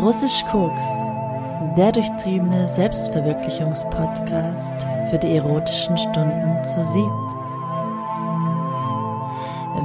[0.00, 1.08] Russisch Koks,
[1.76, 4.74] der durchtriebene Selbstverwirklichungspodcast
[5.08, 7.08] für die erotischen Stunden zu siebt.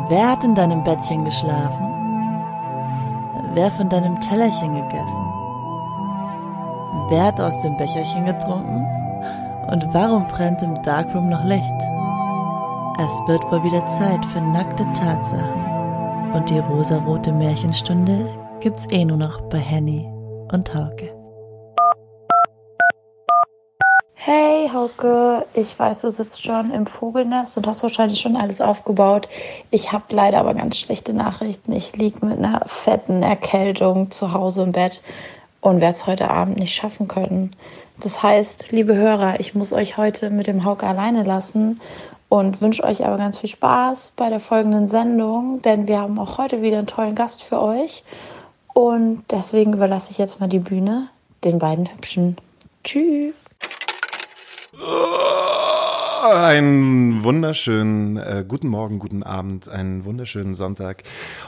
[0.09, 1.87] Wer hat in deinem Bettchen geschlafen?
[3.53, 5.25] Wer von deinem Tellerchen gegessen?
[7.09, 8.85] Wer hat aus dem Becherchen getrunken?
[9.71, 11.63] Und warum brennt im Darkroom noch Licht?
[12.99, 15.61] Es wird wohl wieder Zeit für nackte Tatsachen.
[16.33, 20.07] Und die rosarote Märchenstunde gibt's eh nur noch bei Henny
[20.51, 21.09] und Hauke.
[24.13, 29.27] Hey Hauke, ich weiß, du sitzt schon im Vogelnest und hast wahrscheinlich schon alles aufgebaut.
[29.71, 31.73] Ich habe leider aber ganz schlechte Nachrichten.
[31.73, 35.01] Ich liege mit einer fetten Erkältung zu Hause im Bett
[35.61, 37.55] und werde es heute Abend nicht schaffen können.
[37.99, 41.81] Das heißt, liebe Hörer, ich muss euch heute mit dem Hauke alleine lassen
[42.29, 46.37] und wünsche euch aber ganz viel Spaß bei der folgenden Sendung, denn wir haben auch
[46.37, 48.03] heute wieder einen tollen Gast für euch.
[48.73, 51.09] Und deswegen überlasse ich jetzt mal die Bühne
[51.43, 52.37] den beiden Hübschen.
[52.83, 53.33] Tschüss.
[56.23, 61.03] Einen wunderschönen äh, guten Morgen, guten Abend, einen wunderschönen Sonntag.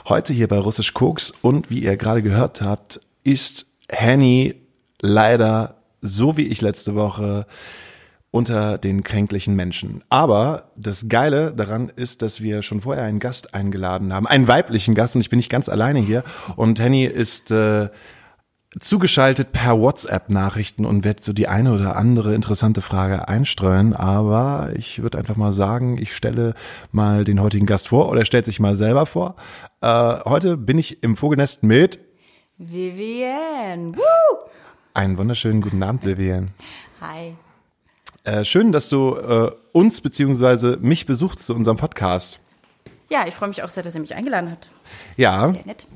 [0.08, 4.56] Heute hier bei Russisch Koks und wie ihr gerade gehört habt, ist Henny
[5.00, 7.46] leider so wie ich letzte Woche
[8.34, 10.02] unter den kränklichen Menschen.
[10.08, 14.96] Aber das Geile daran ist, dass wir schon vorher einen Gast eingeladen haben, einen weiblichen
[14.96, 16.24] Gast und ich bin nicht ganz alleine hier
[16.56, 17.90] und Henny ist äh,
[18.80, 23.94] zugeschaltet per WhatsApp-Nachrichten und wird so die eine oder andere interessante Frage einstreuen.
[23.94, 26.54] Aber ich würde einfach mal sagen, ich stelle
[26.90, 29.36] mal den heutigen Gast vor oder er stellt sich mal selber vor.
[29.80, 29.86] Äh,
[30.24, 32.00] heute bin ich im Vogelnest mit
[32.58, 33.92] Vivienne.
[33.94, 34.50] Woo!
[34.92, 36.48] Einen wunderschönen guten Abend, Vivienne.
[37.00, 37.36] Hi.
[38.24, 42.40] Äh, schön, dass du äh, uns beziehungsweise mich besuchst zu unserem Podcast.
[43.10, 44.70] Ja, ich freue mich auch sehr, dass ihr mich eingeladen habt.
[45.18, 45.86] Ja, Sehr nett.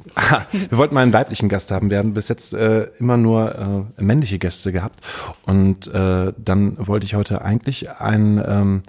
[0.53, 1.91] wir wollten mal einen weiblichen Gast haben.
[1.91, 5.01] Wir haben bis jetzt äh, immer nur äh, männliche Gäste gehabt.
[5.47, 8.83] Und äh, dann wollte ich heute eigentlich einen, ähm,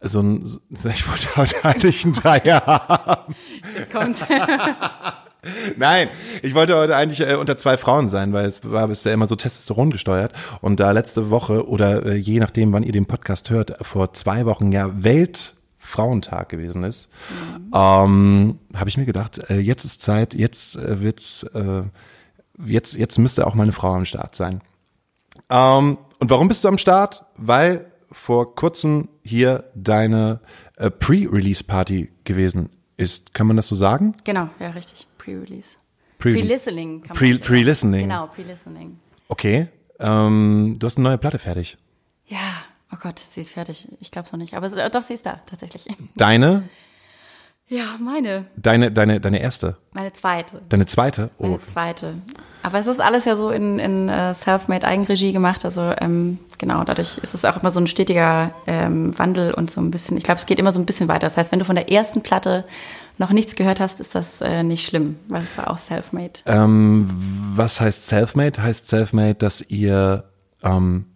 [0.00, 3.36] so ein, ich wollte heute eigentlich einen Dreier haben.
[3.76, 4.16] Jetzt kommt.
[5.76, 6.08] Nein,
[6.42, 9.34] ich wollte heute eigentlich äh, unter zwei Frauen sein, weil es war bisher immer so
[9.34, 10.32] Testosteron gesteuert.
[10.60, 14.46] Und da letzte Woche oder äh, je nachdem, wann ihr den Podcast hört, vor zwei
[14.46, 17.10] Wochen ja Weltfrauentag gewesen ist,
[17.74, 21.82] ähm, habe ich mir gedacht, äh, jetzt ist Zeit, jetzt äh, wird's, äh,
[22.64, 24.60] jetzt jetzt müsste auch mal eine Frau am Start sein.
[25.50, 27.24] Ähm, und warum bist du am Start?
[27.36, 30.38] Weil vor kurzem hier deine
[30.76, 33.34] äh, Pre-Release-Party gewesen ist.
[33.34, 34.14] Kann man das so sagen?
[34.24, 35.08] genau, ja, richtig.
[35.22, 35.78] Pre-Release.
[36.18, 37.00] Pre-Listening.
[37.02, 37.38] kann man Pre-.
[37.38, 38.02] Pre-Listening.
[38.02, 38.98] Genau, Pre-Listening.
[39.28, 39.68] Okay.
[39.98, 41.78] Ähm, du hast eine neue Platte fertig.
[42.26, 42.38] Ja,
[42.92, 43.88] oh Gott, sie ist fertig.
[44.00, 44.54] Ich glaube es noch nicht.
[44.54, 45.86] Aber sie- doch, sie ist da, tatsächlich.
[46.16, 46.68] Deine,
[47.68, 48.46] Ja, meine.
[48.56, 50.60] deine, deine, deine erste, Meine zweite.
[50.68, 51.30] deine zweite.
[51.38, 52.14] Oh, Meine zweite.
[52.64, 55.64] Aber es ist alles ja so in, in äh, Selfmade Eigenregie gemacht.
[55.64, 59.80] Also ähm, genau, dadurch ist es auch immer so ein stetiger ähm, Wandel und so
[59.80, 61.26] ein bisschen, ich glaube, es geht immer so ein bisschen weiter.
[61.26, 62.64] Das heißt, wenn du von der ersten Platte
[63.22, 66.40] noch nichts gehört hast, ist das äh, nicht schlimm, weil es war auch Selfmade.
[66.46, 67.08] ähm,
[67.54, 68.62] was heißt Selfmade?
[68.62, 70.24] Heißt Selfmade, dass ihr,
[70.62, 71.06] ähm,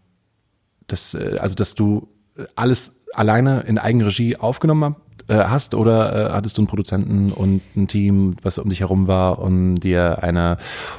[0.86, 2.08] das, äh, also dass du
[2.38, 4.96] äh, alles alleine in Eigenregie aufgenommen
[5.28, 9.08] äh, hast oder äh, hattest du einen Produzenten und ein Team, was um dich herum
[9.08, 10.58] war und dir eine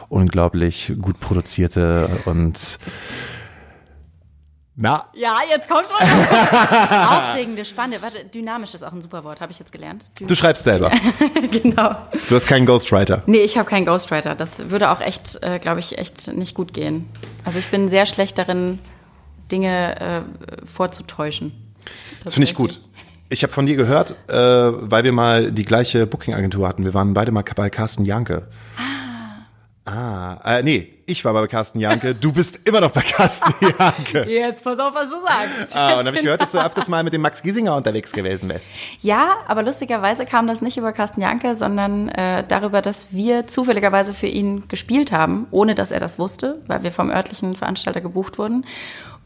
[0.09, 2.79] unglaublich gut produzierte und
[4.79, 6.07] na, Ja, jetzt kommt schon.
[6.07, 10.05] Aufregende, spannende, warte, dynamisch ist auch ein super Wort, habe ich jetzt gelernt.
[10.19, 10.91] du schreibst selber.
[11.51, 11.95] genau.
[12.29, 13.23] Du hast keinen Ghostwriter.
[13.25, 14.35] Nee, ich habe keinen Ghostwriter.
[14.35, 17.09] Das würde auch echt, äh, glaube ich, echt nicht gut gehen.
[17.43, 18.77] Also ich bin sehr schlecht darin,
[19.51, 20.21] Dinge äh,
[20.67, 21.51] vorzutäuschen.
[22.23, 22.79] Das finde ich gut.
[23.29, 26.85] Ich habe von dir gehört, äh, weil wir mal die gleiche Booking-Agentur hatten.
[26.85, 28.47] Wir waren beide mal bei Carsten Janke.
[28.77, 29.06] Ah,
[29.87, 32.13] äh, nee, ich war bei Carsten Janke.
[32.13, 34.29] Du bist immer noch bei Carsten Janke.
[34.29, 35.75] Jetzt pass auf, was du sagst.
[35.75, 38.49] Ah, und habe ich gehört, dass du öfters mal mit dem Max Giesinger unterwegs gewesen
[38.49, 38.67] bist.
[38.99, 44.13] Ja, aber lustigerweise kam das nicht über Carsten Janke, sondern äh, darüber, dass wir zufälligerweise
[44.13, 48.37] für ihn gespielt haben, ohne dass er das wusste, weil wir vom örtlichen Veranstalter gebucht
[48.37, 48.65] wurden.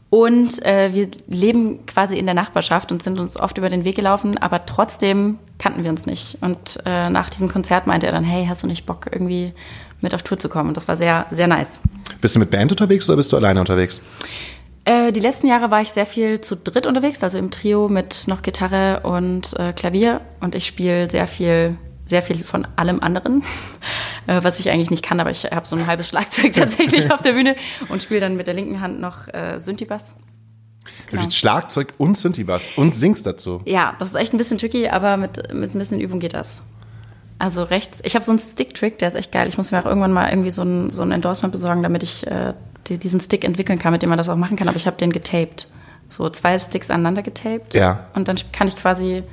[0.08, 3.96] Und äh, wir leben quasi in der Nachbarschaft und sind uns oft über den Weg
[3.96, 6.36] gelaufen, aber trotzdem kannten wir uns nicht.
[6.42, 9.54] Und äh, nach diesem Konzert meinte er dann, hey, hast du nicht Bock, irgendwie
[10.02, 10.68] mit auf Tour zu kommen?
[10.68, 11.80] Und das war sehr, sehr nice.
[12.20, 14.02] Bist du mit Band unterwegs oder bist du alleine unterwegs?
[14.84, 18.24] Äh, die letzten Jahre war ich sehr viel zu dritt unterwegs, also im Trio mit
[18.26, 20.20] noch Gitarre und äh, Klavier.
[20.40, 23.44] Und ich spiele sehr viel, sehr viel von allem anderen,
[24.26, 27.22] äh, was ich eigentlich nicht kann, aber ich habe so ein halbes Schlagzeug tatsächlich auf
[27.22, 27.54] der Bühne
[27.88, 30.16] und spiele dann mit der linken Hand noch äh, Synthi-Bass.
[31.10, 33.62] Du spielst Schlagzeug und Synthi-Bass und singst dazu.
[33.66, 36.60] Ja, das ist echt ein bisschen tricky, aber mit, mit ein bisschen Übung geht das.
[37.42, 37.98] Also rechts.
[38.04, 39.48] Ich habe so einen Stick-Trick, der ist echt geil.
[39.48, 42.24] Ich muss mir auch irgendwann mal irgendwie so ein, so ein Endorsement besorgen, damit ich
[42.24, 42.54] äh,
[42.86, 44.68] die, diesen Stick entwickeln kann, mit dem man das auch machen kann.
[44.68, 45.66] Aber ich habe den getaped.
[46.08, 47.74] So zwei Sticks aneinander getaped.
[47.74, 48.06] Ja.
[48.14, 49.24] Und dann kann ich quasi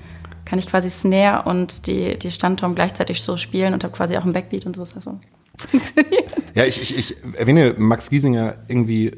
[0.44, 4.24] kann ich quasi Snare und die, die Standtom gleichzeitig so spielen und habe quasi auch
[4.24, 4.82] einen Backbeat und so.
[4.82, 5.20] Ist das so.
[5.70, 6.34] Funktioniert.
[6.56, 9.10] Ja, ich, ich, ich erwähne Max Giesinger irgendwie,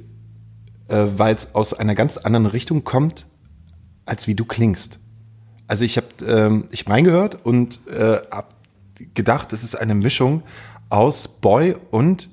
[0.90, 3.26] äh, weil es aus einer ganz anderen Richtung kommt,
[4.06, 5.00] als wie du klingst.
[5.66, 8.61] Also ich habe ähm, ich hab reingehört und äh, hab
[9.14, 10.44] gedacht, es ist eine Mischung
[10.90, 12.30] aus Boy und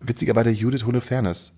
[0.00, 1.52] witzigerweise Judith Holofernes.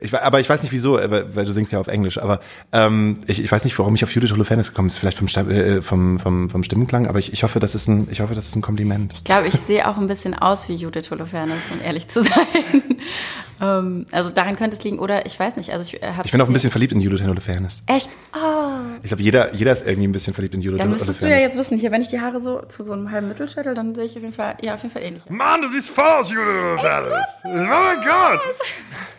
[0.00, 2.40] Ich, aber ich weiß nicht wieso, äh, weil du singst ja auf Englisch, aber
[2.72, 5.50] ähm, ich, ich weiß nicht, warum ich auf Judith Holofernes gekommen ist, vielleicht vom, Stamm-
[5.50, 8.46] äh, vom, vom, vom Stimmenklang, aber ich, ich hoffe, das ist ein, ich hoffe, das
[8.46, 9.12] ist ein Kompliment.
[9.14, 12.30] Ich glaube, ich sehe auch ein bisschen aus wie Judith Holofernes, um ehrlich zu sein.
[13.60, 15.00] ähm, also daran könnte es liegen.
[15.00, 15.72] Oder ich weiß nicht.
[15.72, 17.82] Also ich, äh, Ich bin auch ein bisschen verliebt in Judith Holofernes.
[17.86, 18.08] Echt?
[18.32, 18.80] Ah.
[19.02, 21.08] Ich glaube, jeder, jeder ist irgendwie ein bisschen verliebt in Judith Dann Holofernes.
[21.08, 23.26] müsstest du ja jetzt wissen, hier, wenn ich die Haare so zu so einem halben
[23.28, 25.24] Mittelschädel, dann sehe ich auf jeden Fall, ja, auf jeden Fall ähnlich.
[25.28, 27.26] Mann, du siehst voll aus, Judith Holofernes.
[27.44, 28.40] Oh mein Gott.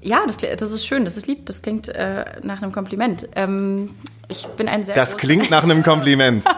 [0.02, 3.28] Ja, das, das ist schön, das ist lieb, das klingt äh, nach einem Kompliment.
[3.36, 3.92] Ähm,
[4.30, 6.46] ich bin ein sehr Das klingt nach einem Kompliment.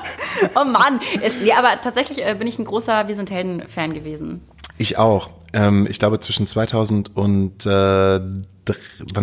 [0.55, 4.41] Oh Mann, es, nee, aber tatsächlich äh, bin ich ein großer Wir sind Helden-Fan gewesen.
[4.77, 5.29] Ich auch.
[5.51, 8.47] Ähm, ich glaube, zwischen 2000 und, äh, wann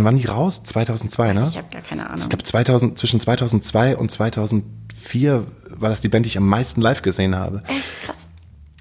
[0.04, 0.62] waren die raus?
[0.64, 1.46] 2002, ne?
[1.48, 2.18] Ich habe gar keine Ahnung.
[2.18, 5.46] Ich glaube, 2000, zwischen 2002 und 2004
[5.76, 7.62] war das die Band, die ich am meisten live gesehen habe.
[7.68, 8.16] Echt krass.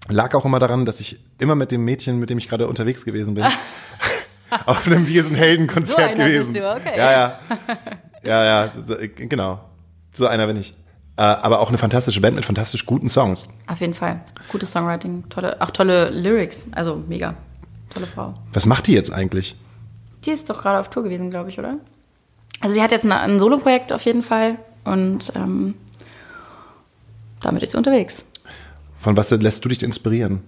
[0.09, 3.05] Lag auch immer daran, dass ich immer mit dem Mädchen, mit dem ich gerade unterwegs
[3.05, 3.45] gewesen bin,
[4.65, 6.53] auf einem Wir sind Helden-Konzert So gewesen.
[6.53, 6.97] bist du, okay.
[6.97, 7.39] Ja, ja.
[8.23, 9.59] Ja, ja, so, genau.
[10.13, 10.73] So einer bin ich.
[11.17, 13.47] Äh, aber auch eine fantastische Band mit fantastisch guten Songs.
[13.67, 14.21] Auf jeden Fall.
[14.51, 16.65] Gutes Songwriting, tolle, auch tolle Lyrics.
[16.71, 17.35] Also mega.
[17.93, 18.33] Tolle Frau.
[18.53, 19.55] Was macht die jetzt eigentlich?
[20.25, 21.77] Die ist doch gerade auf Tour gewesen, glaube ich, oder?
[22.61, 25.75] Also sie hat jetzt eine, ein Soloprojekt auf jeden Fall und ähm,
[27.41, 28.25] damit ist sie unterwegs.
[29.05, 30.41] Von was lässt du dich inspirieren?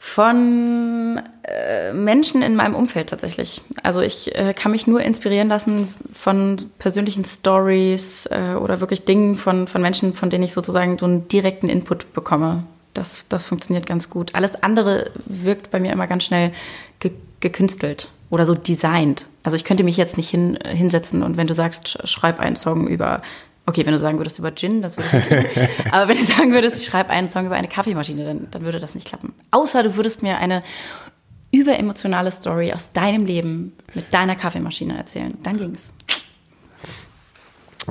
[0.00, 3.62] Von äh, Menschen in meinem Umfeld tatsächlich.
[3.84, 9.36] Also ich äh, kann mich nur inspirieren lassen von persönlichen Stories äh, oder wirklich Dingen
[9.36, 12.64] von, von Menschen, von denen ich sozusagen so einen direkten Input bekomme.
[12.94, 14.34] Das, das funktioniert ganz gut.
[14.34, 16.50] Alles andere wirkt bei mir immer ganz schnell
[16.98, 19.26] ge gekünstelt oder so designt.
[19.44, 22.56] Also ich könnte mich jetzt nicht hin, hinsetzen und wenn du sagst, sch- schreib einen
[22.56, 23.22] Song über,
[23.66, 25.68] okay, wenn du sagen würdest über Gin, das würde gehen.
[25.92, 28.80] Aber wenn du sagen würdest, ich schreibe einen Song über eine Kaffeemaschine, dann, dann würde
[28.80, 29.34] das nicht klappen.
[29.50, 30.62] Außer du würdest mir eine
[31.52, 35.36] überemotionale Story aus deinem Leben mit deiner Kaffeemaschine erzählen.
[35.42, 35.92] Dann ging's.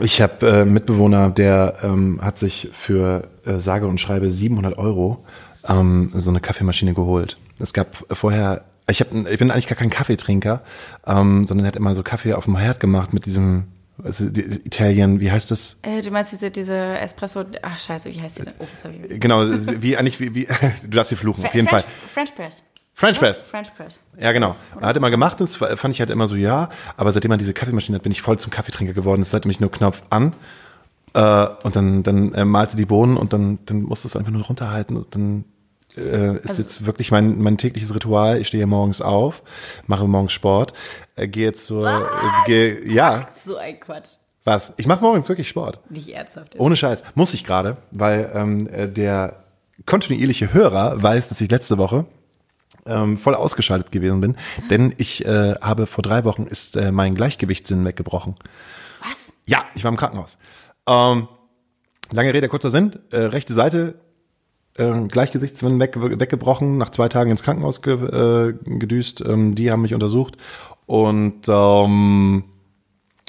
[0.02, 4.78] Ich habe äh, einen Mitbewohner, der ähm, hat sich für äh, sage und schreibe 700
[4.78, 5.24] Euro
[5.68, 7.38] ähm, so eine Kaffeemaschine geholt.
[7.60, 10.62] Es gab vorher, ich, hab, ich bin eigentlich gar kein Kaffeetrinker,
[11.08, 13.68] ähm, sondern er hat immer so Kaffee auf dem Herd gemacht mit diesem
[14.04, 15.80] also Italien, wie heißt das?
[15.82, 18.54] Äh, du meinst diese, diese Espresso, ach scheiße, wie heißt die denn?
[18.60, 19.20] Oh, sorry.
[19.20, 20.48] Genau, wie eigentlich wie, wie
[20.84, 21.94] du darfst sie fluchen, auf jeden French, Fall.
[22.14, 22.64] French Press.
[22.94, 23.42] French Press.
[23.42, 24.00] French Press.
[24.20, 24.56] Ja, genau.
[24.80, 27.54] Er hat immer gemacht, das fand ich halt immer so, ja, aber seitdem er diese
[27.54, 29.22] Kaffeemaschine hat, bin ich voll zum Kaffeetrinker geworden.
[29.22, 30.34] Das ist halt nämlich nur Knopf an
[31.14, 34.32] äh, und dann, dann äh, malte die Bohnen und dann, dann musst du es einfach
[34.32, 35.46] nur runterhalten und dann
[35.98, 38.40] äh, ist Also- jetzt wirklich mein, mein tägliches Ritual.
[38.40, 39.44] Ich stehe morgens auf,
[39.88, 40.74] mache morgens Sport,
[41.16, 42.02] äh, gehe zur, äh,
[42.46, 44.10] gehe, ja, So ein Quatsch.
[44.44, 44.74] was?
[44.78, 45.80] Ich mache morgens wirklich Sport.
[45.90, 46.56] Nicht ernsthaft.
[46.60, 47.04] Ohne Scheiß.
[47.16, 49.44] Muss ich gerade, weil ähm, äh, der
[49.86, 52.06] kontinuierliche Hörer weiß, dass ich letzte Woche
[52.86, 54.36] ähm, voll ausgeschaltet gewesen bin,
[54.70, 58.36] denn ich äh, habe vor drei Wochen ist äh, mein Gleichgewichtssinn weggebrochen.
[59.02, 59.34] Was?
[59.48, 60.38] Ja, ich war im Krankenhaus.
[60.88, 61.28] Ähm,
[62.12, 62.92] lange Rede, kurzer Sinn.
[63.12, 63.96] Äh, rechte Seite,
[64.76, 69.24] äh, Gleichgewichtssinn weg, weggebrochen, nach zwei Tagen ins Krankenhaus ge, äh, gedüst.
[69.26, 70.38] Ähm, die haben mich untersucht
[70.86, 72.44] und ähm,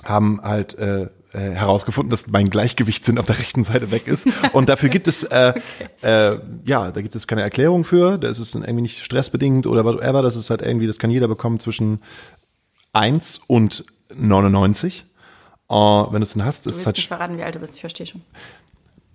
[0.05, 4.27] haben halt äh, äh, herausgefunden, dass mein Gleichgewichtssinn auf der rechten Seite weg ist.
[4.55, 5.53] Und dafür gibt es, äh,
[6.01, 8.17] äh, ja, da gibt es keine Erklärung für.
[8.17, 10.23] Da ist es dann irgendwie nicht stressbedingt oder whatever.
[10.23, 12.01] Das ist halt irgendwie, das kann jeder bekommen zwischen
[12.95, 13.85] 1 und
[14.15, 15.05] 99.
[15.69, 17.55] Äh, wenn du es dann hast, Du ist es willst halt nicht verraten, wie alt
[17.55, 18.23] du bist, ich verstehe schon.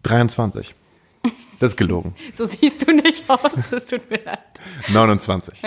[0.03, 0.75] 23.
[1.61, 2.15] Das ist gelogen.
[2.33, 4.39] So siehst du nicht aus, es tut mir leid.
[4.89, 5.61] 29.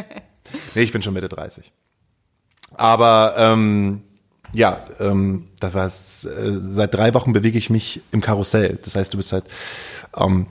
[0.75, 1.73] Nee, ich bin schon Mitte 30.
[2.73, 4.03] Aber ähm,
[4.53, 6.25] ja, ähm, das war es.
[6.25, 8.81] Äh, seit drei Wochen bewege ich mich im Karussell.
[8.83, 9.45] Das heißt, du bist halt,
[10.17, 10.49] ähm,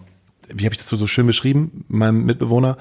[0.47, 2.77] wie habe ich das so, so schön beschrieben, meinem Mitbewohner?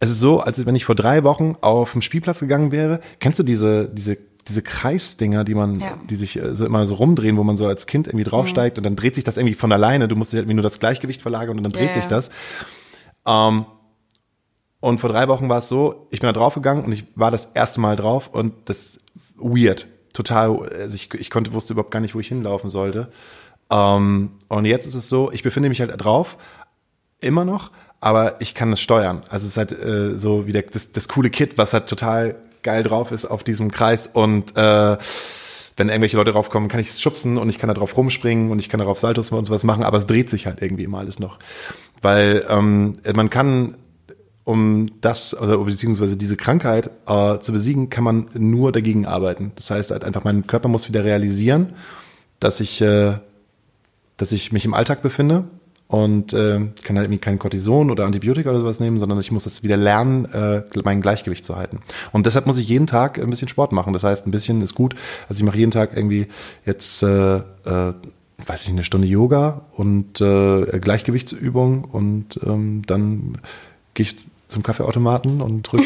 [0.00, 3.00] Es ist so, als wenn ich vor drei Wochen auf den Spielplatz gegangen wäre.
[3.20, 4.18] Kennst du diese, diese,
[4.48, 5.98] diese Kreisdinger, die man, Ja.
[6.08, 8.84] die sich äh, so immer so rumdrehen, wo man so als Kind irgendwie draufsteigt und
[8.84, 10.08] dann dreht sich das irgendwie von alleine.
[10.08, 12.30] Du musst halt irgendwie nur das Gleichgewicht verlagern und dann dreht Ja, sich das.
[13.26, 13.66] Ähm,
[14.80, 17.46] und vor drei Wochen war es so, ich bin da draufgegangen und ich war das
[17.46, 18.98] erste Mal drauf und das
[19.36, 23.10] weird, total, also ich, ich konnte, wusste überhaupt gar nicht, wo ich hinlaufen sollte.
[23.70, 26.38] Ähm, und jetzt ist es so, ich befinde mich halt drauf,
[27.20, 29.20] immer noch, aber ich kann das steuern.
[29.28, 32.36] Also es ist halt äh, so wie der, das, das coole Kit, was halt total
[32.68, 34.96] geil drauf ist auf diesem Kreis und äh,
[35.78, 38.58] wenn irgendwelche Leute draufkommen, kann ich es schubsen und ich kann da drauf rumspringen und
[38.58, 41.18] ich kann darauf Saltos und sowas machen, aber es dreht sich halt irgendwie immer alles
[41.18, 41.38] noch.
[42.02, 43.78] Weil ähm, man kann,
[44.44, 49.52] um das, oder beziehungsweise diese Krankheit äh, zu besiegen, kann man nur dagegen arbeiten.
[49.56, 51.72] Das heißt halt einfach, mein Körper muss wieder realisieren,
[52.38, 53.14] dass ich, äh,
[54.18, 55.44] dass ich mich im Alltag befinde
[55.88, 59.44] und äh, kann halt irgendwie kein Cortison oder Antibiotika oder sowas nehmen, sondern ich muss
[59.44, 61.80] das wieder lernen, äh, mein Gleichgewicht zu halten.
[62.12, 63.94] Und deshalb muss ich jeden Tag ein bisschen Sport machen.
[63.94, 64.94] Das heißt, ein bisschen ist gut.
[65.28, 66.26] Also ich mache jeden Tag irgendwie
[66.66, 67.42] jetzt, äh, äh,
[68.44, 73.38] weiß ich, eine Stunde Yoga und äh, Gleichgewichtsübung und ähm, dann
[73.94, 74.16] gehe ich
[74.46, 75.84] zum Kaffeeautomaten und drück,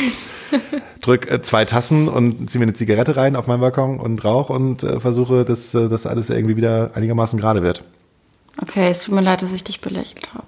[1.01, 4.51] drück äh, zwei Tassen und ziehe mir eine Zigarette rein auf meinem Balkon und rauch
[4.51, 7.85] und äh, versuche, dass äh, das alles irgendwie wieder einigermaßen gerade wird.
[8.61, 10.47] Okay, es tut mir leid, dass ich dich belächelt habe.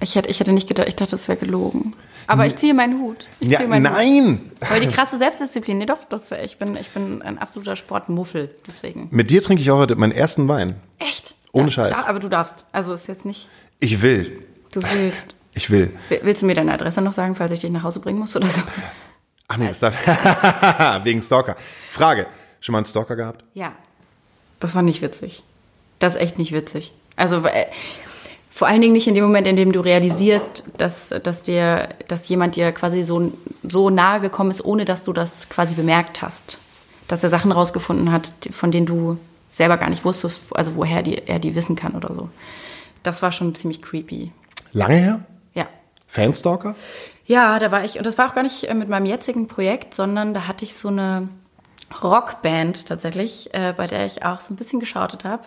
[0.00, 1.94] Ich hätte, ich hätte nicht gedacht, ich dachte, das wäre gelogen.
[2.26, 3.26] Aber ich ziehe meinen Hut.
[3.38, 3.96] Ich Ja, ziehe meinen Hut.
[3.96, 4.50] nein!
[4.68, 8.54] Weil die krasse Selbstdisziplin, nee doch, das wär, ich, bin, ich bin ein absoluter Sportmuffel,
[8.66, 9.08] deswegen.
[9.10, 10.76] Mit dir trinke ich auch heute meinen ersten Wein.
[10.98, 11.34] Echt?
[11.52, 11.92] Ohne Da- Scheiß.
[12.02, 12.64] Da, aber du darfst.
[12.72, 14.42] Also ist jetzt nicht, Ich will.
[14.72, 15.34] du willst.
[15.54, 15.92] Ich will.
[16.08, 18.34] Will- Willst du mir deine Adresse noch sagen, falls ich dich nach Hause bringen muss
[18.36, 18.62] oder so?
[19.46, 19.94] Ach nee, das darf,
[21.04, 21.56] wegen Stalker.
[21.92, 22.26] Frage.
[22.60, 23.44] Schon mal einen Stalker gehabt?
[23.54, 23.72] Ja.
[24.58, 25.44] Das war nicht witzig.
[25.98, 26.92] Das ist echt nicht witzig.
[27.16, 27.66] Also äh,
[28.50, 32.28] vor allen Dingen nicht in dem Moment, in dem du realisierst, dass, dass, dir, dass
[32.28, 36.58] jemand dir quasi so, so nahe gekommen ist, ohne dass du das quasi bemerkt hast.
[37.08, 39.18] Dass er Sachen rausgefunden hat, von denen du
[39.50, 42.28] selber gar nicht wusstest, also woher die, er die wissen kann oder so.
[43.02, 44.32] Das war schon ziemlich creepy.
[44.72, 45.20] Lange her?
[45.54, 45.66] Ja.
[46.06, 46.74] Fanstalker?
[47.26, 49.94] Ja, da war ich, und das war auch gar nicht äh, mit meinem jetzigen Projekt,
[49.94, 51.28] sondern da hatte ich so eine
[52.02, 55.42] Rockband tatsächlich, äh, bei der ich auch so ein bisschen geschautet habe.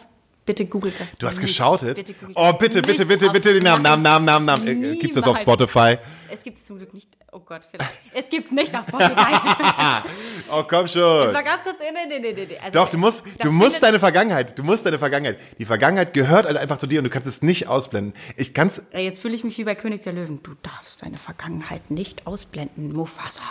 [0.47, 1.07] Bitte googelt das.
[1.19, 1.97] Du hast geschautet?
[1.97, 4.65] Bitte oh, das bitte, bitte, bitte, bitte den Namen, Namen, Namen, Namen, Namen.
[4.65, 4.99] Äh, Niemals.
[5.01, 5.97] Gibt's das auf Spotify?
[6.31, 7.09] Es gibt es zum Glück nicht.
[7.33, 7.91] Oh Gott, vielleicht.
[8.13, 9.13] Es gibt's nicht auf Spotify.
[10.49, 11.33] Oh, komm Das schon.
[11.33, 11.79] war ganz kurz.
[11.79, 12.57] Nee, nee, nee, nee, nee.
[12.63, 15.37] Also, Doch, du musst, das du musst deine Vergangenheit, du musst deine Vergangenheit.
[15.59, 18.13] Die Vergangenheit gehört halt einfach zu dir und du kannst es nicht ausblenden.
[18.37, 20.41] Ich kann's, Jetzt fühle ich mich wie bei König der Löwen.
[20.43, 23.41] Du darfst deine Vergangenheit nicht ausblenden, Mufasa.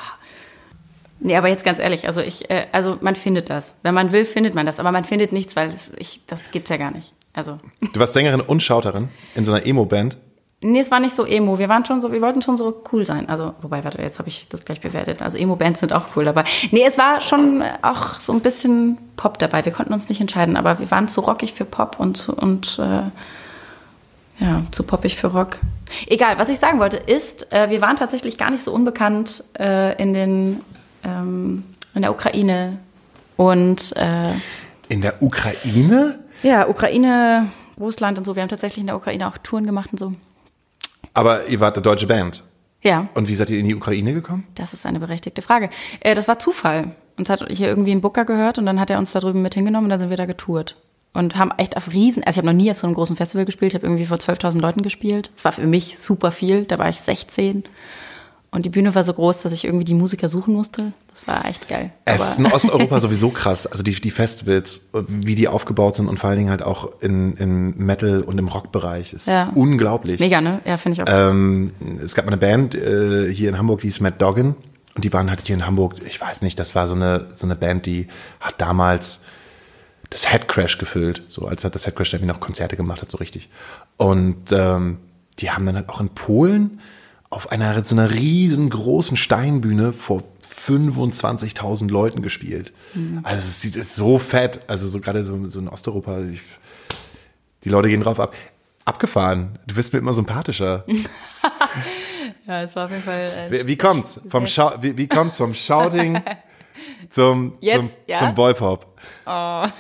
[1.18, 3.75] Nee, aber jetzt ganz ehrlich, also ich, äh, also man findet das.
[3.82, 4.80] Wenn man will, findet man das.
[4.80, 7.14] Aber man findet nichts, weil das, ich, das gibt's ja gar nicht.
[7.32, 7.58] Also.
[7.92, 10.16] du warst Sängerin und Schauterin in so einer Emo-Band.
[10.62, 11.58] Nee, es war nicht so Emo.
[11.58, 13.28] Wir waren schon so, wir wollten schon so cool sein.
[13.28, 15.20] Also, wobei, warte, jetzt habe ich das gleich bewertet.
[15.20, 16.44] Also Emo-Bands sind auch cool dabei.
[16.70, 19.64] Nee, es war schon auch so ein bisschen Pop dabei.
[19.64, 22.78] Wir konnten uns nicht entscheiden, aber wir waren zu rockig für Pop und zu, und
[22.78, 23.02] äh,
[24.42, 25.58] ja, zu poppig für Rock.
[26.06, 30.00] Egal, was ich sagen wollte, ist, äh, wir waren tatsächlich gar nicht so unbekannt äh,
[30.02, 30.61] in den
[31.06, 31.62] ähm,
[31.94, 32.78] in der Ukraine
[33.36, 34.32] und äh,
[34.88, 36.18] In der Ukraine?
[36.42, 38.34] ja, Ukraine, Russland und so.
[38.34, 40.12] Wir haben tatsächlich in der Ukraine auch Touren gemacht und so.
[41.14, 42.42] Aber ihr wart eine deutsche Band.
[42.82, 43.08] Ja.
[43.14, 44.46] Und wie seid ihr in die Ukraine gekommen?
[44.54, 45.70] Das ist eine berechtigte Frage.
[46.00, 46.94] Äh, das war Zufall.
[47.18, 49.54] Uns hat hier irgendwie ein Booker gehört und dann hat er uns da drüben mit
[49.54, 50.76] hingenommen und dann sind wir da getourt.
[51.14, 53.46] Und haben echt auf riesen, also ich habe noch nie auf so einem großen Festival
[53.46, 55.30] gespielt, ich habe irgendwie vor 12.000 Leuten gespielt.
[55.34, 57.64] Das war für mich super viel, da war ich 16.
[58.52, 60.92] Und die Bühne war so groß, dass ich irgendwie die Musiker suchen musste.
[61.12, 61.92] Das war echt geil.
[62.04, 63.66] Es ist in Osteuropa sowieso krass.
[63.66, 67.34] Also die, die Festivals, wie die aufgebaut sind und vor allen Dingen halt auch in,
[67.34, 69.12] in Metal- und im Rockbereich.
[69.12, 69.50] ist Ja.
[69.54, 70.20] unglaublich.
[70.20, 70.60] Mega, ne?
[70.64, 71.12] Ja, finde ich auch.
[71.30, 71.72] Ähm,
[72.02, 74.54] es gab mal eine Band äh, hier in Hamburg, die hieß Mad Doggin.
[74.94, 77.46] Und die waren halt hier in Hamburg, ich weiß nicht, das war so eine, so
[77.46, 78.06] eine Band, die
[78.40, 79.20] hat damals
[80.08, 81.22] das Headcrash gefüllt.
[81.26, 83.50] So als hat das Headcrash irgendwie noch Konzerte gemacht hat, so richtig.
[83.98, 84.98] Und ähm,
[85.40, 86.80] die haben dann halt auch in Polen
[87.30, 92.73] auf einer so einer riesengroßen Steinbühne vor 25.000 Leuten gespielt.
[93.23, 96.42] Also es sieht ist so fett, also so gerade so, so in Osteuropa, ich,
[97.64, 98.35] die Leute gehen drauf ab.
[98.85, 99.59] Abgefahren.
[99.66, 100.85] Du wirst mir immer sympathischer.
[102.47, 103.49] ja, es war auf jeden Fall.
[103.50, 106.23] Äh, Wie, wie kommt's vom Schau wie, wie kommt's vom Shouting
[107.11, 108.18] zum Jetzt, zum, ja?
[108.18, 108.87] zum Boypop?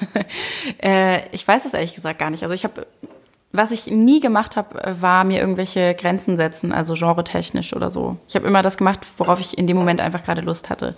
[0.82, 2.42] Äh, ich weiß das ehrlich gesagt gar nicht.
[2.42, 2.86] Also ich habe,
[3.56, 8.16] was ich nie gemacht habe, war mir irgendwelche Grenzen setzen, also genretechnisch oder so.
[8.28, 10.94] Ich habe immer das gemacht, worauf ich in dem Moment einfach gerade Lust hatte.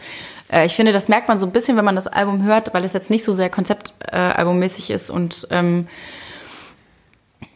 [0.50, 2.84] Äh, ich finde, das merkt man so ein bisschen, wenn man das Album hört, weil
[2.84, 5.86] es jetzt nicht so sehr konzeptalbummäßig ist und ähm,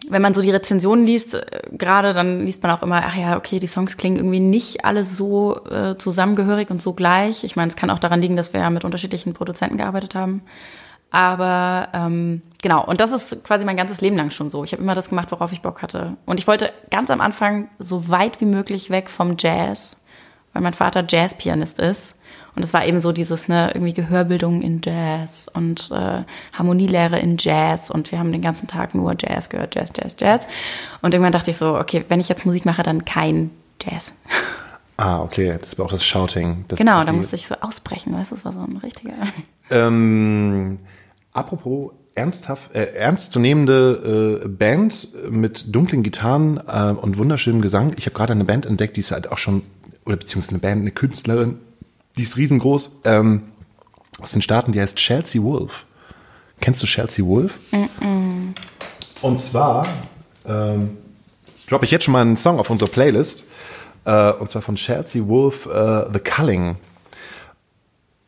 [0.09, 3.37] wenn man so die Rezensionen liest, äh, gerade dann liest man auch immer, ach ja,
[3.37, 7.44] okay, die Songs klingen irgendwie nicht alle so äh, zusammengehörig und so gleich.
[7.44, 10.42] Ich meine, es kann auch daran liegen, dass wir ja mit unterschiedlichen Produzenten gearbeitet haben.
[11.12, 14.64] Aber ähm, genau, und das ist quasi mein ganzes Leben lang schon so.
[14.64, 16.16] Ich habe immer das gemacht, worauf ich Bock hatte.
[16.25, 19.99] Und ich wollte ganz am Anfang so weit wie möglich weg vom Jazz,
[20.54, 22.16] weil mein Vater Jazzpianist ist.
[22.57, 26.23] Und es war eben so dieses, ne, irgendwie Gehörbildung in Jazz und äh,
[26.54, 30.49] Harmonielehre in Jazz und wir haben den ganzen Tag nur Jazz gehört, Jazz, Jazz, Jazz.
[31.02, 33.50] Und irgendwann dachte ich so, okay, wenn ich jetzt Musik mache, dann kein
[33.83, 34.12] Jazz.
[34.97, 36.66] Ah, okay, das war auch das Shouting.
[36.69, 39.14] Das genau, da musste ich so ausbrechen, weißt du, das war so ein richtiger.
[39.71, 40.78] Ähm,
[41.33, 47.95] apropos ernsthaft, äh, ernstzunehmende äh, Band mit dunklen Gitarren äh, und wunderschönem Gesang.
[47.97, 49.62] Ich habe gerade eine Band entdeckt, die ist halt auch schon,
[50.05, 51.59] oder beziehungsweise eine Band, eine Künstlerin,
[52.17, 52.91] die ist riesengroß.
[53.05, 53.43] Ähm,
[54.21, 55.87] aus den Staaten, die heißt Chelsea Wolf.
[56.61, 57.59] Kennst du Chelsea Wolf?
[59.23, 59.87] Und zwar
[60.47, 60.97] ähm,
[61.69, 63.45] droppe ich jetzt schon mal einen Song auf unserer Playlist.
[64.05, 66.77] Äh, und zwar von Chelsea Wolf, äh, The Culling.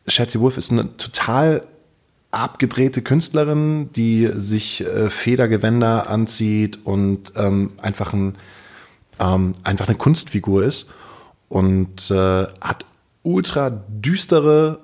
[0.07, 1.65] Chelsea Wolf ist eine total
[2.35, 8.35] abgedrehte Künstlerin, die sich äh, Federgewänder anzieht und ähm, einfach, ein,
[9.19, 10.89] ähm, einfach eine Kunstfigur ist
[11.49, 12.85] und äh, hat
[13.23, 14.81] ultra düstere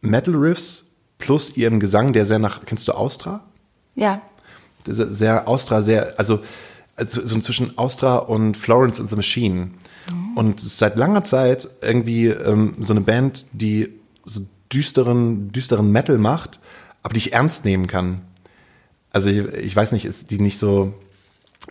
[0.00, 0.86] Metal-Riffs
[1.18, 3.44] plus ihren Gesang, der sehr nach, kennst du Austra?
[3.94, 4.22] Ja.
[4.86, 6.40] sehr, sehr Austra, sehr, also,
[6.96, 9.72] also so zwischen Austra und Florence and the Machine.
[10.34, 13.90] Und es ist seit langer Zeit irgendwie ähm, so eine Band, die
[14.24, 14.40] so
[14.72, 16.60] düsteren, düsteren Metal macht,
[17.02, 18.22] aber die ich ernst nehmen kann.
[19.10, 20.94] Also ich, ich weiß nicht, ist die nicht so.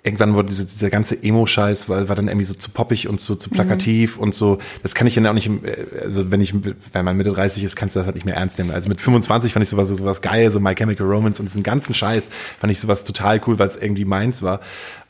[0.04, 3.34] Irgendwann wurde diese, dieser ganze Emo-Scheiß, war, war dann irgendwie so zu poppig und so
[3.34, 4.60] zu plakativ und so.
[4.84, 5.50] Das kann ich dann auch nicht,
[6.04, 6.54] also wenn ich,
[6.94, 8.70] wenn man Mitte 30 ist, kannst du das halt nicht mehr ernst nehmen.
[8.70, 11.96] Also mit 25 fand ich sowas, sowas geil, so My Chemical Romance und diesen ganzen
[11.96, 12.30] Scheiß
[12.60, 14.60] fand ich sowas total cool, weil es irgendwie meins war.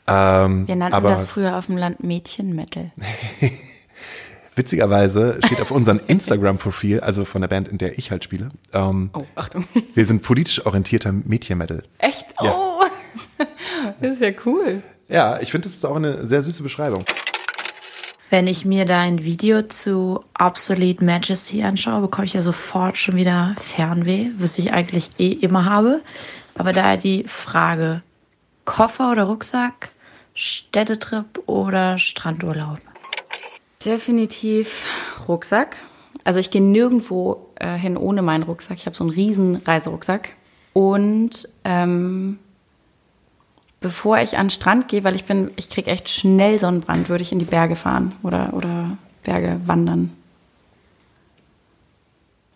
[0.06, 2.90] Ähm, Wir nannten aber das früher auf dem Land Mädchen-Metal.
[4.60, 9.08] witzigerweise steht auf unserem Instagram-Profil, also von der Band, in der ich halt spiele, ähm,
[9.14, 9.64] Oh, Achtung.
[9.94, 11.82] wir sind politisch orientierter Mädchen-Metal.
[11.98, 12.26] Echt?
[12.42, 12.54] Ja.
[12.54, 12.84] Oh.
[14.00, 14.82] Das ist ja cool.
[15.08, 17.04] Ja, ich finde, das ist auch eine sehr süße Beschreibung.
[18.28, 23.56] Wenn ich mir dein Video zu Obsolete Majesty anschaue, bekomme ich ja sofort schon wieder
[23.58, 26.02] Fernweh, was ich eigentlich eh immer habe.
[26.54, 28.02] Aber daher die Frage,
[28.66, 29.90] Koffer oder Rucksack,
[30.34, 32.78] Städtetrip oder Strandurlaub?
[33.84, 34.84] Definitiv
[35.26, 35.76] Rucksack.
[36.24, 38.76] Also ich gehe nirgendwo äh, hin ohne meinen Rucksack.
[38.76, 40.34] Ich habe so einen riesen Reiserucksack.
[40.72, 42.38] Und ähm,
[43.80, 47.22] bevor ich an den Strand gehe, weil ich bin, ich kriege echt schnell Sonnenbrand, würde
[47.22, 50.12] ich in die Berge fahren oder, oder Berge wandern.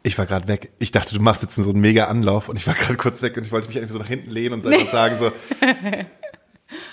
[0.02, 0.70] Ich war gerade weg.
[0.78, 3.38] Ich dachte, du machst jetzt so einen mega Anlauf und ich war gerade kurz weg
[3.38, 5.32] und ich wollte mich einfach so nach hinten lehnen und einfach sagen so,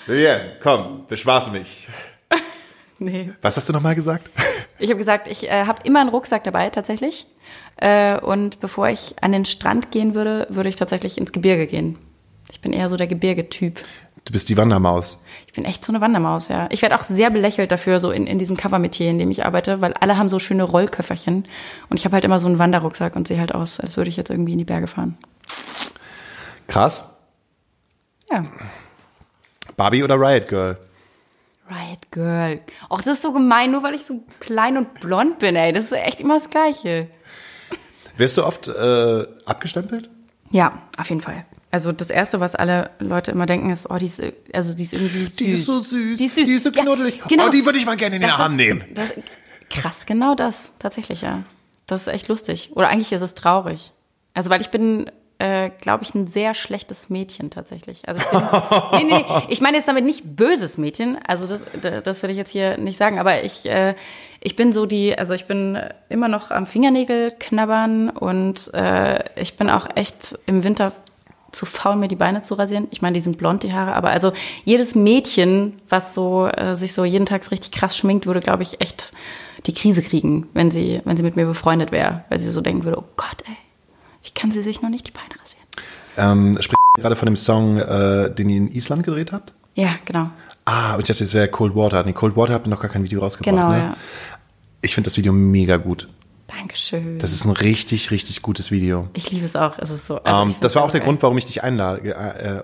[0.06, 1.88] Vivian, komm, beschwarze mich.
[2.98, 3.30] Nee.
[3.42, 4.30] Was hast du nochmal gesagt?
[4.78, 7.28] Ich habe gesagt, ich äh, habe immer einen Rucksack dabei tatsächlich.
[7.76, 11.98] Äh, und bevor ich an den Strand gehen würde, würde ich tatsächlich ins Gebirge gehen.
[12.50, 13.80] Ich bin eher so der Gebirgetyp.
[14.24, 15.22] Du bist die Wandermaus.
[15.46, 16.66] Ich bin echt so eine Wandermaus, ja.
[16.70, 19.80] Ich werde auch sehr belächelt dafür, so in, in diesem Covermetier, in dem ich arbeite,
[19.80, 21.44] weil alle haben so schöne Rollköfferchen.
[21.88, 24.16] Und ich habe halt immer so einen Wanderrucksack und sehe halt aus, als würde ich
[24.16, 25.16] jetzt irgendwie in die Berge fahren.
[26.68, 27.04] Krass.
[28.30, 28.44] Ja.
[29.76, 30.78] Barbie oder Riot Girl?
[31.72, 32.60] Riot Girl.
[32.90, 35.72] Och, das ist so gemein, nur weil ich so klein und blond bin, ey.
[35.72, 37.08] Das ist echt immer das Gleiche.
[38.16, 40.10] Wirst du oft äh, abgestempelt?
[40.50, 41.46] Ja, auf jeden Fall.
[41.70, 44.20] Also das Erste, was alle Leute immer denken, ist, oh, die ist,
[44.52, 45.36] also die ist irgendwie süß.
[45.36, 46.46] Die ist so süß, Die ist süß.
[46.46, 47.22] die ist so Ja, knuddelig.
[47.28, 47.46] genau.
[47.46, 48.84] Oh, die würde ich mal gerne in den Arm nehmen.
[48.92, 49.08] Das,
[49.70, 50.72] krass, genau das.
[50.78, 51.42] Tatsächlich, ja.
[51.86, 52.70] Das ist echt lustig.
[52.74, 53.92] Oder eigentlich ist es traurig.
[54.34, 55.10] Also, weil ich bin,
[55.42, 58.08] äh, glaube ich, ein sehr schlechtes Mädchen tatsächlich.
[58.08, 58.40] Also ich bin,
[59.08, 59.24] nee, nee.
[59.48, 61.18] Ich meine jetzt damit nicht böses Mädchen.
[61.26, 61.62] Also das,
[62.04, 63.18] das will ich jetzt hier nicht sagen.
[63.18, 63.96] Aber ich, äh,
[64.40, 65.76] ich bin so die, also ich bin
[66.08, 70.92] immer noch am Fingernägel knabbern und äh, ich bin auch echt im Winter
[71.50, 72.86] zu faul, mir die Beine zu rasieren.
[72.92, 74.32] Ich meine, die sind blond, die Haare, aber also
[74.64, 78.80] jedes Mädchen, was so äh, sich so jeden Tag richtig krass schminkt, würde, glaube ich,
[78.80, 79.12] echt
[79.66, 82.84] die Krise kriegen, wenn sie, wenn sie mit mir befreundet wäre, weil sie so denken
[82.84, 83.56] würde, oh Gott, ey,
[84.24, 85.62] wie kann sie sich noch nicht die Beine rasieren?
[86.16, 89.52] Ähm, spricht gerade von dem Song, äh, den ihr in Island gedreht habt?
[89.74, 90.30] Ja, genau.
[90.64, 92.02] Ah, und ich dachte, das wäre Cold Water.
[92.04, 93.78] Nee, Cold Water habt ihr noch gar kein Video rausgebracht, Genau, ne?
[93.78, 93.96] ja.
[94.82, 96.08] Ich finde das Video mega gut.
[96.48, 97.18] Dankeschön.
[97.18, 99.08] Das ist ein richtig, richtig gutes Video.
[99.14, 99.78] ich liebe es auch.
[99.78, 100.16] Es ist so.
[100.22, 101.06] also Ähm, ich das war auch der geil.
[101.08, 102.62] Grund, warum ich dich einlade, äh, äh,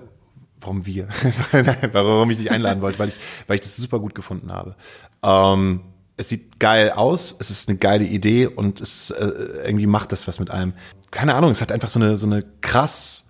[0.61, 1.09] warum wir,
[1.53, 3.14] Nein, warum ich dich einladen wollte, weil ich,
[3.47, 4.77] weil ich das super gut gefunden habe.
[5.23, 5.81] Ähm,
[6.16, 9.25] es sieht geil aus, es ist eine geile Idee und es äh,
[9.64, 10.73] irgendwie macht das was mit einem.
[11.11, 13.29] Keine Ahnung, es hat einfach so eine so eine krass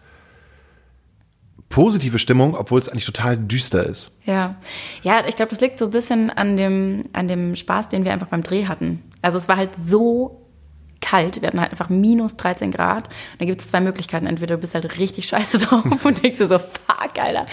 [1.69, 4.19] positive Stimmung, obwohl es eigentlich total düster ist.
[4.25, 4.57] Ja,
[5.03, 8.13] ja, ich glaube, das liegt so ein bisschen an dem, an dem Spaß, den wir
[8.13, 9.03] einfach beim Dreh hatten.
[9.21, 10.49] Also es war halt so
[11.01, 13.09] kalt, wir hatten halt einfach minus 13 Grad.
[13.09, 14.27] Und da gibt es zwei Möglichkeiten.
[14.27, 17.47] Entweder du bist halt richtig scheiße drauf und denkst dir so, fuck, Alter.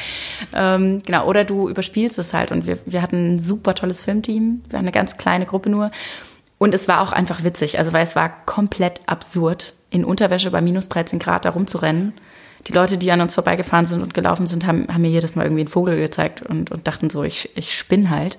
[0.54, 2.52] Ähm, genau, oder du überspielst es halt.
[2.52, 4.64] Und wir, wir hatten ein super tolles Filmteam.
[4.70, 5.92] Wir hatten eine ganz kleine Gruppe nur.
[6.58, 10.62] Und es war auch einfach witzig, also weil es war komplett absurd, in Unterwäsche bei
[10.62, 12.14] minus 13 Grad da rumzurennen.
[12.68, 15.44] Die Leute, die an uns vorbeigefahren sind und gelaufen sind, haben, haben mir jedes Mal
[15.44, 18.38] irgendwie einen Vogel gezeigt und, und dachten so, ich, ich spinn halt.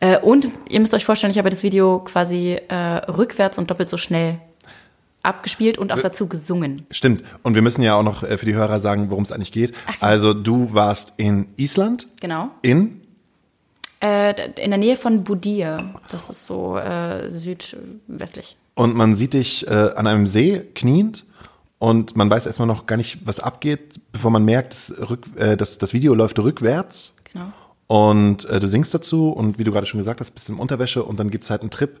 [0.00, 3.88] Äh, und ihr müsst euch vorstellen, ich habe das Video quasi äh, rückwärts und doppelt
[3.88, 4.38] so schnell
[5.22, 6.86] abgespielt und auch dazu gesungen.
[6.90, 7.22] Stimmt.
[7.42, 9.74] Und wir müssen ja auch noch äh, für die Hörer sagen, worum es eigentlich geht.
[10.00, 12.50] Also du warst in Island, Genau.
[12.62, 13.02] in
[14.00, 15.94] Äh, in der Nähe von Budir.
[16.10, 18.56] Das ist so äh, südwestlich.
[18.74, 21.24] und man sieht dich äh, an einem See kniend
[21.78, 25.56] und man weiß erstmal noch gar nicht, was abgeht, bevor man merkt, dass, rück, äh,
[25.56, 27.52] dass das Video läuft rückwärts Genau.
[27.88, 31.02] und äh, du singst dazu und wie du gerade schon gesagt hast, bist in Unterwäsche
[31.02, 32.00] und dann gibt's halt einen Trip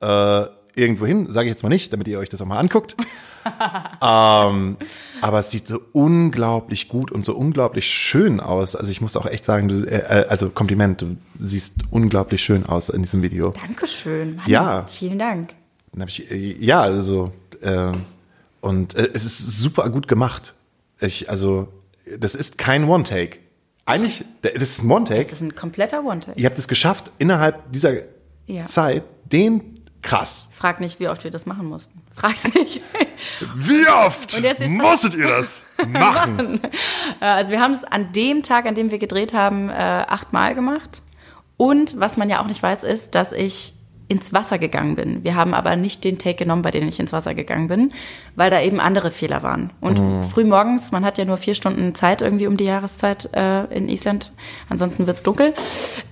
[0.00, 0.44] äh,
[0.76, 2.96] irgendwo hin, sage ich jetzt mal nicht, damit ihr euch das auch mal anguckt.
[4.02, 4.76] ähm,
[5.20, 8.74] aber es sieht so unglaublich gut und so unglaublich schön aus.
[8.76, 12.88] Also ich muss auch echt sagen, du, äh, also Kompliment, du siehst unglaublich schön aus
[12.88, 13.52] in diesem Video.
[13.60, 14.36] Dankeschön.
[14.36, 14.86] Mann, Ja.
[14.90, 15.50] Vielen Dank.
[15.92, 17.92] Dann hab ich, äh, ja, also äh,
[18.60, 20.54] und äh, es ist super gut gemacht.
[21.00, 21.68] Ich, also
[22.18, 23.38] das ist kein One-Take.
[23.86, 25.24] Eigentlich, das ist ein One-Take.
[25.24, 26.40] Das ist ein kompletter One-Take.
[26.40, 27.92] Ihr habt es geschafft, innerhalb dieser
[28.46, 28.64] Ja.
[28.64, 29.73] Zeit den
[30.04, 30.48] krass.
[30.52, 32.00] Frag nicht, wie oft wir das machen mussten.
[32.14, 32.80] Frag's nicht.
[33.56, 36.60] Wie oft musstet ihr das machen?
[37.20, 40.54] Äh, Also wir haben es an dem Tag, an dem wir gedreht haben, äh, achtmal
[40.54, 41.02] gemacht.
[41.56, 43.72] Und was man ja auch nicht weiß, ist, dass ich
[44.06, 45.24] ins Wasser gegangen bin.
[45.24, 47.92] Wir haben aber nicht den Take genommen, bei dem ich ins Wasser gegangen bin,
[48.36, 49.70] weil da eben andere Fehler waren.
[49.80, 53.64] Und früh morgens, man hat ja nur vier Stunden Zeit irgendwie um die Jahreszeit äh,
[53.74, 54.30] in Island,
[54.68, 55.54] ansonsten wird's dunkel,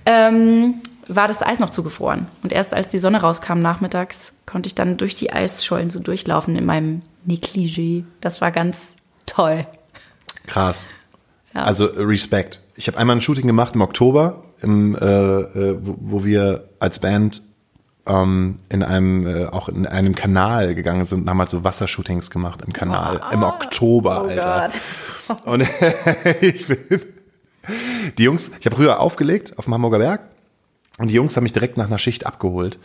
[0.07, 2.27] ähm, war das Eis noch zugefroren.
[2.43, 6.55] Und erst als die Sonne rauskam nachmittags, konnte ich dann durch die Eisschollen so durchlaufen
[6.55, 8.03] in meinem Negligé.
[8.21, 8.89] Das war ganz
[9.25, 9.65] toll.
[10.47, 10.87] Krass.
[11.53, 12.61] Also äh, Respekt.
[12.75, 16.99] Ich habe einmal ein Shooting gemacht im Oktober, im, äh, äh, wo, wo wir als
[16.99, 17.41] Band
[18.05, 22.29] ähm, in einem äh, auch in einem Kanal gegangen sind und haben halt so Wassershootings
[22.29, 24.69] gemacht im Kanal im Oktober, Oh Alter.
[25.45, 25.61] Und
[26.41, 26.77] ich bin
[28.17, 30.21] die Jungs, ich habe früher aufgelegt auf dem Hamburger Berg
[30.97, 32.77] und die Jungs haben mich direkt nach einer Schicht abgeholt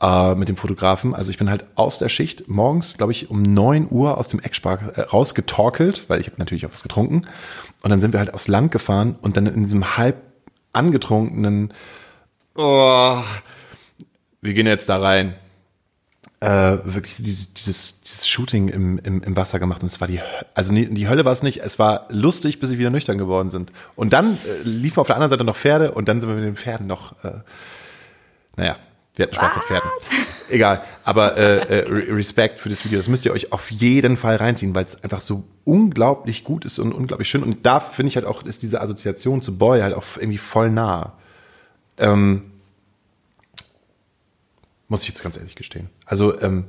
[0.00, 1.14] äh, mit dem Fotografen.
[1.14, 4.40] Also ich bin halt aus der Schicht morgens, glaube ich, um 9 Uhr aus dem
[4.40, 7.22] Eckspar äh, rausgetorkelt, weil ich habe natürlich auch was getrunken.
[7.82, 10.16] Und dann sind wir halt aufs Land gefahren und dann in diesem halb
[10.72, 11.72] angetrunkenen,
[12.54, 13.22] oh,
[14.42, 15.34] wir gehen jetzt da rein.
[16.38, 20.20] Äh, wirklich dieses, dieses, dieses Shooting im, im, im Wasser gemacht und es war die,
[20.54, 23.72] also die Hölle war es nicht, es war lustig, bis sie wieder nüchtern geworden sind.
[23.94, 26.44] Und dann äh, liefen auf der anderen Seite noch Pferde und dann sind wir mit
[26.44, 27.40] den Pferden noch, äh,
[28.56, 28.76] naja,
[29.14, 29.90] wir hatten Spaß mit Pferden.
[30.50, 34.18] Egal, aber äh, äh, Re- Respekt für das Video, das müsst ihr euch auf jeden
[34.18, 37.42] Fall reinziehen, weil es einfach so unglaublich gut ist und unglaublich schön.
[37.44, 40.70] Und da finde ich halt auch, ist diese Assoziation zu Boy halt auch irgendwie voll
[40.70, 41.14] nah.
[41.96, 42.52] Ähm,
[44.88, 45.88] muss ich jetzt ganz ehrlich gestehen.
[46.04, 46.64] Also ähm,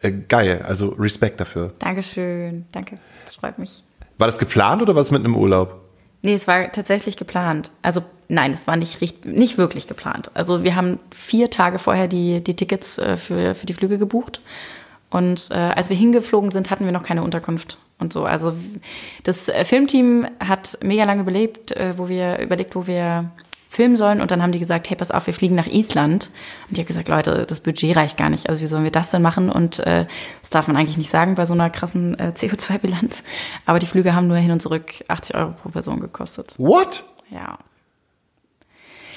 [0.00, 1.72] äh, geil, also Respekt dafür.
[1.78, 2.98] Dankeschön, danke.
[3.24, 3.82] Das freut mich.
[4.16, 5.80] War das geplant oder war es mit einem Urlaub?
[6.22, 7.70] Nee, es war tatsächlich geplant.
[7.82, 10.30] Also nein, es war nicht, richt- nicht wirklich geplant.
[10.34, 14.40] Also wir haben vier Tage vorher die, die Tickets äh, für, für die Flüge gebucht.
[15.10, 18.24] Und äh, als wir hingeflogen sind, hatten wir noch keine Unterkunft und so.
[18.24, 18.54] Also
[19.22, 23.30] das äh, Filmteam hat mega lange überlebt, äh, wo wir überlegt, wo wir
[23.68, 24.20] filmen sollen.
[24.20, 26.30] Und dann haben die gesagt, hey, pass auf, wir fliegen nach Island.
[26.68, 28.48] Und ich habe gesagt, Leute, das Budget reicht gar nicht.
[28.48, 29.50] Also wie sollen wir das denn machen?
[29.50, 30.06] Und äh,
[30.40, 33.22] das darf man eigentlich nicht sagen bei so einer krassen äh, CO2-Bilanz.
[33.66, 36.54] Aber die Flüge haben nur hin und zurück 80 Euro pro Person gekostet.
[36.58, 37.04] What?
[37.30, 37.58] Ja.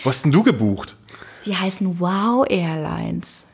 [0.03, 0.95] Wo hast denn du gebucht?
[1.45, 3.45] Die heißen Wow Airlines.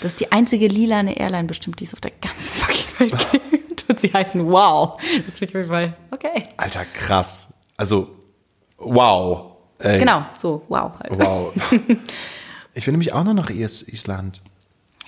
[0.00, 3.88] Das ist die einzige lilane Airline bestimmt, die es auf der ganzen fucking Welt gibt.
[3.88, 5.00] Und sie heißen Wow.
[5.26, 6.48] Das finde ich auf jeden Fall okay.
[6.56, 7.52] Alter, krass.
[7.76, 8.08] Also,
[8.78, 9.51] wow.
[9.82, 11.18] Ey, Genau, so Wow halt.
[11.18, 11.52] Wow.
[12.74, 14.40] ich will nämlich auch noch nach Is Island.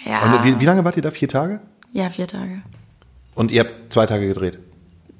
[0.04, 0.22] Ja.
[0.22, 1.10] Und wie, wie lange wart ihr da?
[1.10, 1.60] Vier Tage?
[1.94, 2.60] ja, vier Tage.
[3.34, 4.58] Und ihr habt zwei Tage gedreht.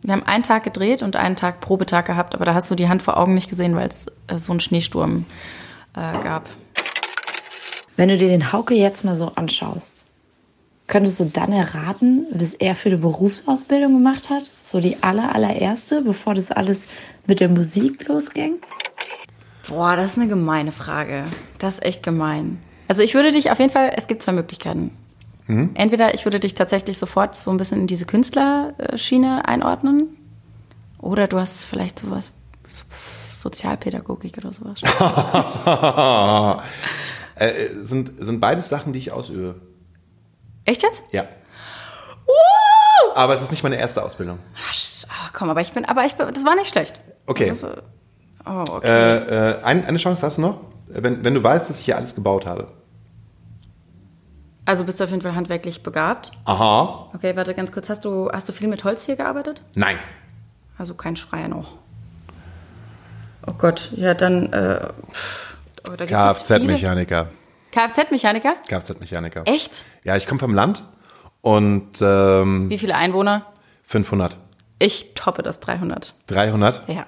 [0.03, 2.89] Wir haben einen Tag gedreht und einen Tag Probetag gehabt, aber da hast du die
[2.89, 5.25] Hand vor Augen nicht gesehen, weil es äh, so einen Schneesturm
[5.95, 6.49] äh, gab.
[7.97, 10.05] Wenn du dir den Hauke jetzt mal so anschaust,
[10.89, 14.43] könntest du dann erraten, was er für eine Berufsausbildung gemacht hat?
[14.59, 16.87] So die aller, allererste, bevor das alles
[17.27, 18.57] mit der Musik losging?
[19.69, 21.25] Boah, das ist eine gemeine Frage.
[21.59, 22.63] Das ist echt gemein.
[22.89, 24.91] Also ich würde dich auf jeden Fall, es gibt zwei Möglichkeiten.
[25.47, 30.17] Entweder ich würde dich tatsächlich sofort so ein bisschen in diese Künstlerschiene einordnen.
[30.99, 32.31] Oder du hast vielleicht sowas,
[33.33, 34.81] Sozialpädagogik oder sowas.
[37.35, 39.61] äh, sind, sind beides Sachen, die ich ausübe.
[40.65, 41.03] Echt jetzt?
[41.13, 41.27] Ja.
[43.15, 44.39] Aber es ist nicht meine erste Ausbildung.
[44.57, 44.75] Ach,
[45.09, 46.99] ah, komm, aber ich bin, aber ich bin, das war nicht schlecht.
[47.27, 47.51] Okay.
[47.51, 47.69] Also,
[48.47, 48.87] oh, okay.
[48.87, 51.97] Äh, äh, ein, eine Chance hast du noch, wenn, wenn du weißt, dass ich hier
[51.97, 52.69] alles gebaut habe.
[54.67, 56.31] Also bist du auf jeden Fall handwerklich begabt.
[56.47, 57.11] Aha.
[57.15, 57.91] Okay, warte ganz kurz.
[57.91, 59.63] Hast du, hast du viel mit Holz hier gearbeitet?
[59.75, 59.99] Nein.
[60.79, 61.73] Also kein Schreier noch.
[63.47, 64.53] Oh Gott, ja dann.
[64.53, 64.89] Äh,
[65.89, 67.29] oh, da Kfz-Mechaniker.
[67.73, 68.55] Kfz-Mechaniker?
[68.69, 69.43] Kfz-Mechaniker.
[69.45, 69.85] Echt?
[70.03, 70.83] Ja, ich komme vom Land
[71.43, 73.47] und ähm, Wie viele Einwohner?
[73.83, 74.37] 500.
[74.79, 76.15] Ich toppe das 300.
[76.29, 76.89] 300?
[76.89, 77.07] Ja.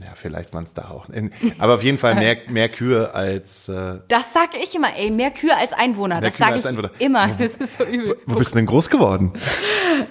[0.00, 1.08] Ja, vielleicht waren es da auch.
[1.08, 3.68] In, aber auf jeden Fall mehr, mehr Kühe als.
[3.68, 5.10] Äh, Das sag ich immer, ey.
[5.10, 6.20] Mehr Kühe als Einwohner.
[6.20, 6.90] Das sage ich Einwohner.
[6.98, 7.28] immer.
[7.38, 8.16] Das ist so übel.
[8.26, 9.32] wo bist du denn groß geworden?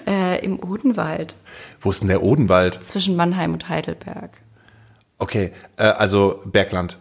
[0.06, 1.34] Äh, Im Odenwald.
[1.80, 2.74] Wo ist denn der Odenwald?
[2.84, 4.30] Zwischen Mannheim und Heidelberg.
[5.18, 6.98] Okay, äh, also Bergland.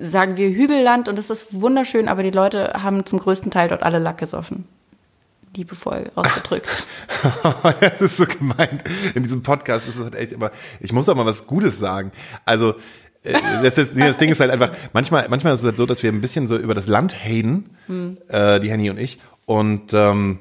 [0.00, 3.82] Sagen wir Hügelland und es ist wunderschön, aber die Leute haben zum größten Teil dort
[3.82, 4.68] alle Lack gesoffen.
[5.56, 6.86] Liebevoll ausgedrückt.
[7.80, 8.84] das ist so gemeint.
[9.14, 10.50] In diesem Podcast ist es halt echt immer.
[10.80, 12.12] Ich muss auch mal was Gutes sagen.
[12.44, 12.74] Also
[13.22, 14.70] äh, das, ist, das Ding ist halt einfach.
[14.92, 17.70] Manchmal, manchmal ist es halt so, dass wir ein bisschen so über das Land haten,
[18.28, 19.18] äh, die Henny und ich.
[19.46, 20.38] Und ähm,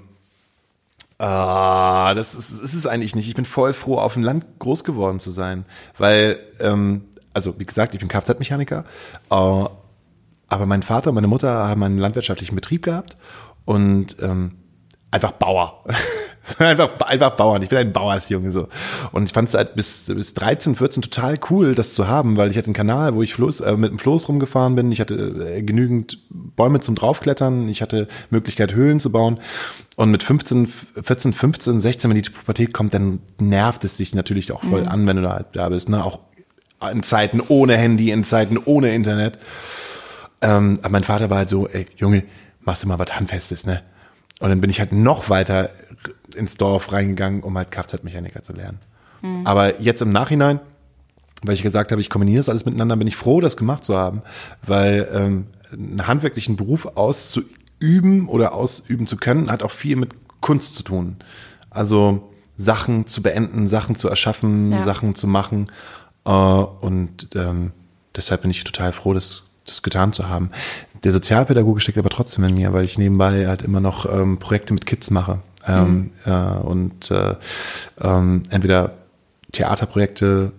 [1.17, 3.27] ah, das ist, ist es eigentlich nicht.
[3.27, 5.65] Ich bin voll froh, auf dem Land groß geworden zu sein,
[5.97, 8.85] weil ähm, also wie gesagt, ich bin Kfz-Mechaniker.
[9.29, 9.65] Äh,
[10.47, 13.17] aber mein Vater und meine Mutter haben einen landwirtschaftlichen Betrieb gehabt
[13.65, 14.51] und ähm,
[15.11, 15.83] einfach Bauer.
[16.59, 17.61] einfach, einfach Bauern.
[17.61, 18.67] Ich bin ein Bauersjunge so.
[19.11, 22.51] Und ich fand es halt bis, bis 13, 14 total cool, das zu haben, weil
[22.51, 24.91] ich hatte einen Kanal, wo ich Floß, äh, mit dem Floß rumgefahren bin.
[24.91, 27.69] Ich hatte äh, genügend Bäume zum draufklettern.
[27.69, 29.39] Ich hatte Möglichkeit, Höhlen zu bauen.
[29.95, 30.67] Und mit 15,
[31.01, 35.07] 14, 15, 16, wenn die Pubertät kommt, dann nervt es dich natürlich auch voll an,
[35.07, 35.89] wenn du da, halt da bist.
[35.89, 36.03] Ne?
[36.03, 36.19] Auch
[36.91, 39.39] in Zeiten ohne Handy, in Zeiten ohne Internet.
[40.41, 42.23] Ähm, aber mein Vater war halt so, ey, Junge,
[42.61, 43.81] machst du mal was Handfestes, ne?
[44.39, 45.69] Und dann bin ich halt noch weiter
[46.35, 48.79] ins Dorf reingegangen, um halt Kfz-Mechaniker zu lernen.
[49.43, 50.59] Aber jetzt im Nachhinein,
[51.41, 53.97] weil ich gesagt habe, ich kombiniere das alles miteinander, bin ich froh, das gemacht zu
[53.97, 54.21] haben,
[54.63, 60.75] weil ähm, einen handwerklichen Beruf auszuüben oder ausüben zu können, hat auch viel mit Kunst
[60.75, 61.15] zu tun.
[61.71, 64.81] Also Sachen zu beenden, Sachen zu erschaffen, Ja.
[64.83, 65.71] Sachen zu machen.
[66.25, 67.71] Äh, und ähm,
[68.15, 70.51] deshalb bin ich total froh, das, das getan zu haben.
[71.03, 74.73] Der Sozialpädagoge steckt aber trotzdem in mir, weil ich nebenbei halt immer noch ähm, Projekte
[74.73, 75.39] mit Kids mache.
[75.67, 77.35] Ähm, äh, und äh,
[77.99, 78.93] ähm, entweder
[79.51, 80.51] Theaterprojekte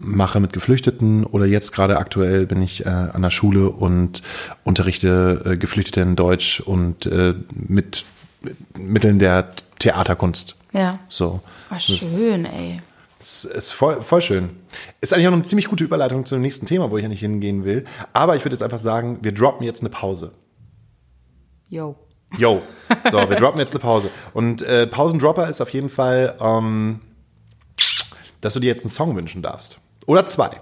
[0.00, 4.22] mache mit Geflüchteten oder jetzt gerade aktuell bin ich äh, an der Schule und
[4.64, 8.04] unterrichte äh, Geflüchtete in Deutsch und äh, mit,
[8.40, 10.56] mit Mitteln der Theaterkunst.
[10.72, 10.92] Ja.
[11.08, 11.40] So.
[11.68, 12.80] War schön, ey.
[13.20, 14.48] Das ist voll, voll schön.
[15.02, 17.20] Ist eigentlich auch eine ziemlich gute Überleitung zu dem nächsten Thema, wo ich ja nicht
[17.20, 17.84] hingehen will.
[18.14, 20.32] Aber ich würde jetzt einfach sagen, wir droppen jetzt eine Pause.
[21.68, 21.96] Yo.
[22.38, 22.62] Yo.
[23.10, 24.10] So, wir droppen jetzt eine Pause.
[24.32, 27.02] Und äh, Pausendropper ist auf jeden Fall, ähm,
[28.40, 29.78] dass du dir jetzt einen Song wünschen darfst.
[30.06, 30.52] Oder zwei.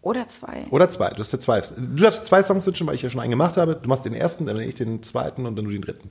[0.00, 0.64] Oder zwei.
[0.70, 1.10] Oder zwei.
[1.10, 1.60] Du hast dir zwei.
[1.60, 3.76] Du darfst zwei Songs wünschen, weil ich ja schon einen gemacht habe.
[3.76, 6.10] Du machst den ersten, dann ich den zweiten und dann du den dritten.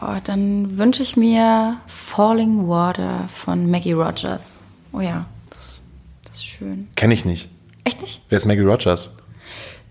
[0.00, 4.60] Oh, dann wünsche ich mir Falling Water von Maggie Rogers.
[4.96, 5.82] Oh ja, das,
[6.24, 6.88] das ist schön.
[6.96, 7.50] Kenn ich nicht.
[7.84, 8.22] Echt nicht?
[8.30, 9.10] Wer ist Maggie Rogers?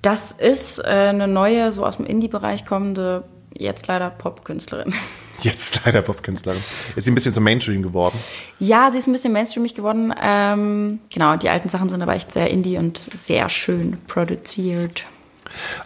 [0.02, 4.94] Das ist äh, eine neue, so aus dem Indie-Bereich kommende, jetzt leider Popkünstlerin.
[5.42, 6.62] Jetzt leider Popkünstlerin.
[6.96, 8.18] Ist sie ein bisschen zum Mainstream geworden.
[8.58, 10.14] Ja, sie ist ein bisschen mainstreamig geworden.
[10.20, 15.06] Ähm, genau, die alten Sachen sind aber echt sehr indie und sehr schön produziert.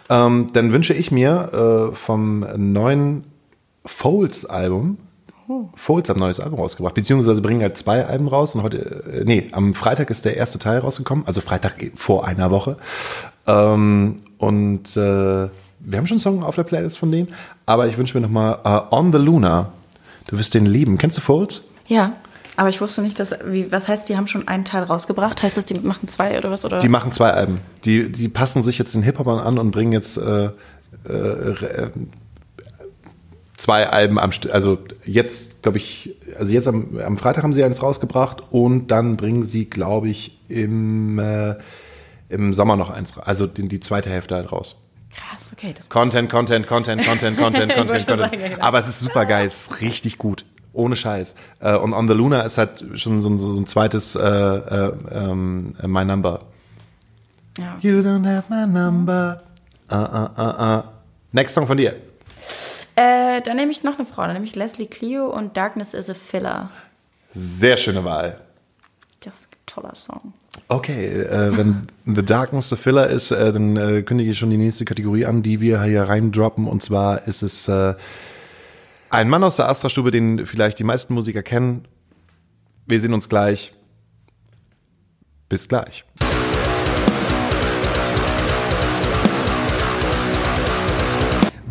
[0.08, 3.24] Ähm, dann wünsche ich mir äh, vom neuen
[3.84, 4.98] Folds-Album.
[5.74, 9.24] Folds hat ein neues Album rausgebracht, beziehungsweise bringen halt zwei Alben raus und heute, äh,
[9.24, 12.76] nee, am Freitag ist der erste Teil rausgekommen, also Freitag vor einer Woche.
[13.46, 15.00] Ähm, und äh,
[15.80, 17.28] wir haben schon einen Song auf der Playlist von denen,
[17.66, 19.72] aber ich wünsche mir nochmal äh, On the Luna.
[20.26, 20.98] Du wirst den lieben.
[20.98, 21.62] Kennst du Folds?
[21.86, 22.12] Ja,
[22.56, 25.42] aber ich wusste nicht, dass, wie, was heißt, die haben schon einen Teil rausgebracht?
[25.42, 26.64] Heißt das, die machen zwei oder was?
[26.64, 26.78] Oder?
[26.78, 27.60] Die machen zwei Alben.
[27.84, 30.50] Die, die passen sich jetzt den Hip-Hopern an und bringen jetzt äh,
[31.08, 31.90] äh, äh,
[33.60, 34.52] zwei Alben am Stück.
[34.54, 39.16] Also jetzt, glaube ich, also jetzt am, am Freitag haben sie eins rausgebracht und dann
[39.16, 41.56] bringen sie, glaube ich, im, äh,
[42.30, 43.24] im Sommer noch eins raus.
[43.26, 44.76] Also die, die zweite Hälfte halt raus.
[45.14, 45.74] Krass, okay.
[45.88, 48.30] Content, Content, Content, Content, Content, Content, Content.
[48.30, 48.62] sagen, ja.
[48.62, 50.44] Aber es ist super geil, es ist richtig gut.
[50.72, 51.34] Ohne Scheiß.
[51.58, 54.92] Äh, Und On the Luna ist halt schon so ein, so ein zweites äh, äh,
[55.10, 56.42] ähm, My Number.
[57.58, 57.76] ja.
[57.80, 59.42] You don't have my number.
[59.92, 60.82] Uh, uh, uh, uh.
[61.32, 61.96] Next Song von dir.
[62.96, 66.10] Äh, dann nehme ich noch eine Frau, dann nehme ich Leslie Clio und Darkness is
[66.10, 66.70] a Filler.
[67.28, 68.40] Sehr schöne Wahl.
[69.20, 70.32] Das ist ein toller Song.
[70.68, 74.56] Okay, äh, wenn The Darkness the Filler ist, äh, dann äh, kündige ich schon die
[74.56, 76.66] nächste Kategorie an, die wir hier reindroppen.
[76.66, 77.94] Und zwar ist es äh,
[79.10, 81.86] ein Mann aus der Astra-Stube, den vielleicht die meisten Musiker kennen.
[82.86, 83.74] Wir sehen uns gleich.
[85.48, 86.04] Bis gleich.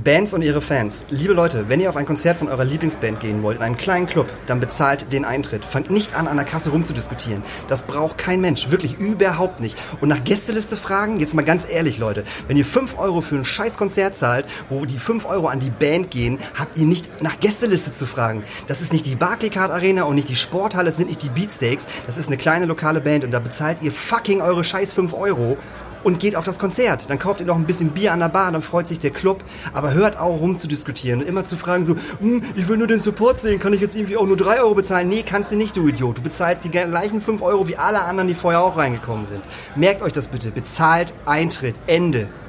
[0.03, 1.05] Bands und ihre Fans.
[1.09, 4.07] Liebe Leute, wenn ihr auf ein Konzert von eurer Lieblingsband gehen wollt, in einem kleinen
[4.07, 5.65] Club, dann bezahlt den Eintritt.
[5.65, 7.43] Fangt nicht an, an der Kasse rumzudiskutieren.
[7.67, 8.71] Das braucht kein Mensch.
[8.71, 9.77] Wirklich überhaupt nicht.
[9.99, 12.23] Und nach Gästeliste fragen, jetzt mal ganz ehrlich, Leute.
[12.47, 15.69] Wenn ihr 5 Euro für ein scheiß Konzert zahlt, wo die 5 Euro an die
[15.69, 18.43] Band gehen, habt ihr nicht nach Gästeliste zu fragen.
[18.67, 21.88] Das ist nicht die Barclaycard Arena und nicht die Sporthalle, es sind nicht die Beatsteaks.
[22.05, 25.57] Das ist eine kleine lokale Band und da bezahlt ihr fucking eure scheiß 5 Euro
[26.03, 27.09] und geht auf das Konzert.
[27.09, 29.43] Dann kauft ihr noch ein bisschen Bier an der Bar, dann freut sich der Club.
[29.73, 32.88] Aber hört auch rum zu diskutieren und immer zu fragen so, hm, ich will nur
[32.88, 35.07] den Support sehen, kann ich jetzt irgendwie auch nur drei Euro bezahlen?
[35.07, 36.17] Nee, kannst du nicht, du Idiot.
[36.17, 39.41] Du bezahlst die gleichen fünf Euro wie alle anderen, die vorher auch reingekommen sind.
[39.75, 40.51] Merkt euch das bitte.
[40.51, 41.75] Bezahlt Eintritt.
[41.88, 42.27] Ende.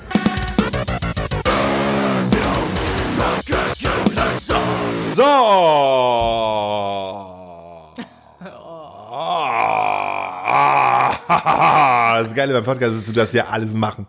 [12.23, 14.07] das Geile beim Podcast ist, du darfst ja alles machen.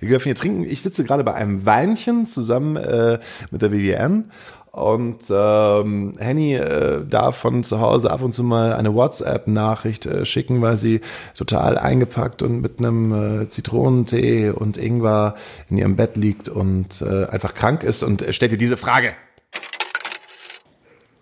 [0.00, 0.64] Wir dürfen hier trinken.
[0.64, 3.18] Ich sitze gerade bei einem Weinchen zusammen äh,
[3.50, 4.24] mit der Vivienne.
[4.70, 10.24] Und ähm, Henny äh, darf von zu Hause ab und zu mal eine WhatsApp-Nachricht äh,
[10.24, 11.00] schicken, weil sie
[11.34, 15.34] total eingepackt und mit einem äh, Zitronentee und Ingwer
[15.68, 19.14] in ihrem Bett liegt und äh, einfach krank ist und äh, stellt dir diese Frage.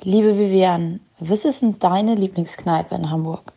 [0.03, 3.53] Liebe Vivian, was ist denn deine Lieblingskneipe in Hamburg?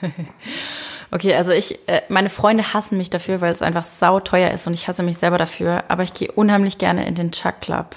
[1.12, 4.74] Okay, also ich, äh, meine Freunde hassen mich dafür, weil es einfach sauteuer ist und
[4.74, 7.96] ich hasse mich selber dafür, aber ich gehe unheimlich gerne in den Chuck Club.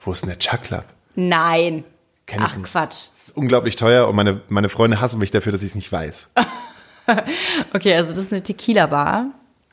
[0.00, 0.84] Wo ist denn der Chuck Club?
[1.14, 1.84] Nein.
[2.26, 2.72] Kenn ich Ach nicht.
[2.72, 3.08] Quatsch.
[3.14, 5.92] Das ist unglaublich teuer und meine, meine Freunde hassen mich dafür, dass ich es nicht
[5.92, 6.30] weiß.
[7.72, 9.26] Okay, also das ist eine Tequila-Bar.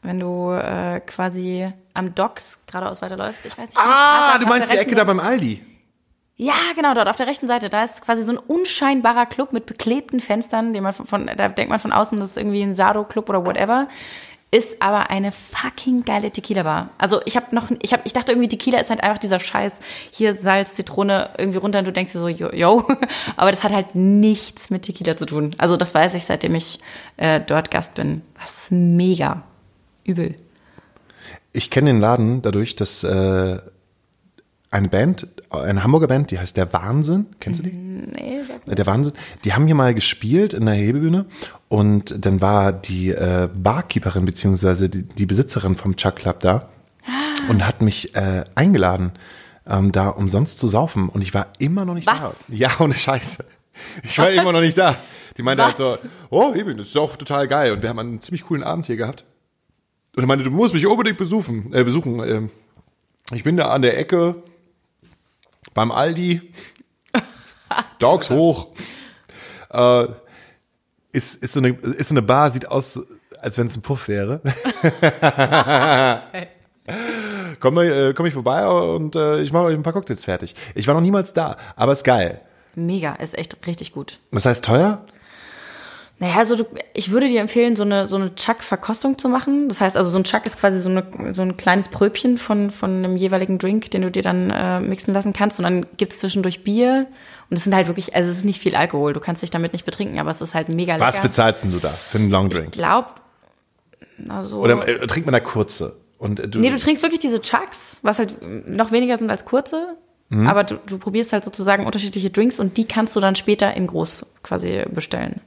[0.03, 3.79] Wenn du äh, quasi am Docks geradeaus weiterläufst, ich weiß nicht.
[3.79, 5.65] Ah, du meinst die Ecke da beim Aldi?
[6.43, 7.69] Ja, genau, dort auf der rechten Seite.
[7.69, 11.47] Da ist quasi so ein unscheinbarer Club mit beklebten Fenstern, den man von, von da
[11.47, 13.87] denkt man von außen, das ist irgendwie ein Sado-Club oder whatever.
[14.51, 16.89] Ist aber eine fucking geile Tequila-Bar.
[16.97, 19.79] Also ich habe noch, ich habe, ich dachte irgendwie Tequila ist halt einfach dieser Scheiß,
[20.11, 22.85] hier Salz, Zitrone irgendwie runter und du denkst dir so, yo, yo.
[23.37, 25.55] Aber das hat halt nichts mit Tequila zu tun.
[25.59, 26.79] Also das weiß ich, seitdem ich
[27.15, 28.21] äh, dort Gast bin.
[28.41, 29.43] Das ist mega.
[30.03, 30.35] Übel.
[31.53, 33.59] Ich kenne den Laden dadurch, dass äh,
[34.73, 37.27] eine Band, eine Hamburger Band, die heißt Der Wahnsinn.
[37.39, 37.71] Kennst du die?
[37.71, 39.13] Nee, sag Äh, Der Wahnsinn.
[39.45, 41.25] Die haben hier mal gespielt in der Hebebühne
[41.69, 46.69] und dann war die äh, Barkeeperin beziehungsweise die, die Besitzerin vom Chuck Club da
[47.49, 49.11] und hat mich äh, eingeladen,
[49.67, 52.19] ähm, da umsonst zu saufen und ich war immer noch nicht Was?
[52.19, 52.33] da.
[52.49, 53.45] Ja, ohne Scheiße.
[54.03, 54.95] Ich war immer noch nicht da.
[55.37, 56.01] Die meinte halt Was?
[56.01, 58.87] so, oh, Eben, das ist auch total geil und wir haben einen ziemlich coolen Abend
[58.87, 59.23] hier gehabt.
[60.15, 61.73] Und er meinte, du musst mich unbedingt besuchen.
[61.73, 62.19] Äh, besuchen.
[62.23, 62.49] Ähm,
[63.33, 64.35] ich bin da an der Ecke
[65.73, 66.53] beim Aldi.
[67.99, 68.69] Dogs hoch.
[69.69, 70.05] Äh,
[71.11, 72.99] ist, ist, so eine, ist so eine Bar, sieht aus,
[73.39, 74.41] als wenn es ein Puff wäre.
[77.59, 80.55] komm, äh, komm ich vorbei und äh, ich mache euch ein paar Cocktails fertig.
[80.75, 82.41] Ich war noch niemals da, aber ist geil.
[82.75, 84.19] Mega, ist echt richtig gut.
[84.31, 85.05] Was heißt teuer?
[86.23, 89.67] Naja, also du, ich würde dir empfehlen, so eine, so eine Chuck-Verkostung zu machen.
[89.67, 92.71] Das heißt, also so ein Chuck ist quasi so, eine, so ein kleines Pröbchen von,
[92.71, 95.59] von einem jeweiligen Drink, den du dir dann äh, mixen lassen kannst.
[95.59, 97.07] Und dann gibt's zwischendurch Bier.
[97.49, 99.11] Und es sind halt wirklich, also es ist nicht viel Alkohol.
[99.11, 101.05] Du kannst dich damit nicht betrinken, aber es ist halt mega lecker.
[101.05, 102.71] Was bezahlst denn du da für einen Long Ich Drink?
[102.71, 103.09] glaube,
[104.29, 104.61] also...
[104.61, 105.97] Oder äh, trinkt man da kurze?
[106.19, 109.43] Und äh, du, Nee, du trinkst wirklich diese Chucks, was halt noch weniger sind als
[109.43, 109.97] kurze.
[110.29, 110.47] Mhm.
[110.47, 113.87] Aber du, du probierst halt sozusagen unterschiedliche Drinks und die kannst du dann später in
[113.87, 115.41] groß quasi bestellen.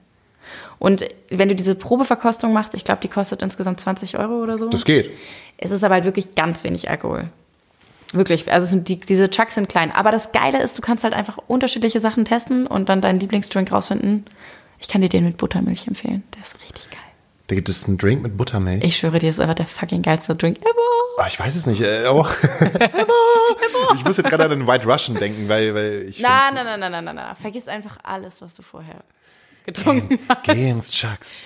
[0.78, 4.68] Und wenn du diese Probeverkostung machst, ich glaube, die kostet insgesamt 20 Euro oder so.
[4.68, 5.10] das geht.
[5.58, 7.30] Es ist aber halt wirklich ganz wenig Alkohol.
[8.12, 8.50] Wirklich.
[8.52, 9.90] Also sind die, diese Chucks sind klein.
[9.90, 13.72] Aber das Geile ist, du kannst halt einfach unterschiedliche Sachen testen und dann deinen Lieblingsdrink
[13.72, 14.26] rausfinden.
[14.78, 16.22] Ich kann dir den mit Buttermilch empfehlen.
[16.34, 17.00] Der ist richtig geil.
[17.48, 18.84] Da gibt es einen Drink mit Buttermilch.
[18.84, 20.70] Ich schwöre dir, ist einfach der fucking geilste Drink ever.
[21.18, 21.80] Oh, ich weiß es nicht.
[21.80, 22.26] Äh, oh.
[23.94, 26.20] ich muss jetzt gerade an den White Russian denken, weil, weil ich.
[26.20, 27.34] Na, na, na, na, na, na, na.
[27.34, 28.96] Vergiss einfach alles, was du vorher
[29.66, 30.44] getrunken hast.
[30.44, 31.38] Geh ins Chucks.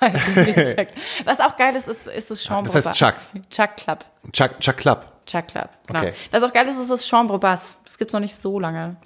[1.24, 3.34] Was auch geil ist, ist, ist das Chambre Das heißt Chucks.
[3.50, 4.04] Chuck Club.
[4.32, 5.06] Chuck, Chuck Club.
[5.26, 6.00] Chuck Club, genau.
[6.00, 6.14] Okay.
[6.30, 7.78] Was auch geil ist, ist das Chambre Bass.
[7.84, 8.96] Das gibt's noch nicht so lange.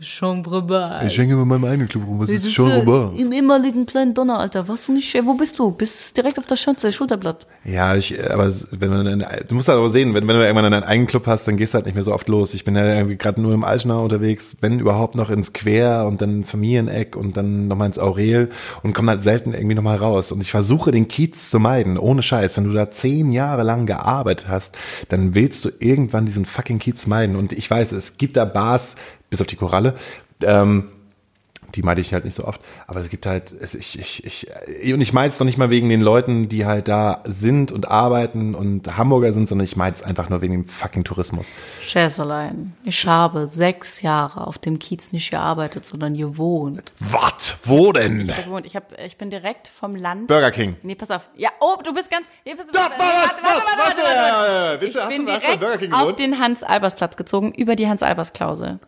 [0.00, 1.06] Chambre Bass.
[1.06, 2.20] Ich hänge in meinem eigenen Club rum.
[2.20, 3.18] Was ist Das schon äh, Robert?
[3.18, 4.68] Im ehemaligen kleinen Donner, Alter.
[4.68, 5.70] Was du nicht, wo bist du?
[5.72, 7.46] Bist direkt auf der Schanze, Schulterblatt.
[7.64, 10.66] Ja, ich, aber wenn du, dann- du musst halt aber sehen, wenn, wenn du irgendwann
[10.72, 12.54] einen eigenen Club hast, dann gehst du halt nicht mehr so oft los.
[12.54, 16.20] Ich bin ja irgendwie gerade nur im Altschnau unterwegs, wenn überhaupt noch ins Quer und
[16.20, 18.50] dann ins Familieneck und dann nochmal ins Aurel
[18.82, 20.32] und komme halt selten irgendwie nochmal raus.
[20.32, 22.56] Und ich versuche den Kiez zu meiden, ohne Scheiß.
[22.56, 24.76] Wenn du da zehn Jahre lang gearbeitet hast,
[25.08, 27.36] dann willst du irgendwann diesen fucking Kiez meiden.
[27.36, 28.96] Und ich weiß, es gibt da Bars,
[29.30, 29.94] bis auf die Koralle,
[30.42, 30.90] ähm,
[31.74, 32.60] die meide ich halt nicht so oft.
[32.86, 35.70] Aber es gibt halt, es, ich, ich, ich, und ich meine es doch nicht mal
[35.70, 39.94] wegen den Leuten, die halt da sind und arbeiten und Hamburger sind, sondern ich meine
[39.94, 41.52] es einfach nur wegen dem fucking Tourismus.
[41.82, 46.92] Schäßelein, ich habe sechs Jahre auf dem Kiez nicht gearbeitet, sondern gewohnt.
[46.98, 47.58] Was?
[47.64, 48.28] Wo denn?
[48.28, 48.66] Ich, gewohnt.
[48.66, 50.28] ich, hab, ich bin direkt vom Land.
[50.28, 50.76] Burger King.
[50.82, 51.28] Nee, pass auf.
[51.36, 52.26] Ja, oh, du bist ganz.
[52.44, 52.72] Nee, pass auf.
[52.72, 57.88] Da, was, was, was, was, willst Ich bin direkt auf den Hans-Albers-Platz gezogen, über die
[57.88, 58.80] Hans-Albers-Klausel.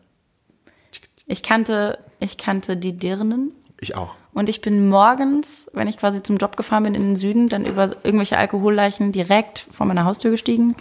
[1.27, 4.15] Ich kannte, ich kannte die Dirnen Ich auch.
[4.35, 7.65] und ich bin morgens, wenn ich quasi zum Job gefahren bin in den Süden, dann
[7.65, 10.77] über irgendwelche Alkoholleichen direkt vor meiner Haustür gestiegen.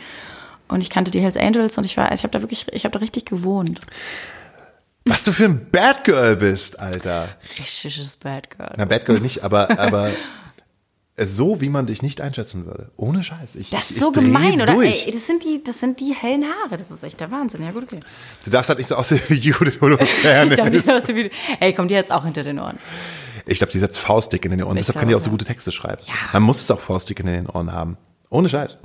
[0.67, 2.93] Und ich kannte die Hells Angels und ich war, ich habe da wirklich, ich habe
[2.93, 3.79] da richtig gewohnt.
[5.05, 7.29] Was du für ein Bad Girl bist, Alter.
[7.57, 8.73] Richtiges Bad Girl.
[8.77, 10.11] Na, Bad Girl nicht, aber, aber
[11.17, 12.89] so, wie man dich nicht einschätzen würde.
[12.95, 13.55] Ohne Scheiß.
[13.55, 14.73] Ich, Das ist so ich dreh gemein, oder?
[14.73, 15.05] Durch.
[15.07, 16.77] Ey, das sind die, das sind die hellen Haare.
[16.77, 17.63] Das ist echt der Wahnsinn.
[17.63, 17.99] Ja, gut, okay.
[18.45, 21.31] Du darfst halt nicht so aussehen wie Judith Ich darf nicht aus dem Video.
[21.59, 22.77] Ey, kommt die jetzt auch hinter den Ohren.
[23.45, 24.77] Ich glaube, die setzt Faustdick in den Ohren.
[24.77, 26.01] Ich Deshalb kann die auch so gute Texte schreiben.
[26.05, 26.13] Ja.
[26.33, 27.97] Man muss es auch Faustdick in den Ohren haben.
[28.29, 28.77] Ohne Scheiß.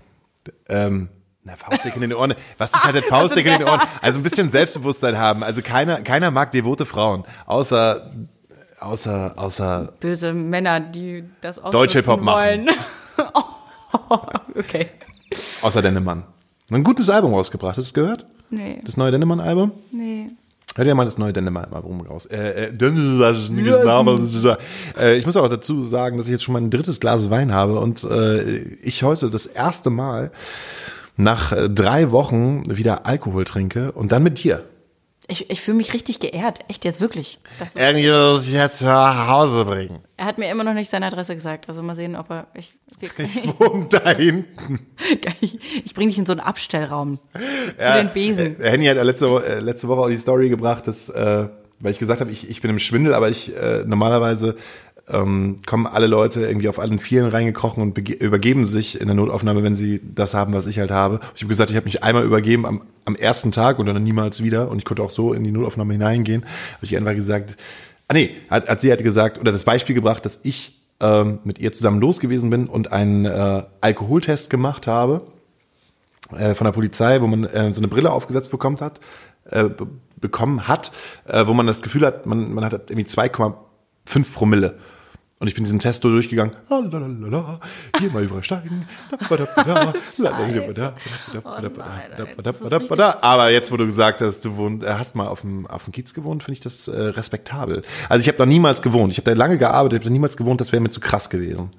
[0.68, 1.08] Ähm,
[1.44, 2.34] na, Faustdick in den Ohren.
[2.58, 3.80] Was ist halt ein Faustdick in den Ohren?
[4.02, 5.44] Also ein bisschen Selbstbewusstsein haben.
[5.44, 7.24] Also keiner, keiner mag devote Frauen.
[7.46, 8.10] Außer,
[8.80, 12.66] außer, außer, Böse Männer, die das ausnutzen Deutsche Hip-Hop machen.
[12.66, 12.68] wollen.
[14.10, 14.18] oh,
[14.58, 14.88] okay.
[15.62, 16.24] außer Dennemann.
[16.70, 17.76] Ein gutes Album rausgebracht.
[17.76, 18.26] Hast du es gehört?
[18.50, 19.72] Nee, Das neue Dennemann-Album?
[19.92, 20.30] nee.
[20.74, 22.26] Hör dir mal das neue Dennemann-Album raus.
[22.26, 22.72] Äh, äh,
[24.98, 27.80] äh, ich muss auch dazu sagen, dass ich jetzt schon mein drittes Glas Wein habe
[27.80, 30.32] und äh, ich heute das erste Mal
[31.16, 34.64] nach äh, drei Wochen wieder Alkohol trinke und dann mit dir.
[35.28, 36.60] Ich, ich fühle mich richtig geehrt.
[36.68, 37.40] Echt jetzt wirklich.
[37.74, 39.98] Irgendwie muss ich jetzt nach Hause bringen.
[40.16, 41.68] er hat mir immer noch nicht seine Adresse gesagt.
[41.68, 42.46] Also mal sehen, ob er.
[42.54, 42.76] Ich,
[43.58, 44.86] Und da hinten.
[45.40, 48.60] ich, ich bringe dich in so einen Abstellraum zu, zu den Besen.
[48.60, 51.48] Äh, Henny hat ja letzte, äh, letzte Woche auch die Story gebracht, dass, äh,
[51.80, 54.56] weil ich gesagt habe, ich, ich bin im Schwindel, aber ich äh, normalerweise
[55.08, 59.62] ähm, kommen alle Leute irgendwie auf allen Vieren reingekrochen und übergeben sich in der Notaufnahme,
[59.62, 61.20] wenn sie das haben, was ich halt habe.
[61.34, 64.42] Ich habe gesagt, ich habe mich einmal übergeben am, am ersten Tag und dann niemals
[64.42, 66.42] wieder und ich konnte auch so in die Notaufnahme hineingehen.
[66.42, 67.56] Habe ich einfach gesagt,
[68.08, 71.60] ah nee, hat, hat sie halt gesagt oder das Beispiel gebracht, dass ich ähm, mit
[71.60, 75.22] ihr zusammen los gewesen bin und einen äh, Alkoholtest gemacht habe
[76.36, 79.00] äh, von der Polizei, wo man äh, so eine Brille aufgesetzt bekommt hat,
[79.44, 79.86] äh, be
[80.18, 80.92] bekommen hat,
[81.26, 84.78] äh, wo man das Gefühl hat, man, man hat irgendwie 2,5 Promille.
[85.38, 86.56] Und ich bin diesen Test so durchgegangen.
[86.70, 87.60] Lalalala,
[87.98, 88.88] Hier mal übersteigen.
[93.20, 95.92] Aber jetzt, wo du gesagt hast, du wohnt, äh, hast mal auf dem, auf dem
[95.92, 97.82] Kiez gewohnt, finde ich das äh, respektabel.
[98.08, 99.12] Also ich habe da niemals gewohnt.
[99.12, 101.28] Ich habe da lange gearbeitet, ich habe da niemals gewohnt, das wäre mir zu krass
[101.28, 101.70] gewesen.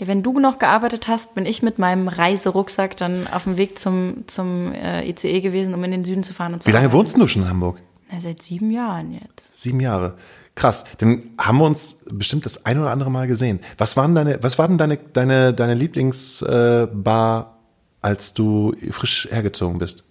[0.00, 3.78] Ja, wenn du noch gearbeitet hast, bin ich mit meinem Reiserucksack dann auf dem Weg
[3.78, 6.52] zum, zum äh, ICE gewesen, um in den Süden zu fahren.
[6.52, 6.98] Und zu Wie lange arbeiten.
[6.98, 7.78] wohnst du schon in Hamburg?
[8.10, 9.54] Na, seit sieben Jahren jetzt.
[9.56, 10.18] Sieben Jahre.
[10.54, 10.84] Krass.
[10.98, 13.60] Dann haben wir uns bestimmt das ein oder andere Mal gesehen.
[13.76, 17.58] Was waren deine, was war denn deine, deine, deine Lieblingsbar,
[18.02, 20.04] äh, als du frisch hergezogen bist?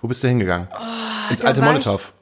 [0.00, 0.68] Wo bist du hingegangen?
[1.30, 2.12] Ins da alte Molotow.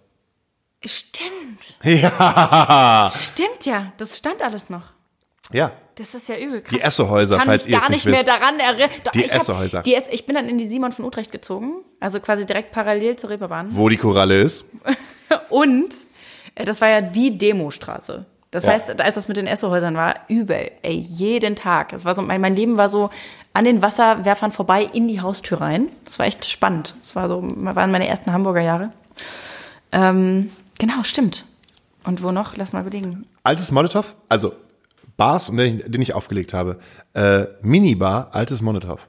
[0.84, 1.78] Stimmt.
[1.82, 3.10] Ja.
[3.14, 3.92] Stimmt ja.
[3.96, 4.82] Das stand alles noch.
[5.52, 5.72] Ja.
[5.96, 6.62] Das ist ja übel.
[6.62, 6.72] Krass.
[6.78, 8.28] Die Essohäuser, Ich kann falls mich ihr es gar nicht nicht mehr wisst.
[8.28, 8.90] daran erinnern.
[9.04, 9.82] Doch, Die ich hab Essohäuser.
[9.82, 13.16] Die Es ich bin dann in die Simon von Utrecht gezogen, also quasi direkt parallel
[13.16, 13.68] zur Reeperbahn.
[13.76, 14.64] Wo die Koralle ist.
[15.50, 15.92] Und
[16.56, 18.26] das war ja die Demostraße.
[18.50, 18.72] Das Ja.
[18.72, 21.90] heißt, als das mit den Essohäusern war, übel, ey, jeden Tag.
[21.90, 23.10] Das war so, mein, mein Leben war so
[23.52, 25.88] an den Wasserwerfern vorbei in die Haustür rein.
[26.04, 26.94] Das war echt spannend.
[27.00, 28.92] Das war so, waren meine ersten Hamburger Jahre.
[29.92, 31.46] Ähm, genau, stimmt.
[32.04, 32.56] Und wo noch?
[32.56, 33.26] Lass mal überlegen.
[33.44, 34.52] Altes Molotow, also
[35.16, 36.80] Bars, den ich, den ich aufgelegt habe.
[37.12, 39.06] Äh, Minibar, altes Molotow.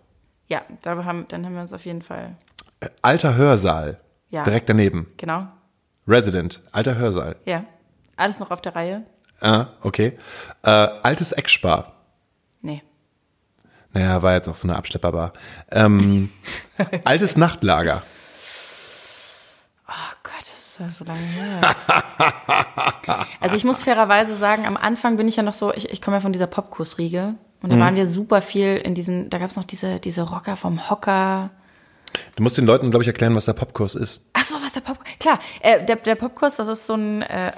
[0.48, 2.36] Ja, da haben, dann haben wir uns auf jeden Fall,
[2.82, 4.00] Äh, alter Hörsaal.
[4.30, 4.44] Ja.
[4.44, 5.08] Direkt daneben.
[5.18, 5.46] genau,
[6.12, 7.38] Resident, alter Hörsaal.
[7.46, 7.64] ja.
[8.18, 9.04] Alles noch auf der Reihe?
[9.40, 10.16] Ah, okay.
[10.62, 11.94] Äh, altes Eckspar.
[12.62, 12.84] Nee.
[13.94, 15.34] Naja, war jetzt auch so eine Abschlepperbar.
[15.72, 16.30] Ähm,
[17.06, 18.04] altes Nachtlager.
[19.88, 21.76] Oh Gott, das ist ja so lange her.
[23.40, 26.18] also ich muss fairerweise sagen, am Anfang bin ich ja noch so, ich, ich komme
[26.18, 27.34] ja von dieser Popkursriege
[27.64, 30.56] und da waren wir super viel in diesen, da gab es noch diese, diese Rocker
[30.58, 31.50] vom Hocker.
[32.36, 34.30] Du musst den Leuten, glaube ich, erklären, was der Popkurs ist.
[34.52, 35.08] So, was der Popkurs?
[35.20, 37.54] Klar, äh, der, der Popkurs, das ist so ein, äh,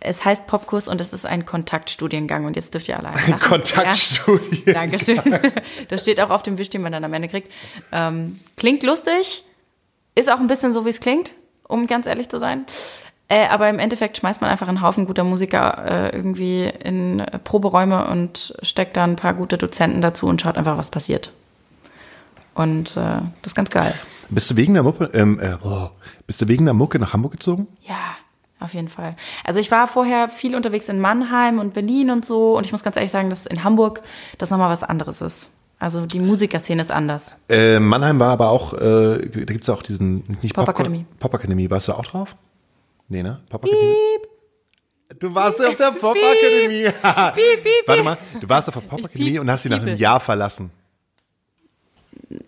[0.00, 3.38] es heißt Popkurs und es ist ein Kontaktstudiengang und jetzt dürft ihr alle lachen.
[3.38, 4.62] Kontaktstudie.
[4.64, 5.20] Ja, Dankeschön.
[5.88, 7.52] Das steht auch auf dem Wisch, den man dann am Ende kriegt.
[7.92, 9.44] Ähm, klingt lustig,
[10.14, 11.34] ist auch ein bisschen so, wie es klingt,
[11.68, 12.64] um ganz ehrlich zu sein.
[13.28, 17.38] Äh, aber im Endeffekt schmeißt man einfach einen Haufen guter Musiker äh, irgendwie in äh,
[17.38, 21.30] Proberäume und steckt da ein paar gute Dozenten dazu und schaut einfach, was passiert.
[22.54, 23.94] Und äh, das ist ganz geil.
[24.34, 25.88] Bist du wegen der Mucke, ähm, äh, oh,
[26.26, 27.66] bist du wegen der Mucke nach Hamburg gezogen?
[27.86, 28.16] Ja,
[28.60, 29.16] auf jeden Fall.
[29.44, 32.82] Also ich war vorher viel unterwegs in Mannheim und Berlin und so und ich muss
[32.82, 34.02] ganz ehrlich sagen, dass in Hamburg
[34.38, 35.50] das nochmal was anderes ist.
[35.78, 37.36] Also die Musikerszene ist anders.
[37.48, 38.78] Äh, Mannheim war aber auch, äh,
[39.28, 41.06] da gibt's auch diesen, nicht Pop Popcorn- Academy.
[41.18, 42.36] Pop Academy, warst du auch drauf?
[43.08, 43.40] Nee, ne?
[43.50, 43.96] Pop Academy.
[45.18, 46.14] Du warst auf der Pop.
[46.14, 46.88] Piep,
[47.62, 49.96] piep, Warte mal, du warst auf der Pop Academy piep, und hast sie nach einem.
[49.96, 50.70] Jahr verlassen.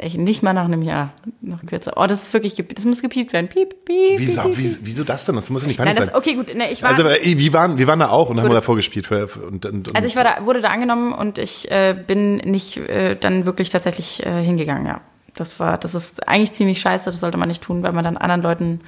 [0.02, 1.94] Ich, nicht mal nach einem Jahr, noch kürzer.
[1.96, 3.48] Oh, das ist wirklich, das muss gepiept werden.
[3.48, 4.18] Piep, piep.
[4.18, 4.78] Wieso, piep, piep.
[4.82, 5.34] wieso, das denn?
[5.36, 6.16] Das muss ja nicht Nein, peinlich das, sein.
[6.16, 8.44] okay, gut, ne, ich war, Also, ey, wir waren, wir waren da auch und haben
[8.44, 9.06] Wurde- davor gespielt.
[9.06, 11.94] Für, für, und, und, und, also ich war da, wurde da angenommen und ich äh,
[12.06, 15.00] bin nicht äh, dann wirklich tatsächlich äh, hingegangen, ja.
[15.36, 18.16] Das war, das ist eigentlich ziemlich scheiße, das sollte man nicht tun, weil man dann
[18.16, 18.80] anderen Leuten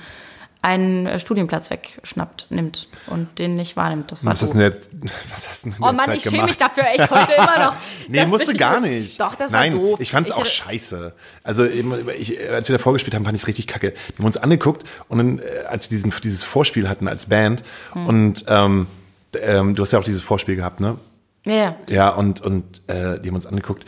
[0.62, 4.10] einen äh, Studienplatz wegschnappt, nimmt und den nicht wahrnimmt.
[4.10, 4.90] Das war was hast du denn jetzt,
[5.32, 7.74] was hast du denn Oh Mann, Zeit ich schäme mich dafür echt heute immer noch.
[8.08, 9.20] Nee, Das musste gar nicht.
[9.20, 10.00] Doch, das Nein, war doof.
[10.00, 11.12] ich fand es auch scheiße.
[11.42, 13.92] Also, ich, als wir davor gespielt haben, fand ich es richtig kacke.
[13.92, 17.62] Wir haben uns angeguckt und dann, äh, als wir diesen, dieses Vorspiel hatten als Band
[17.92, 18.06] Hm.
[18.06, 18.86] und ähm,
[19.40, 20.98] ähm, du hast ja auch dieses Vorspiel gehabt, ne?
[21.46, 21.76] Ja, ja.
[21.88, 23.84] Ja, und, und äh, die haben uns angeguckt.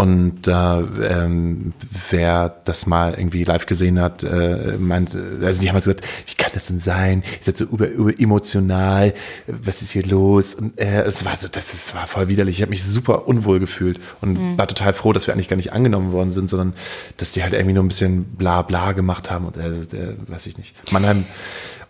[0.00, 1.74] Und äh, ähm,
[2.08, 6.36] wer das mal irgendwie live gesehen hat, äh, meint, also die haben halt gesagt, wie
[6.36, 7.22] kann das denn sein?
[7.40, 9.12] Ihr seid so über, über emotional,
[9.46, 10.54] was ist hier los?
[10.54, 12.56] Und äh, es war so, das ist, war voll widerlich.
[12.56, 15.74] Ich habe mich super unwohl gefühlt und war total froh, dass wir eigentlich gar nicht
[15.74, 16.72] angenommen worden sind, sondern
[17.18, 20.46] dass die halt irgendwie nur ein bisschen bla bla gemacht haben und äh, äh, weiß
[20.46, 20.74] ich nicht.
[20.92, 21.26] Mannheim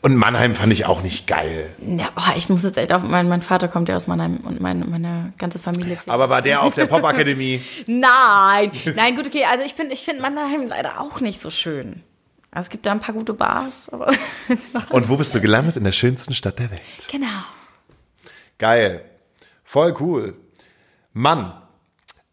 [0.02, 1.70] und Mannheim fand ich auch nicht geil.
[1.78, 4.60] Ja, boah, ich muss jetzt echt auf, mein, mein Vater kommt ja aus Mannheim und
[4.60, 5.96] meine, meine ganze Familie.
[5.96, 6.08] fehlt.
[6.08, 7.60] Aber war der auf der Popakademie?
[7.86, 9.44] Nein, nein, gut, okay.
[9.44, 12.02] Also ich bin, ich finde Mannheim leider auch nicht so schön.
[12.50, 13.90] Also es gibt da ein paar gute Bars,
[14.90, 15.76] Und wo bist du gelandet?
[15.76, 16.82] In der schönsten Stadt der Welt.
[17.10, 17.26] genau.
[18.58, 19.04] Geil.
[19.64, 20.36] Voll cool.
[21.12, 21.52] Mann.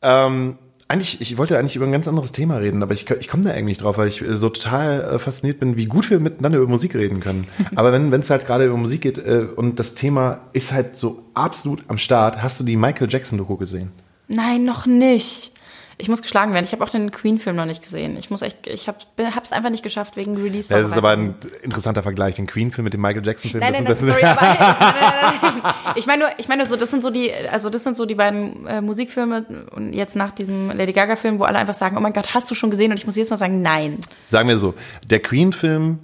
[0.02, 0.58] Ähm,
[0.90, 3.52] eigentlich, ich wollte eigentlich über ein ganz anderes Thema reden, aber ich, ich komme da
[3.52, 6.96] eigentlich drauf, weil ich so total äh, fasziniert bin, wie gut wir miteinander über Musik
[6.96, 7.48] reden können.
[7.76, 11.24] aber wenn es halt gerade über Musik geht äh, und das Thema ist halt so
[11.34, 13.92] absolut am Start, hast du die Michael Jackson-Doku gesehen?
[14.30, 15.52] Nein, noch nicht.
[16.00, 16.64] Ich muss geschlagen werden.
[16.64, 18.18] Ich habe auch den Queen-Film noch nicht gesehen.
[18.18, 19.00] Ich muss echt, ich habe
[19.42, 20.70] es einfach nicht geschafft wegen Release.
[20.70, 21.34] Das ist aber ein
[21.64, 23.60] interessanter Vergleich, den Queen-Film mit dem Michael Jackson-Film.
[23.62, 25.74] Nein, nein, nein, das sind- sorry, aber nein, nein, nein, nein.
[25.96, 28.06] ich meine nur, ich meine nur so, das sind so die, also das sind so
[28.06, 31.98] die beiden äh, Musikfilme und jetzt nach diesem Lady Gaga Film, wo alle einfach sagen,
[31.98, 32.92] oh mein Gott, hast du schon gesehen?
[32.92, 33.98] Und ich muss jedes Mal sagen, nein.
[34.24, 34.76] Sagen wir so,
[35.10, 36.00] der Queen-Film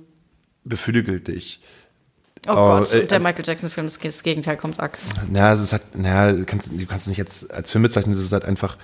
[0.64, 1.60] beflügelt dich.
[2.48, 5.14] Oh, Oh, Gott, äh, der Michael Jackson Film, das, das Gegenteil kommt Axt.
[5.34, 8.12] Ja, es ist halt, naja, du kannst, du kannst es nicht jetzt als Film bezeichnen,
[8.12, 8.78] es ist halt einfach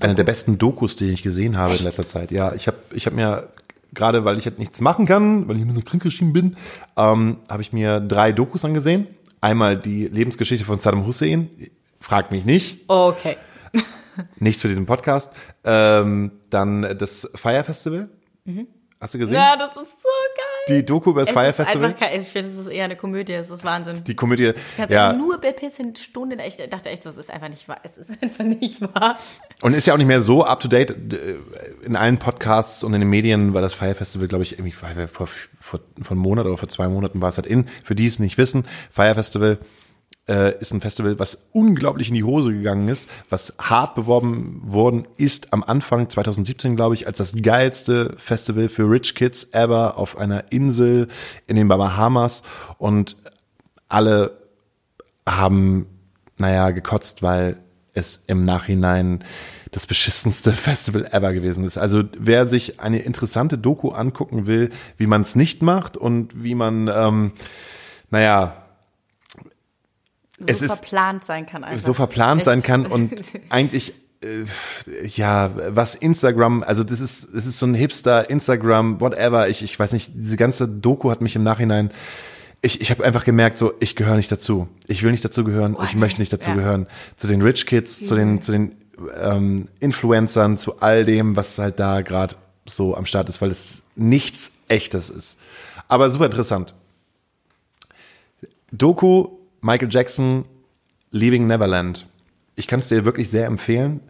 [0.00, 2.30] eine der besten Dokus, die ich gesehen habe in letzter Zeit.
[2.30, 3.48] Ja, ich habe ich hab mir,
[3.92, 6.56] gerade weil ich halt nichts machen kann, weil ich immer so krankgeschrieben bin,
[6.96, 9.06] ähm, habe ich mir drei Dokus angesehen.
[9.42, 11.50] Einmal die Lebensgeschichte von Saddam Hussein,
[12.00, 13.36] fragt mich nicht, Okay.
[14.38, 15.32] nichts für diesen Podcast.
[15.64, 18.08] Ähm, dann das Fire Festival.
[19.00, 19.34] Hast du gesehen?
[19.36, 20.51] Ja, das ist so geil.
[20.68, 21.84] Die Doku über das Es Fire ist Festival?
[21.90, 24.04] einfach ich finde, es ist eher eine Komödie, es ist Wahnsinn.
[24.04, 24.52] Die Komödie.
[24.76, 26.38] Kannst Ja, nur bepissen Stunden.
[26.38, 27.78] Ich dachte echt, das ist einfach nicht wahr.
[27.82, 29.18] Es ist einfach nicht wahr.
[29.60, 30.94] Und ist ja auch nicht mehr so up to date.
[30.96, 31.36] D-
[31.84, 34.88] In allen Podcasts und in den Medien war das Fire Festival, glaube ich, irgendwie vor,
[35.08, 35.26] vor,
[35.58, 37.66] vor, vor einem Monat oder vor zwei Monaten war es halt in.
[37.82, 39.58] Für die es nicht wissen, Fire Festival
[40.28, 45.08] äh, ist ein Festival, was unglaublich in die Hose gegangen ist, was hart beworben worden
[45.16, 50.16] ist am Anfang 2017, glaube ich, als das geilste Festival für Rich Kids ever auf
[50.16, 51.08] einer Insel
[51.46, 52.42] in den Bahamas.
[52.78, 53.16] Und
[53.88, 54.38] alle
[55.26, 55.86] haben,
[56.38, 57.58] naja, gekotzt, weil
[57.94, 59.24] es im Nachhinein
[59.72, 61.78] das beschissenste Festival ever gewesen ist.
[61.78, 66.54] Also wer sich eine interessante Doku angucken will, wie man es nicht macht und wie
[66.54, 67.32] man, ähm,
[68.10, 68.61] naja,
[70.42, 71.84] So Es ist- verplant sein kann einfach.
[71.84, 72.44] so verplant Echt.
[72.46, 73.12] sein kann und
[73.48, 74.44] eigentlich äh,
[75.06, 79.78] ja, was Instagram, also das ist, das ist so ein Hipster, Instagram, whatever, ich, ich
[79.78, 81.90] weiß nicht, diese ganze Doku hat mich im Nachhinein,
[82.60, 84.68] ich, ich habe einfach gemerkt, so, ich gehöre nicht dazu.
[84.86, 85.98] Ich will nicht dazu gehören, ich nee.
[86.00, 86.54] möchte nicht dazu Ja.
[86.56, 86.86] gehören.
[87.16, 88.76] Zu den Rich Kids, zu den, zu den
[89.20, 93.82] ähm, Influencern, zu all dem, was halt da gerade so am Start ist, weil es
[93.96, 95.40] nichts echtes ist.
[95.88, 96.72] Aber super interessant.
[98.70, 99.28] Doku
[99.62, 100.44] Michael Jackson
[101.10, 102.06] Leaving Neverland.
[102.56, 104.00] Ich kann es dir wirklich sehr empfehlen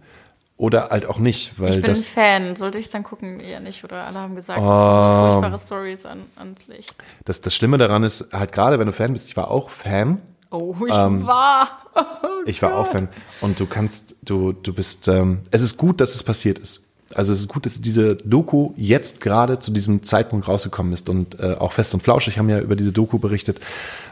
[0.57, 2.57] oder halt auch nicht, weil Ich bin ein das Fan.
[2.57, 3.39] Sollte ich es dann gucken?
[3.41, 3.85] Eher nicht.
[3.85, 4.71] Oder alle haben gesagt, das Ähm.
[4.71, 6.95] sind so furchtbare Stories an, ans Licht.
[7.25, 10.21] das das Schlimme daran ist halt gerade, wenn du Fan bist, ich war auch Fan.
[10.51, 11.69] Oh, ich Ähm, war.
[12.47, 13.09] Ich war auch Fan
[13.41, 16.89] und du kannst du du bist ähm, es ist gut, dass es passiert ist.
[17.15, 21.39] Also es ist gut, dass diese Doku jetzt gerade zu diesem Zeitpunkt rausgekommen ist und
[21.39, 23.61] äh, auch Fest und Flauschig haben ja über diese Doku berichtet,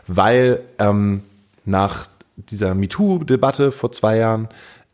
[0.07, 1.23] weil ähm,
[1.65, 2.07] nach
[2.37, 4.49] dieser MeToo-Debatte vor zwei Jahren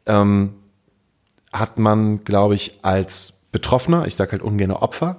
[0.06, 0.54] ähm,
[1.52, 5.16] hat man, glaube ich, als Betroffener, ich sage halt ungern Opfer,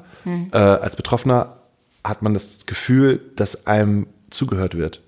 [0.51, 1.57] äh, als Betroffener
[2.03, 5.01] hat man das Gefühl, dass einem zugehört wird.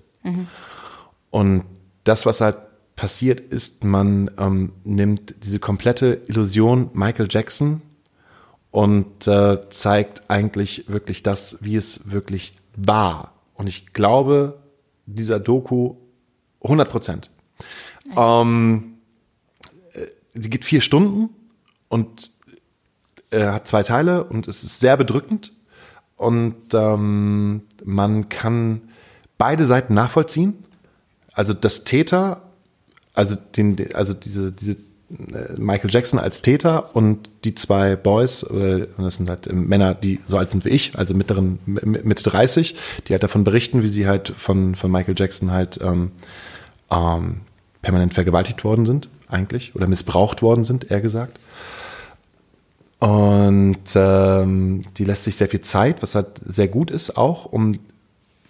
[1.30, 1.64] Und
[2.04, 2.58] das, was halt
[2.96, 7.82] passiert ist, man ähm, nimmt diese komplette Illusion Michael Jackson
[8.72, 13.34] und äh, zeigt eigentlich wirklich das, wie es wirklich war.
[13.54, 14.60] Und ich glaube,
[15.06, 15.96] dieser Doku
[16.64, 17.30] 100 Prozent.
[18.16, 18.97] Ähm,
[19.93, 21.30] äh, sie geht vier Stunden
[21.88, 22.32] und
[23.32, 25.53] äh, hat zwei Teile und es ist sehr bedrückend
[26.16, 28.82] und ähm, man kann
[29.38, 30.66] beide Seiten nachvollziehen.
[31.34, 32.41] Also das Täter,
[33.14, 34.76] also den, also diese, diese
[35.57, 40.38] Michael Jackson als Täter und die zwei Boys, äh, das sind halt Männer, die so
[40.38, 42.76] alt sind wie ich, also mittleren, Mitte 30,
[43.07, 46.12] die halt davon berichten, wie sie halt von, von Michael Jackson halt ähm,
[46.91, 47.41] ähm,
[47.82, 51.39] permanent vergewaltigt worden sind, eigentlich, oder missbraucht worden sind, eher gesagt.
[52.99, 57.80] Und ähm, die lässt sich sehr viel Zeit, was halt sehr gut ist auch, um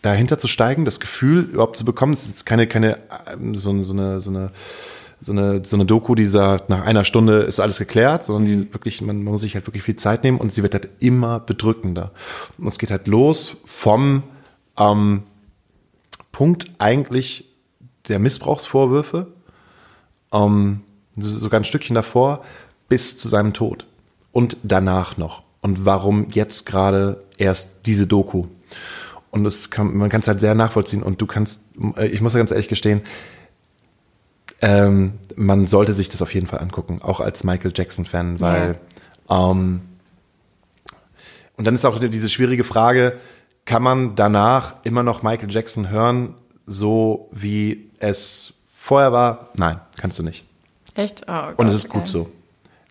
[0.01, 2.13] dahinter zu steigen, das Gefühl überhaupt zu bekommen.
[2.13, 2.97] Es ist keine, keine
[3.31, 4.51] ähm, so, so eine, so eine
[5.21, 8.73] so eine, so eine Doku, die sagt, nach einer Stunde ist alles geklärt, sondern die
[8.73, 11.39] wirklich, man, man muss sich halt wirklich viel Zeit nehmen und sie wird halt immer
[11.39, 12.11] bedrückender.
[12.57, 14.23] Und es geht halt los vom
[14.77, 15.23] ähm,
[16.31, 17.45] Punkt eigentlich
[18.07, 19.27] der Missbrauchsvorwürfe,
[20.33, 20.81] ähm,
[21.17, 22.43] sogar ein Stückchen davor,
[22.87, 23.85] bis zu seinem Tod
[24.31, 25.43] und danach noch.
[25.61, 28.47] Und warum jetzt gerade erst diese Doku?
[29.31, 31.03] Und das kann, man kann es halt sehr nachvollziehen.
[31.03, 31.65] Und du kannst,
[31.97, 33.01] äh, ich muss ja ganz ehrlich gestehen,
[34.61, 38.79] ähm, man sollte sich das auf jeden Fall angucken, auch als Michael Jackson-Fan, weil
[39.29, 39.51] ja.
[39.51, 39.81] ähm,
[41.57, 43.17] und dann ist auch diese schwierige Frage,
[43.65, 46.35] kann man danach immer noch Michael Jackson hören,
[46.65, 49.49] so wie es vorher war?
[49.55, 50.45] Nein, kannst du nicht.
[50.95, 51.23] Echt?
[51.27, 51.99] Oh, Gott, und es ist okay.
[51.99, 52.31] gut so.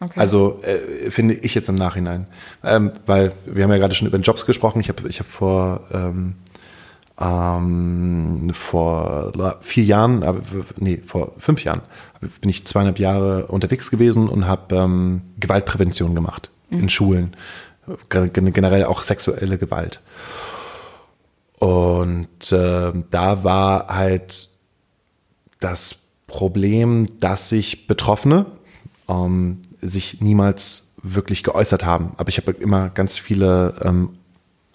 [0.01, 0.21] Okay.
[0.21, 2.27] Also äh, finde ich jetzt im Nachhinein.
[2.63, 4.81] Ähm, weil wir haben ja gerade schon über den Jobs gesprochen.
[4.81, 6.35] Ich habe ich hab vor, ähm,
[7.21, 10.43] ähm, vor vier Jahren, aber,
[10.77, 11.83] nee, vor fünf Jahren
[12.21, 16.81] bin ich zweieinhalb Jahre unterwegs gewesen und habe ähm, Gewaltprävention gemacht mhm.
[16.81, 17.37] in Schulen.
[18.11, 20.01] Generell auch sexuelle Gewalt.
[21.59, 24.49] Und äh, da war halt
[25.61, 28.47] das Problem, dass sich Betroffene
[29.09, 32.13] ähm, sich niemals wirklich geäußert haben.
[32.17, 34.11] Aber ich habe immer ganz viele ähm,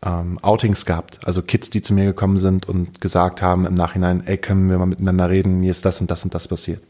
[0.06, 4.26] ähm, Outings gehabt, also Kids, die zu mir gekommen sind und gesagt haben im Nachhinein,
[4.26, 6.84] ey, können wir mal miteinander reden, mir ist das und das und das passiert.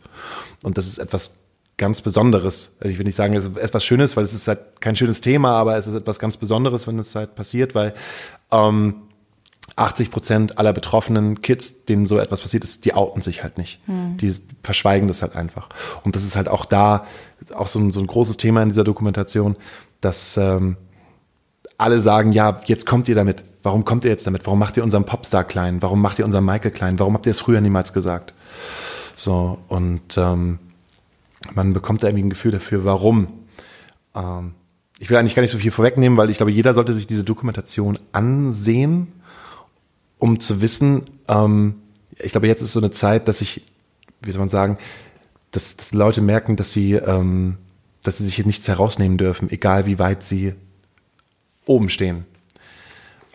[0.64, 1.38] Und das ist etwas
[1.78, 2.76] ganz Besonderes.
[2.80, 5.22] Also ich will nicht sagen, es ist etwas Schönes, weil es ist halt kein schönes
[5.22, 7.94] Thema, aber es ist etwas ganz Besonderes, wenn es halt passiert, weil
[8.52, 8.96] ähm,
[9.76, 13.80] 80 Prozent aller betroffenen Kids, denen so etwas passiert ist, die outen sich halt nicht.
[13.86, 14.18] Hm.
[14.18, 15.70] Die verschweigen das halt einfach.
[16.04, 17.06] Und das ist halt auch da
[17.54, 19.56] auch so ein, so ein großes Thema in dieser Dokumentation,
[20.02, 20.78] dass ähm,
[21.84, 23.44] alle sagen, ja, jetzt kommt ihr damit.
[23.62, 24.46] Warum kommt ihr jetzt damit?
[24.46, 25.82] Warum macht ihr unseren Popstar klein?
[25.82, 27.00] Warum macht ihr unseren Michael klein?
[27.00, 28.34] Warum habt ihr es früher niemals gesagt?
[29.16, 30.60] So, und ähm,
[31.54, 33.28] man bekommt da irgendwie ein Gefühl dafür, warum.
[34.16, 34.54] Ähm,
[35.00, 37.24] ich will eigentlich gar nicht so viel vorwegnehmen, weil ich glaube, jeder sollte sich diese
[37.24, 39.12] Dokumentation ansehen,
[40.20, 41.76] um zu wissen, ähm,
[42.20, 43.64] ich glaube, jetzt ist so eine Zeit, dass ich,
[44.22, 44.78] wie soll man sagen,
[45.52, 47.58] dass, dass Leute merken, dass sie, ähm,
[48.04, 50.54] dass sie sich hier nichts herausnehmen dürfen, egal wie weit sie
[51.66, 52.26] oben stehen.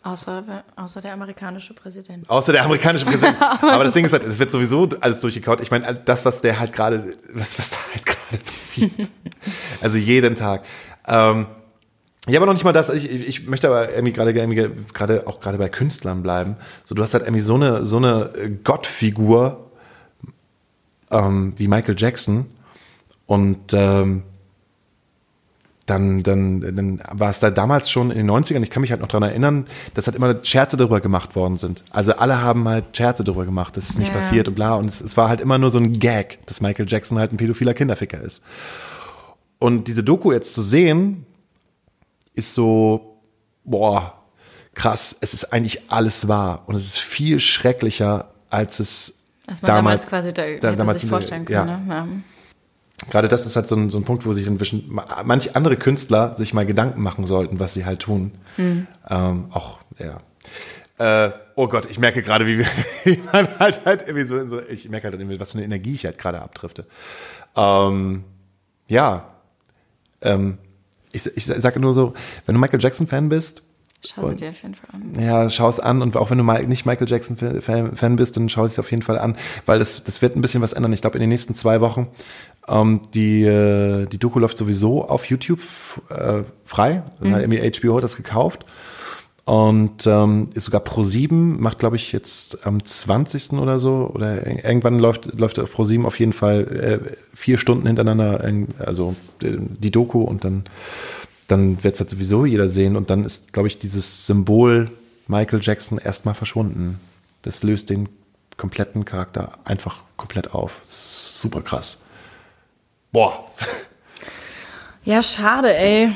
[0.03, 2.31] Außer, außer der amerikanische Präsident.
[2.31, 3.37] Außer der amerikanische Präsident.
[3.63, 5.61] Aber das Ding ist halt, es wird sowieso alles durchgekaut.
[5.61, 8.93] Ich meine, das, was der halt gerade, was, was da halt gerade passiert.
[9.83, 10.65] also jeden Tag.
[11.07, 11.47] Ähm,
[12.29, 12.91] ja, aber noch nicht mal das.
[12.91, 14.33] Ich, ich möchte aber irgendwie gerade,
[14.93, 16.57] gerade auch gerade bei Künstlern bleiben.
[16.85, 18.31] So, du hast halt irgendwie so eine, so eine
[18.65, 19.71] Gottfigur
[21.11, 22.47] ähm, wie Michael Jackson
[23.27, 24.23] und ähm,
[25.89, 29.01] dann, dann, dann war es da damals schon in den 90ern, ich kann mich halt
[29.01, 31.83] noch dran erinnern, dass halt immer Scherze darüber gemacht worden sind.
[31.91, 34.15] Also alle haben halt Scherze darüber gemacht, dass es nicht ja.
[34.15, 34.75] passiert und bla.
[34.75, 37.39] Und es, es war halt immer nur so ein Gag, dass Michael Jackson halt ein
[37.39, 38.45] pädophiler Kinderficker ist.
[39.59, 41.27] Und diese Doku jetzt zu sehen,
[42.35, 43.21] ist so,
[43.65, 44.15] boah,
[44.75, 46.65] krass, es ist eigentlich alles wahr.
[46.67, 51.01] Und es ist viel schrecklicher, als es Als man damals, damals quasi da, da damals
[51.01, 51.69] sich vorstellen kann.
[51.69, 51.79] Ja.
[51.79, 51.83] Ne?
[51.89, 52.09] Ja
[53.11, 54.91] gerade das ist halt so ein, so ein Punkt, wo sich inzwischen
[55.25, 58.33] manche andere Künstler sich mal Gedanken machen sollten, was sie halt tun.
[58.57, 58.87] Mhm.
[59.09, 60.21] Ähm, auch, ja.
[60.99, 62.59] Äh, oh Gott, ich merke gerade, wie,
[63.05, 65.95] wie man halt halt irgendwie so, so ich merke halt irgendwie, was für eine Energie
[65.95, 66.87] ich halt gerade abdrifte.
[67.57, 68.25] Ähm,
[68.89, 69.35] ja.
[70.21, 70.59] Ähm,
[71.13, 72.15] ich, ich sage nur so,
[72.47, 73.63] wenn du Michael Jackson Fan bist,
[74.07, 75.21] Schau sie dir auf jeden Fall an.
[75.21, 78.49] Ja, schau es an und auch wenn du mal nicht Michael Jackson Fan bist, dann
[78.49, 79.37] schau es auf jeden Fall an,
[79.67, 80.93] weil das, das wird ein bisschen was ändern.
[80.93, 82.07] Ich glaube, in den nächsten zwei Wochen
[82.69, 85.61] ähm, die, äh, die Doku läuft sowieso auf YouTube
[86.11, 87.03] äh, frei.
[87.21, 87.33] Mhm.
[87.33, 88.65] Dann hat HBO das gekauft.
[89.49, 93.55] Und ähm, ist sogar Pro7, macht, glaube ich, jetzt am 20.
[93.55, 98.45] oder so, oder irgendwann läuft, läuft auf Pro7 auf jeden Fall äh, vier Stunden hintereinander,
[98.79, 100.65] also äh, die Doku und dann,
[101.47, 104.91] dann wird es halt sowieso jeder sehen und dann ist, glaube ich, dieses Symbol
[105.29, 107.01] Michael Jackson erstmal verschwunden.
[107.41, 108.11] Das löst den
[108.59, 110.83] kompletten Charakter einfach komplett auf.
[110.91, 112.03] super krass.
[113.13, 113.45] Boah.
[115.05, 116.13] Ja, schade, ey.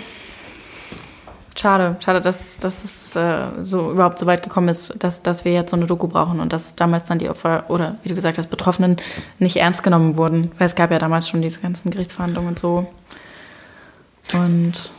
[1.57, 5.53] Schade, schade, dass, dass es äh, so überhaupt so weit gekommen ist, dass, dass wir
[5.53, 8.39] jetzt so eine Doku brauchen und dass damals dann die Opfer oder wie du gesagt
[8.39, 8.97] hast, Betroffenen
[9.39, 10.51] nicht ernst genommen wurden.
[10.59, 12.87] Weil es gab ja damals schon diese ganzen Gerichtsverhandlungen und so.
[14.33, 14.93] Und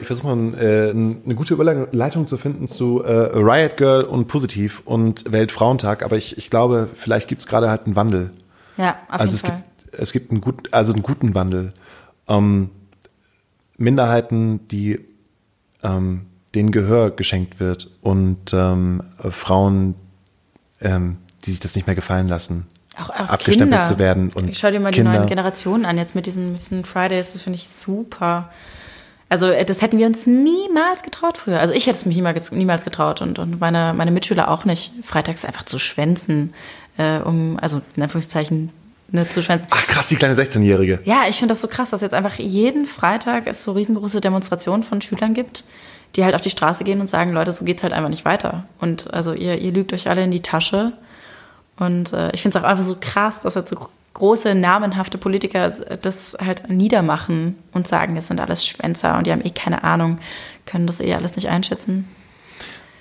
[0.00, 4.82] ich versuche mal äh, eine gute Überleitung zu finden zu äh, Riot Girl und Positiv
[4.84, 8.30] und Weltfrauentag, aber ich, ich glaube, vielleicht gibt es gerade halt einen Wandel.
[8.76, 9.64] Ja, auf also jeden es Fall.
[9.98, 11.72] Es gibt einen, gut, also einen guten Wandel.
[12.28, 12.70] Ähm,
[13.76, 15.00] Minderheiten, die
[15.82, 19.94] ähm, denen Gehör geschenkt wird und ähm, Frauen,
[20.80, 22.66] ähm, die sich das nicht mehr gefallen lassen,
[22.96, 23.84] auch, auch abgestempelt Kinder.
[23.84, 24.30] zu werden.
[24.34, 25.12] Und Schau dir mal Kinder.
[25.12, 28.50] die neuen Generationen an, jetzt mit diesen, mit diesen Fridays, das finde ich super.
[29.28, 31.60] Also äh, das hätten wir uns niemals getraut früher.
[31.60, 34.92] Also ich hätte es mich niemals, niemals getraut und, und meine, meine Mitschüler auch nicht,
[35.02, 36.54] freitags einfach zu schwänzen,
[36.96, 38.70] äh, um, also in Anführungszeichen,
[39.10, 39.68] ne, zu schwänzen.
[39.70, 41.00] Ach krass, die kleine 16-Jährige.
[41.04, 44.82] Ja, ich finde das so krass, dass jetzt einfach jeden Freitag es so riesengroße Demonstrationen
[44.82, 45.64] von Schülern gibt,
[46.14, 48.64] die halt auf die Straße gehen und sagen, Leute, so geht's halt einfach nicht weiter.
[48.80, 50.92] Und also ihr, ihr lügt euch alle in die Tasche.
[51.78, 55.70] Und äh, ich finde es auch einfach so krass, dass jetzt so große, namenhafte Politiker
[56.00, 60.18] das halt niedermachen und sagen, das sind alles Schwänzer und die haben eh keine Ahnung,
[60.64, 62.08] können das eh alles nicht einschätzen.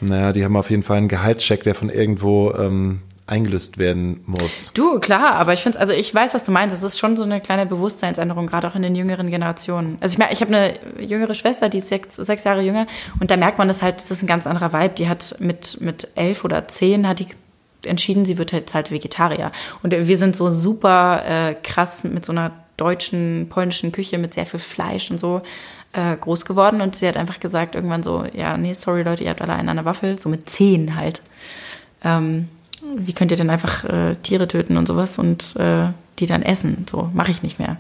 [0.02, 4.72] Naja, die haben auf jeden Fall einen Gehaltscheck, der von irgendwo ähm, eingelöst werden muss.
[4.74, 6.76] Du, klar, aber ich finde, also ich weiß, was du meinst.
[6.76, 9.98] Es ist schon so eine kleine Bewusstseinsänderung, gerade auch in den jüngeren Generationen.
[10.00, 12.86] Also ich ich habe eine jüngere Schwester, die ist sechs, sechs Jahre jünger
[13.20, 14.96] und da merkt man das halt, das ist ein ganz anderer Vibe.
[14.96, 17.28] Die hat mit, mit elf oder zehn hat die
[17.84, 19.52] entschieden, sie wird jetzt halt Vegetarier.
[19.82, 24.46] Und wir sind so super äh, krass mit so einer deutschen, polnischen Küche mit sehr
[24.46, 25.42] viel Fleisch und so
[25.94, 26.82] äh, groß geworden.
[26.82, 29.70] Und sie hat einfach gesagt irgendwann so, ja, nee, sorry Leute, ihr habt alle einen
[29.70, 31.22] an der Waffel, so mit zehn halt.
[32.04, 32.50] Ähm,
[32.98, 35.88] wie könnt ihr denn einfach äh, Tiere töten und sowas und äh,
[36.20, 36.86] die dann essen?
[36.90, 37.78] So, mache ich nicht mehr.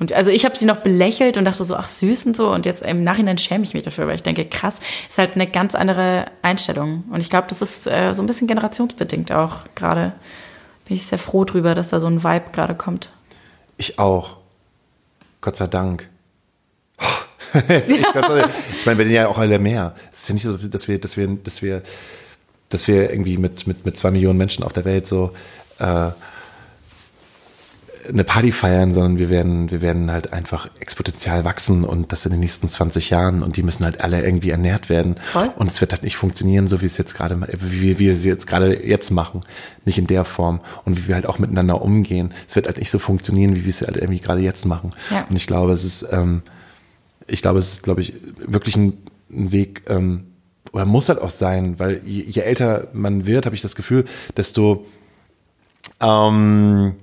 [0.00, 2.50] Und also ich habe sie noch belächelt und dachte so, ach süß und so.
[2.52, 5.46] Und jetzt im Nachhinein schäme ich mich dafür, weil ich denke, krass, ist halt eine
[5.46, 7.04] ganz andere Einstellung.
[7.10, 10.12] Und ich glaube, das ist äh, so ein bisschen generationsbedingt auch gerade.
[10.86, 13.10] Bin ich sehr froh drüber, dass da so ein Vibe gerade kommt.
[13.76, 14.38] Ich auch.
[15.42, 16.08] Gott sei Dank.
[17.68, 19.94] ich meine, wir sind ja auch alle mehr.
[20.12, 21.82] Es ist ja nicht so, dass wir, dass wir, dass wir,
[22.70, 25.32] dass wir irgendwie mit, mit, mit zwei Millionen Menschen auf der Welt so
[25.78, 26.10] äh,
[28.08, 32.32] eine Party feiern, sondern wir werden, wir werden halt einfach exponentiell wachsen und das in
[32.32, 35.16] den nächsten 20 Jahren und die müssen halt alle irgendwie ernährt werden.
[35.32, 35.50] Voll.
[35.56, 38.46] Und es wird halt nicht funktionieren, so wie es jetzt gerade, wie wir es jetzt
[38.46, 39.40] gerade jetzt machen.
[39.84, 40.60] Nicht in der Form.
[40.84, 42.32] Und wie wir halt auch miteinander umgehen.
[42.48, 44.90] Es wird halt nicht so funktionieren, wie wir es halt irgendwie gerade jetzt machen.
[45.10, 45.26] Ja.
[45.28, 46.42] Und ich glaube, es ist, ähm,
[47.26, 48.14] ich glaube, es ist, glaube ich,
[48.46, 48.94] wirklich ein,
[49.30, 50.29] ein Weg, ähm,
[50.72, 54.04] oder muss halt auch sein, weil je, je älter man wird, habe ich das Gefühl,
[54.36, 54.86] desto
[56.00, 56.94] ähm,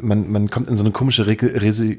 [0.00, 1.98] man, man kommt in so eine komische Re Resi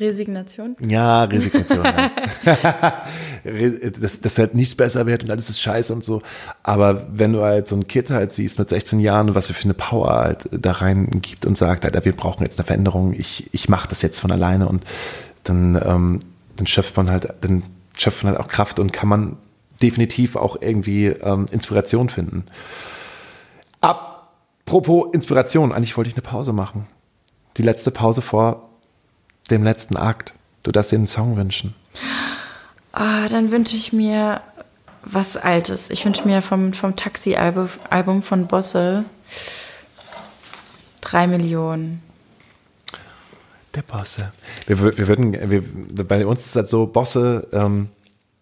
[0.00, 0.76] Resignation?
[0.80, 1.84] Ja, Resignation.
[1.84, 3.04] ja.
[4.00, 6.22] dass, dass halt nichts besser wird und alles ist scheiße und so.
[6.62, 9.64] Aber wenn du halt so ein Kind halt siehst mit 16 Jahren, was er für
[9.64, 13.52] eine Power halt da rein gibt und sagt, halt, wir brauchen jetzt eine Veränderung, ich,
[13.52, 14.84] ich mache das jetzt von alleine und
[15.44, 16.20] dann, ähm,
[16.56, 17.62] dann schöpft man halt, dann
[17.96, 19.36] schöpft man halt auch Kraft und kann man
[19.82, 22.44] definitiv auch irgendwie ähm, Inspiration finden.
[23.80, 26.86] Apropos Inspiration, eigentlich wollte ich eine Pause machen.
[27.56, 28.68] Die letzte Pause vor
[29.50, 30.34] dem letzten Akt.
[30.62, 31.74] Du darfst dir einen Song wünschen.
[32.92, 34.40] Ah, dann wünsche ich mir
[35.04, 35.90] was Altes.
[35.90, 39.04] Ich wünsche mir vom, vom Taxi-Album Album von Bosse
[41.00, 42.02] drei Millionen.
[43.74, 44.32] Der Bosse.
[44.66, 47.88] Wir, wir würden, wir, bei uns ist es halt so, Bosse, ähm,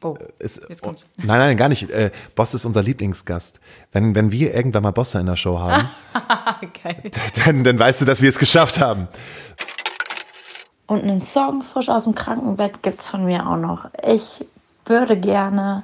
[0.02, 1.04] Oh, ist, jetzt kommt's.
[1.18, 1.90] Nein, nein, gar nicht.
[1.90, 3.60] Äh, Boss ist unser Lieblingsgast.
[3.92, 5.90] Wenn, wenn wir irgendwann mal Bosse in der Show haben,
[6.82, 7.10] Geil.
[7.44, 9.08] dann, dann weißt du, dass wir es geschafft haben.
[10.86, 13.90] Und einen Song frisch aus dem Krankenbett gibt's von mir auch noch.
[14.06, 14.44] Ich
[14.86, 15.82] würde gerne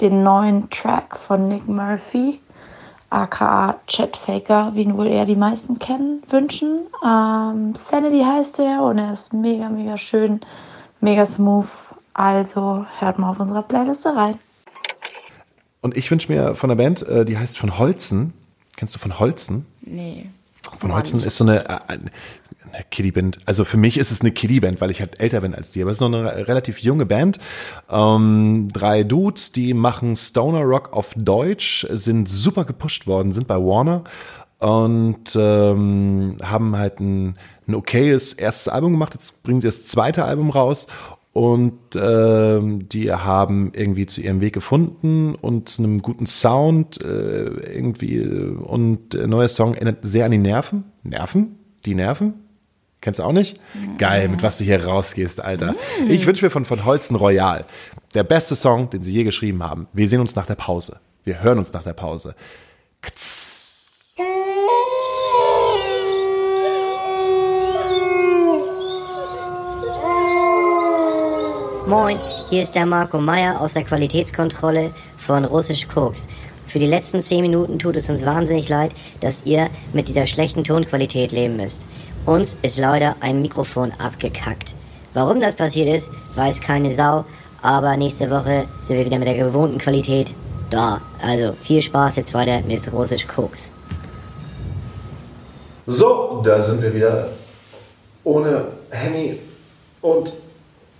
[0.00, 2.40] den neuen Track von Nick Murphy,
[3.10, 6.86] aka Chat Faker, wie ihn wohl eher die meisten kennen, wünschen.
[7.04, 10.40] Ähm, Sanity heißt er und er ist mega, mega schön,
[11.00, 11.68] mega smooth.
[12.14, 14.38] Also hört mal auf unserer Playliste rein.
[15.80, 18.32] Und ich wünsche mir von der Band, äh, die heißt von Holzen.
[18.76, 19.66] Kennst du von Holzen?
[19.82, 20.26] Nee.
[20.78, 22.10] Von Holzen ist so eine, äh, eine
[22.90, 23.38] Kiddie-Band.
[23.46, 25.82] Also für mich ist es eine Kiddie-Band, weil ich halt älter bin als die.
[25.82, 27.38] Aber es ist noch eine relativ junge Band.
[27.90, 33.56] Ähm, drei Dudes, die machen Stoner Rock auf Deutsch, sind super gepusht worden, sind bei
[33.56, 34.04] Warner
[34.58, 39.14] und ähm, haben halt ein, ein okayes erstes Album gemacht.
[39.14, 40.86] Jetzt bringen sie das zweite Album raus
[41.32, 48.20] und ähm, die haben irgendwie zu ihrem Weg gefunden und einem guten Sound äh, irgendwie
[48.20, 50.84] und der neue Song erinnert sehr an die Nerven.
[51.02, 51.56] Nerven?
[51.86, 52.34] Die Nerven?
[53.00, 53.58] Kennst du auch nicht?
[53.96, 55.74] Geil, mit was du hier rausgehst, Alter.
[56.08, 57.64] Ich wünsche mir von, von Holzen Royal
[58.14, 59.86] der beste Song, den sie je geschrieben haben.
[59.92, 60.98] Wir sehen uns nach der Pause.
[61.24, 62.34] Wir hören uns nach der Pause.
[63.00, 63.59] Ktz.
[71.86, 72.18] Moin,
[72.50, 74.92] hier ist der Marco Meyer aus der Qualitätskontrolle
[75.26, 76.28] von Russisch Koks.
[76.68, 80.62] Für die letzten 10 Minuten tut es uns wahnsinnig leid, dass ihr mit dieser schlechten
[80.62, 81.86] Tonqualität leben müsst.
[82.26, 84.74] Uns ist leider ein Mikrofon abgekackt.
[85.14, 87.24] Warum das passiert ist, weiß keine Sau,
[87.62, 90.34] aber nächste Woche sind wir wieder mit der gewohnten Qualität
[90.68, 91.00] da.
[91.22, 93.72] Also viel Spaß jetzt weiter mit Russisch Koks.
[95.86, 97.28] So, da sind wir wieder.
[98.22, 99.38] Ohne Henny
[100.02, 100.34] und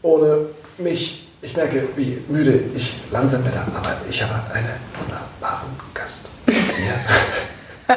[0.03, 0.47] ohne
[0.81, 1.27] mich.
[1.43, 4.69] Ich merke, wie müde ich langsam werde, aber ich habe einen
[4.99, 7.97] wunderbaren Gast hier,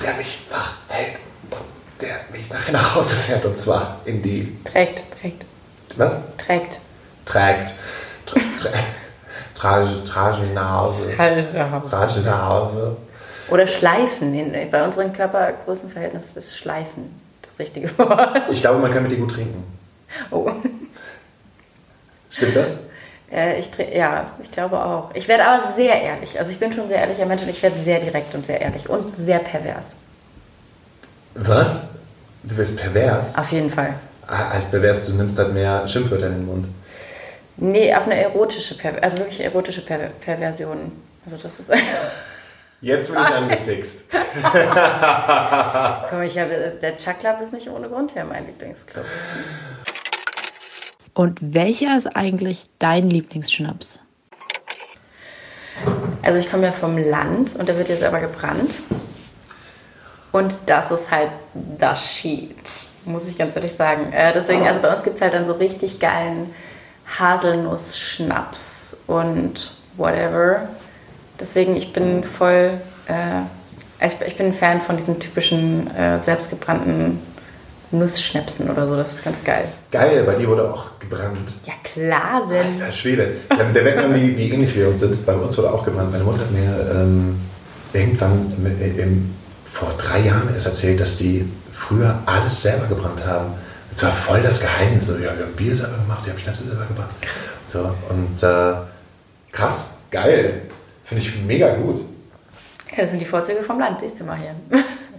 [0.00, 1.18] der mich wach hält
[1.50, 1.60] und
[2.00, 4.56] der mich nachher nach Hause fährt und zwar in die.
[4.64, 5.44] Trägt, trägt,
[5.96, 6.18] Was?
[6.38, 6.78] trägt.
[7.24, 7.74] Trägt.
[8.26, 8.40] Tra
[9.56, 11.14] trage, trage nach Hause.
[11.16, 12.96] Trage ihn nach Hause.
[13.48, 14.34] Oder schleifen.
[14.70, 18.42] Bei unseren Körpergrößenverhältnissen ist schleifen das richtige Wort.
[18.50, 19.64] Ich glaube, man kann mit dir gut trinken.
[20.30, 20.50] Oh.
[22.32, 22.84] Stimmt das?
[23.30, 25.10] Äh, ich, ja, ich glaube auch.
[25.14, 26.38] Ich werde aber sehr ehrlich.
[26.38, 28.60] Also ich bin schon ein sehr ehrlicher Mensch und ich werde sehr direkt und sehr
[28.60, 29.96] ehrlich und sehr pervers.
[31.34, 31.88] Was?
[32.42, 33.38] Du bist pervers?
[33.38, 33.94] Auf jeden Fall.
[34.26, 36.66] Ah, Heißt pervers, du nimmst halt mehr Schimpfwörter in den Mund.
[37.56, 40.92] Nee, auf eine erotische, per also wirklich erotische per Perversion.
[41.24, 41.68] Also das ist...
[42.80, 44.12] Jetzt bin ich angefixt.
[44.42, 49.04] Mal, ich habe, der Chuck Club ist nicht ohne Grund hier mein Lieblingsclub.
[51.14, 54.00] Und welcher ist eigentlich dein Lieblingsschnaps?
[56.22, 58.80] Also ich komme ja vom Land und der wird hier selber gebrannt.
[60.30, 61.30] Und das ist halt
[61.78, 64.12] das Shit, muss ich ganz ehrlich sagen.
[64.12, 66.54] Äh, deswegen, also bei uns gibt es halt dann so richtig geilen
[67.18, 70.68] Haselnuss-Schnaps und whatever.
[71.38, 77.20] Deswegen, ich bin voll, äh, ich, ich bin ein Fan von diesen typischen äh, selbstgebrannten
[77.92, 78.96] Nussschnäpsen oder so.
[78.96, 79.68] Das ist ganz geil.
[79.90, 81.54] Geil, bei dir wurde auch gebrannt.
[81.66, 82.80] Ja, klar sind.
[82.80, 83.32] Alter Schwede.
[83.50, 85.24] Der, der merkt man, wie, wie ähnlich wir uns sind.
[85.26, 86.10] Bei uns wurde auch gebrannt.
[86.10, 87.40] Meine Mutter hat mir ähm,
[87.92, 89.34] irgendwann mit, im,
[89.64, 93.54] vor drei Jahren erst erzählt, dass die früher alles selber gebrannt haben.
[93.90, 95.06] Das war voll das Geheimnis.
[95.06, 97.10] So, ja, wir haben Bier selber gemacht, wir haben Schnäpse selber gebrannt.
[97.20, 97.52] Krass.
[97.68, 98.74] So, und äh,
[99.52, 100.62] krass, geil.
[101.04, 102.00] Finde ich mega gut.
[102.90, 104.54] Ja, das sind die Vorzüge vom Land, siehst du mal hier.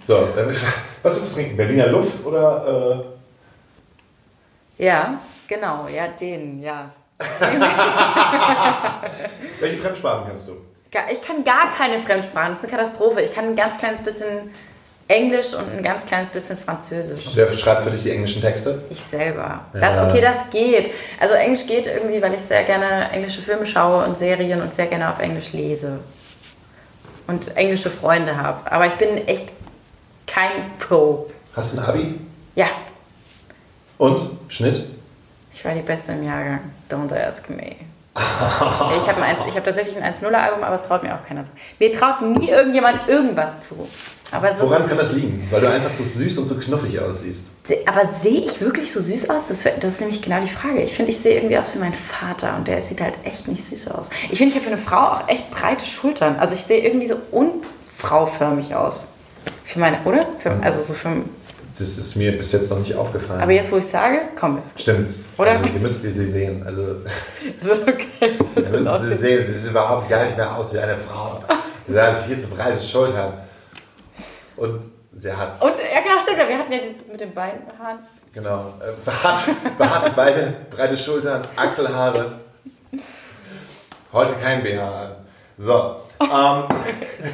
[0.03, 0.53] So, äh,
[1.01, 1.57] was ist zu trinken?
[1.57, 3.05] Berliner Luft oder
[4.77, 6.91] äh, Ja, genau, ja, den, ja.
[9.59, 10.57] welche Fremdsprachen kannst du?
[11.11, 13.21] Ich kann gar keine Fremdsprachen, das ist eine Katastrophe.
[13.21, 14.51] Ich kann ein ganz kleines bisschen
[15.07, 17.31] Englisch und ein ganz kleines bisschen Französisch.
[17.33, 18.83] Wer schreibt für dich die englischen Texte?
[18.89, 19.65] Ich selber.
[19.73, 19.79] Ja.
[19.79, 20.91] Das, okay, das geht.
[21.19, 24.87] Also Englisch geht irgendwie, weil ich sehr gerne englische Filme schaue und Serien und sehr
[24.87, 25.99] gerne auf Englisch lese.
[27.27, 28.69] Und englische Freunde habe.
[28.71, 29.51] Aber ich bin echt
[30.33, 31.29] kein Pro.
[31.55, 32.19] Hast du ein Abi?
[32.55, 32.67] Ja,
[33.97, 34.21] Und?
[34.47, 34.83] Schnitt?
[35.53, 36.59] ich war die Beste im Jahrgang.
[36.89, 37.75] Don't ask me.
[38.15, 41.51] ich habe hab tatsächlich ein 1-0-Album, aber es traut mir auch keiner zu.
[41.79, 43.87] Mir traut nie irgendjemand irgendwas zu.
[44.59, 45.47] Woran kann das liegen?
[45.51, 47.47] Weil du einfach so süß und so knuffig aussiehst.
[47.85, 49.47] Aber sehe ich wirklich so süß aus?
[49.47, 50.81] Das, das ist nämlich genau die Frage.
[50.81, 53.63] Ich finde, ich sehe irgendwie aus wie mein Vater und der sieht halt echt nicht
[53.63, 54.09] süß aus.
[54.31, 56.37] Ich finde, ich habe für eine Frau auch echt breite Schultern.
[56.37, 59.12] Also ich sehe irgendwie so unfrauförmig aus.
[59.63, 60.25] Für meine, oder?
[60.39, 61.09] Für, also so für,
[61.77, 63.41] Das ist mir bis jetzt noch nicht aufgefallen.
[63.41, 64.79] aber jetzt, wo ich sage, komm, jetzt.
[64.81, 65.13] Stimmt.
[65.37, 65.51] Oder?
[65.51, 66.63] Also, ihr müsst sie sehen.
[66.65, 66.97] Also,
[67.61, 68.37] Das ist okay.
[68.55, 69.45] Das ihr müsst sie sehen.
[69.47, 71.43] Sie sieht überhaupt gar nicht mehr aus wie eine Frau.
[71.87, 73.33] Sie hat viel zu breite Schultern.
[74.55, 74.79] Und
[75.11, 76.37] sie hat, Und, ja, genau, stimmt.
[76.47, 77.99] Wir hatten ja jetzt mit den Beinhaaren.
[78.33, 82.39] genau, äh, behaarte, behaarte Beine, breite Schultern, Achselhaare.
[84.13, 85.11] Heute kein BH an.
[85.57, 85.95] So.
[86.21, 86.29] Ähm,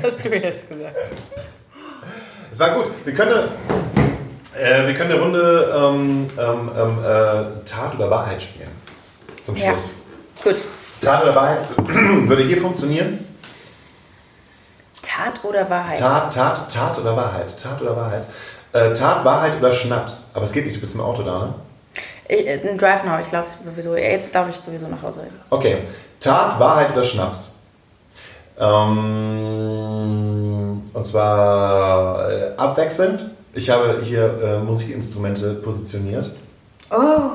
[0.02, 0.96] Hast du jetzt gesagt.
[2.52, 2.86] Es war gut.
[3.06, 3.50] Wir können,
[4.58, 8.70] äh, wir können eine Runde ähm, ähm, ähm, äh, Tat oder Wahrheit spielen.
[9.46, 9.70] Zum Ja.
[9.70, 9.90] Schluss.
[10.44, 10.56] Gut.
[11.02, 11.60] Tat oder Wahrheit
[12.28, 13.26] würde hier funktionieren.
[15.02, 16.00] Tat oder Wahrheit?
[16.00, 17.56] Tat, Tat, Tat oder Wahrheit?
[17.62, 18.26] Tat oder Wahrheit?
[18.74, 20.30] Äh, Tat, Wahrheit oder Schnaps?
[20.34, 21.54] Aber es geht nicht, du bist im Auto da, ne?
[22.28, 25.22] Ich, äh, ein Drive Now, ich laufe sowieso, jetzt laufe ich sowieso nach Hause.
[25.50, 25.80] Okay.
[26.20, 27.56] Tat, Wahrheit oder Schnaps?
[28.60, 30.49] Ähm,
[31.00, 33.22] und zwar äh, abwechselnd.
[33.54, 36.30] Ich habe hier äh, Musikinstrumente positioniert.
[36.92, 37.32] Oh,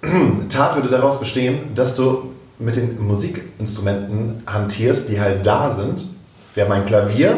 [0.48, 6.06] Tat würde daraus bestehen, dass du mit den Musikinstrumenten hantierst, die halt da sind.
[6.54, 7.36] Wir haben ein Klavier,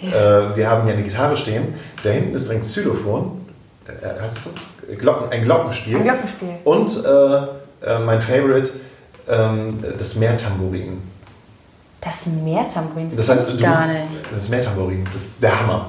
[0.00, 0.12] äh,
[0.54, 1.74] wir haben hier eine Gitarre stehen,
[2.04, 3.44] da hinten ist ein Xylophon,
[3.88, 4.94] äh?
[4.94, 5.96] Glocken, ein Glockenspiel.
[5.96, 6.48] Ein Glockenspiel.
[6.62, 7.36] Und äh,
[7.84, 8.70] äh, mein Favorite,
[9.28, 11.02] ähm, das Meertambourin.
[12.00, 14.32] Das Meertambourin, Das heißt, du gar musst, nicht.
[14.34, 15.86] das Meertambourin, das ist der Hammer.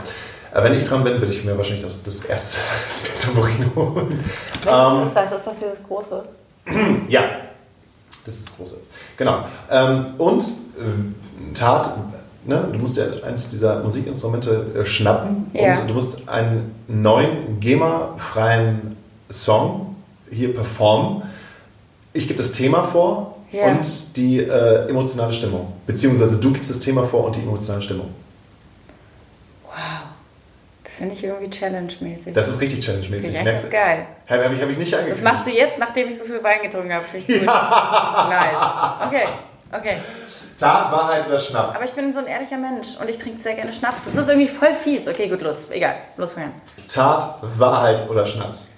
[0.53, 2.57] Wenn ich dran bin, würde ich mir wahrscheinlich das, das erste
[2.87, 4.23] das Meertambourin holen.
[4.63, 5.31] Welches Ähm, ist das?
[5.33, 6.23] Ist das dieses große?
[7.09, 7.21] Ja,
[8.25, 8.77] das ist das Große.
[9.17, 9.43] Genau.
[9.71, 11.95] Ähm, und äh, Tat,
[12.45, 15.79] ne, du musst ja eins dieser Musikinstrumente äh, schnappen Ja.
[15.79, 18.97] und du musst einen neuen GEMA-freien
[19.31, 19.95] Song
[20.31, 21.23] hier performen.
[22.13, 23.65] Ich gebe das Thema vor Ja.
[23.67, 25.73] und die äh, emotionale Stimmung.
[25.87, 28.13] Beziehungsweise du gibst das Thema vor und die emotionale Stimmung.
[29.65, 29.73] Wow.
[30.83, 32.33] Das finde ich irgendwie challenge-mäßig.
[32.33, 33.37] Das ist richtig challenge-mäßig.
[33.37, 34.05] eigentlich Merkst- geil.
[34.27, 35.23] Habe hab ich, hab ich nicht Das angekündigt.
[35.33, 37.05] machst du jetzt, nachdem ich so viel Wein getrunken habe.
[37.05, 37.47] Finde ich gut.
[37.47, 39.07] Nice.
[39.07, 39.25] Okay,
[39.71, 39.97] okay.
[40.57, 41.75] Tat, Wahrheit oder Schnaps?
[41.75, 44.03] Aber ich bin so ein ehrlicher Mensch und ich trinke sehr gerne Schnaps.
[44.05, 45.07] Das ist irgendwie voll fies.
[45.07, 45.69] Okay, gut, los.
[45.69, 46.51] Egal, los hören.
[46.87, 48.73] Tat, Wahrheit oder Schnaps?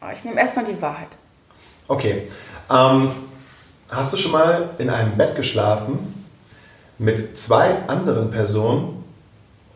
[0.00, 1.08] Oh, ich nehme erstmal die Wahrheit.
[1.88, 2.28] Okay.
[2.70, 3.10] Ähm,
[3.90, 6.24] hast du schon mal in einem Bett geschlafen
[6.98, 9.04] mit zwei anderen Personen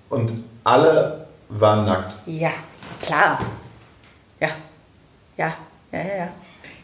[0.09, 0.33] und
[0.65, 2.15] alle waren nackt?
[2.27, 2.53] Ja,
[3.03, 3.39] klar.
[4.41, 4.49] Ja.
[5.37, 5.55] Ja,
[5.93, 6.29] ja, ja, ja.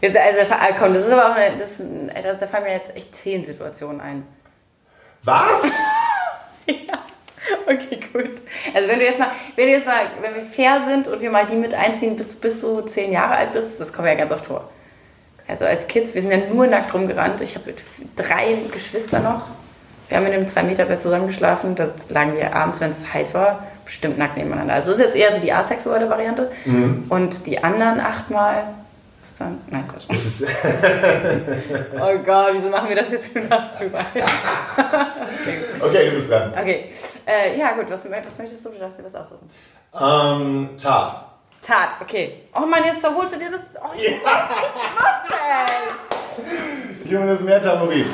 [0.00, 1.80] Jetzt, also, äh, komm, das ist aber auch eine, das,
[2.22, 4.26] das, da fallen mir jetzt echt zehn Situationen ein.
[5.22, 5.64] Was?
[7.66, 8.42] Okay, gut.
[8.74, 11.30] Also wenn du jetzt mal, wenn du jetzt mal, wenn wir fair sind und wir
[11.30, 14.32] mal die mit einziehen, bis, bis du zehn Jahre alt bist, das kommt ja ganz
[14.32, 14.70] oft vor.
[15.48, 17.40] Also als Kids, wir sind ja nur nackt rumgerannt.
[17.40, 17.82] Ich habe mit
[18.16, 19.42] drei Geschwister noch.
[20.08, 21.74] Wir haben in einem 2-Meter-Bett zusammengeschlafen.
[21.74, 24.74] Da lagen wir abends, wenn es heiß war, bestimmt nackt nebeneinander.
[24.74, 26.50] Also das ist jetzt eher so die asexuelle Variante.
[27.08, 28.64] Und die anderen achtmal
[29.22, 29.60] ist dann.
[29.70, 30.06] Nein, Quatsch.
[31.94, 33.70] oh Gott, wieso machen wir das jetzt für das
[35.80, 36.52] Okay, du bist dran.
[36.52, 36.92] Okay.
[37.26, 38.70] Äh, ja, gut, was, was möchtest du?
[38.70, 39.50] Du darfst dir was aussuchen.
[40.00, 41.25] Ähm, Tat.
[41.66, 42.42] Tat, okay.
[42.54, 43.70] Oh Mann, jetzt holst du dir das.
[43.82, 44.48] Oh, ich ich mach
[45.28, 47.10] das.
[47.10, 48.06] Junge, das Meertambourin.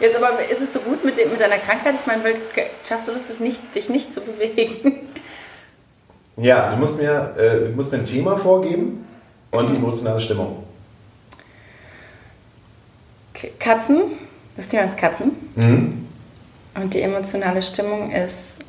[0.00, 1.94] Jetzt aber ist es so gut mit, dem, mit deiner Krankheit?
[1.94, 2.22] Ich meine,
[2.86, 5.08] schaffst du das, das nicht, dich nicht zu bewegen?
[6.36, 9.06] Ja, du musst, mir, äh, du musst mir ein Thema vorgeben
[9.50, 10.67] und die emotionale Stimmung.
[13.58, 14.00] Katzen.
[14.56, 15.32] Das Thema ist Katzen.
[15.54, 16.06] Mhm.
[16.74, 18.60] Und die emotionale Stimmung ist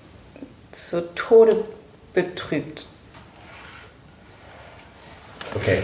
[0.72, 1.66] zu Tode
[2.14, 2.86] betrübt.
[5.56, 5.84] Okay.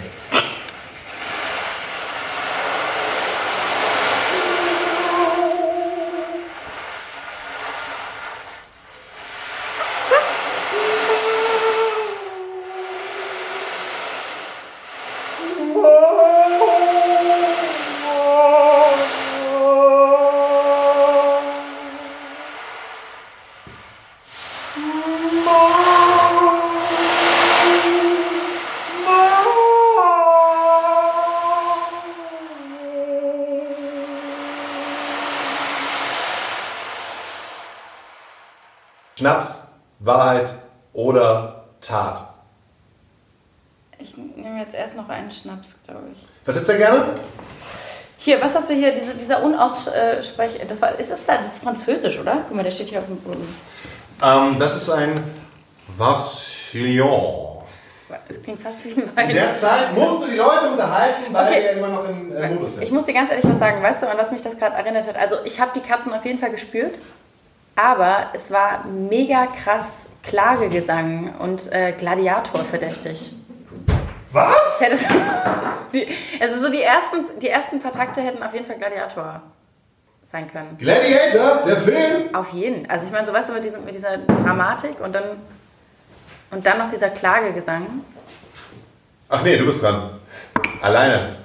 [39.17, 39.69] Schnaps,
[39.99, 40.53] Wahrheit
[40.91, 42.33] oder Tat?
[43.97, 46.27] Ich nehme jetzt erst noch einen Schnaps, glaube ich.
[46.45, 47.05] Was hättest du gerne?
[48.17, 48.93] Hier, was hast du hier?
[48.93, 50.59] Diese, dieser Unaussprech...
[50.67, 51.35] Das war, ist es da?
[51.37, 52.43] Das ist Französisch, oder?
[52.47, 53.55] Guck mal, der steht hier auf dem Boden.
[54.23, 55.23] Ähm, das ist ein
[55.97, 57.51] Vassillon.
[58.27, 59.29] Es klingt fast wie ein Wein.
[59.29, 61.55] In der Zeit musst du die Leute unterhalten, weil Okay.
[61.55, 62.83] wir ja immer noch im äh, Modus sind.
[62.83, 63.81] Ich muss dir ganz ehrlich was sagen.
[63.83, 65.17] Weißt du, an was mich das gerade erinnert hat?
[65.17, 66.99] Also, ich habe die Katzen auf jeden Fall gespürt.
[67.75, 73.33] Aber es war mega krass Klagegesang und äh, Gladiator verdächtig.
[74.31, 74.79] Was?
[75.93, 76.07] Die,
[76.41, 79.41] also so die ersten, die ersten paar Takte hätten auf jeden Fall Gladiator
[80.35, 80.77] sein können.
[80.77, 82.35] Gladiator, der Film?
[82.35, 82.89] Auf jeden.
[82.89, 85.37] Also ich meine, so weißt du, mit, diesem, mit dieser Dramatik und dann,
[86.51, 87.85] und dann noch dieser Klagegesang.
[89.29, 90.19] Ach nee, du bist dran.
[90.81, 91.37] Alleine.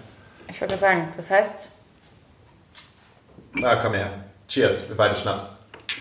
[0.48, 1.70] Ich wollte sagen, das heißt,
[3.52, 4.10] Na, komm her.
[4.48, 5.52] Cheers, wir beide Schnaps.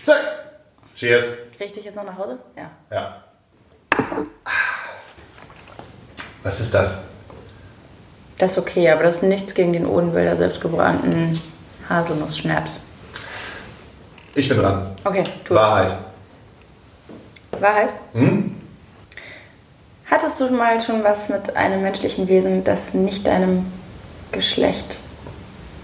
[0.02, 0.20] Zack.
[0.96, 1.24] Cheers.
[1.52, 2.38] kriege ich dich jetzt noch nach Hause?
[2.56, 2.70] Ja.
[2.90, 3.22] Ja.
[6.42, 7.02] Was ist das?
[8.38, 11.40] Das ist okay, aber das ist nichts gegen den Odenwälder selbstgebrannten
[11.90, 12.80] Haselnuss-Schnaps.
[14.34, 14.92] Ich bin dran.
[15.04, 15.96] Okay, tu Wahrheit.
[17.52, 17.60] es.
[17.60, 17.92] Wahrheit?
[18.14, 18.54] Hm?
[20.06, 23.66] Hattest du mal schon was mit einem menschlichen Wesen, das nicht deinem
[24.32, 25.00] Geschlecht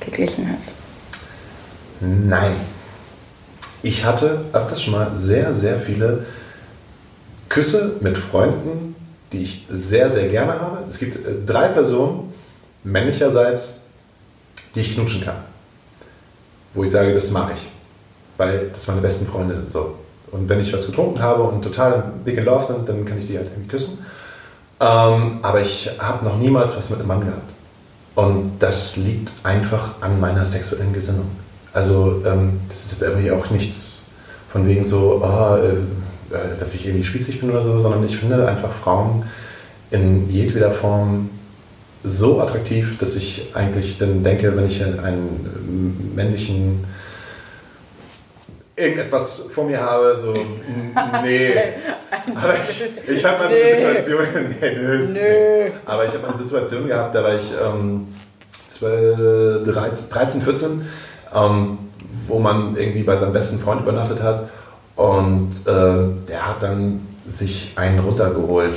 [0.00, 0.74] geglichen ist?
[2.00, 2.56] Nein.
[3.82, 6.26] Ich hatte öfters schon mal sehr, sehr viele
[7.48, 8.96] Küsse mit Freunden,
[9.32, 10.84] die ich sehr, sehr gerne habe.
[10.90, 12.32] Es gibt äh, drei Personen,
[12.84, 13.80] männlicherseits,
[14.74, 15.36] die ich knutschen kann.
[16.76, 17.66] Wo ich sage, das mache ich.
[18.36, 19.96] Weil das meine besten Freunde sind so.
[20.30, 23.26] Und wenn ich was getrunken habe und total big in love sind, dann kann ich
[23.26, 23.98] die halt irgendwie küssen.
[24.78, 27.52] Ähm, aber ich habe noch niemals was mit einem Mann gehabt.
[28.14, 31.26] Und das liegt einfach an meiner sexuellen Gesinnung.
[31.72, 34.04] Also ähm, das ist jetzt irgendwie auch nichts
[34.50, 38.48] von wegen so, äh, äh, dass ich irgendwie spießig bin oder so, sondern ich finde
[38.48, 39.24] einfach Frauen
[39.90, 41.30] in jedweder Form
[42.04, 46.84] so attraktiv, dass ich eigentlich dann denke, wenn ich einen männlichen
[48.76, 50.34] irgendetwas vor mir habe, so,
[51.22, 51.52] nee.
[52.34, 54.24] Aber ich, ich habe mal so eine Situation,
[54.60, 55.76] nee, nö, nix.
[55.86, 58.06] aber ich habe eine Situation gehabt, da war ich ähm,
[58.68, 60.88] 12, 13, 13, 14,
[61.34, 61.78] ähm,
[62.26, 64.48] wo man irgendwie bei seinem besten Freund übernachtet hat
[64.96, 68.74] und äh, der hat dann sich einen runtergeholt,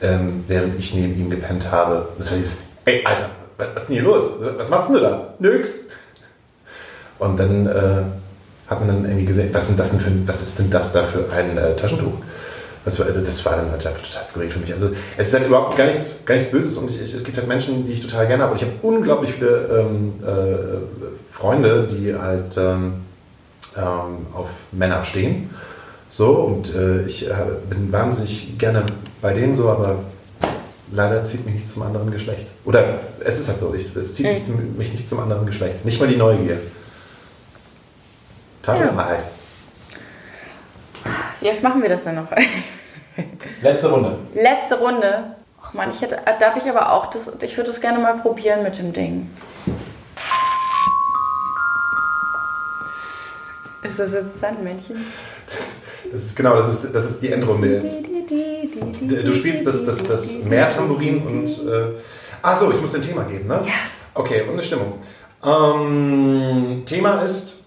[0.00, 2.08] ähm, während ich neben ihm gepennt habe.
[2.18, 4.24] Das war dieses, ey, Alter, was, ist denn hier los?
[4.56, 5.34] Was machst du da?
[5.38, 5.80] Nix.
[7.18, 8.02] Und dann äh,
[8.68, 11.02] hat man dann irgendwie gesehen, was, sind das denn für, was ist denn das da
[11.02, 12.12] für ein äh, Taschentuch?
[12.84, 14.72] Das war, also das war dann halt einfach total skurril für mich.
[14.72, 17.48] Also es ist halt überhaupt gar nichts, gar nichts Böses und ich, es gibt halt
[17.48, 18.52] Menschen, die ich total gerne habe.
[18.52, 22.94] Und ich habe unglaublich viele ähm, äh, Freunde, die halt ähm,
[23.76, 25.50] ähm, auf Männer stehen.
[26.08, 27.34] So, und äh, ich äh,
[27.68, 28.84] bin wahnsinnig gerne
[29.20, 30.00] bei denen so, aber
[30.92, 32.48] leider zieht mich nicht zum anderen Geschlecht.
[32.64, 35.84] Oder es ist halt so, ich, es zieht mich, mich nicht zum anderen Geschlecht.
[35.84, 36.58] Nicht mal die Neugier.
[38.62, 38.84] Tat Ja.
[38.84, 39.24] oder Wahrheit?
[41.40, 42.26] Wie oft machen wir das denn noch?
[43.62, 44.18] Letzte Runde.
[44.34, 45.36] Letzte Runde.
[45.62, 48.62] Ach man, ich hätte, darf ich aber auch das, ich würde das gerne mal probieren
[48.62, 49.28] mit dem Ding.
[53.82, 55.04] Ist das jetzt Sandmännchen?
[55.46, 55.82] Das
[56.12, 58.04] ist genau, das ist, das ist die Endrunde jetzt.
[58.04, 61.46] Du spielst das, das, das Meertambourin und.
[61.68, 61.94] Äh,
[62.42, 63.62] ah, so, ich muss ein Thema geben, ne?
[63.66, 63.72] Ja.
[64.14, 64.94] Okay, und eine Stimmung.
[65.44, 67.62] Ähm, Thema ist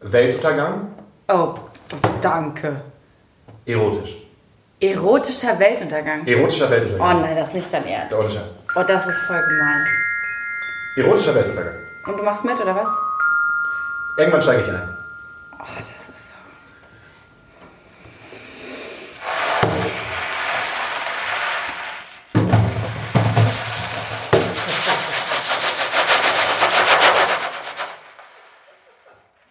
[0.00, 0.88] Weltuntergang,
[1.28, 1.54] Oh,
[2.22, 2.80] danke.
[3.66, 4.16] erotisch.
[4.80, 6.26] Erotischer Weltuntergang.
[6.26, 7.20] Erotischer Oh Weltuntergang.
[7.20, 8.16] nein, das ist nicht dein Ernst.
[8.16, 8.54] Ohne Scheiß.
[8.76, 9.84] Oh, das ist voll gemein.
[10.96, 11.74] Erotischer Weltuntergang.
[12.06, 12.88] Und du machst mit, oder was?
[14.16, 14.96] Irgendwann steige ich ein.
[15.58, 16.34] Oh, das ist so.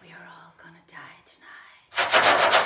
[0.02, 2.60] We're all gonna die tonight.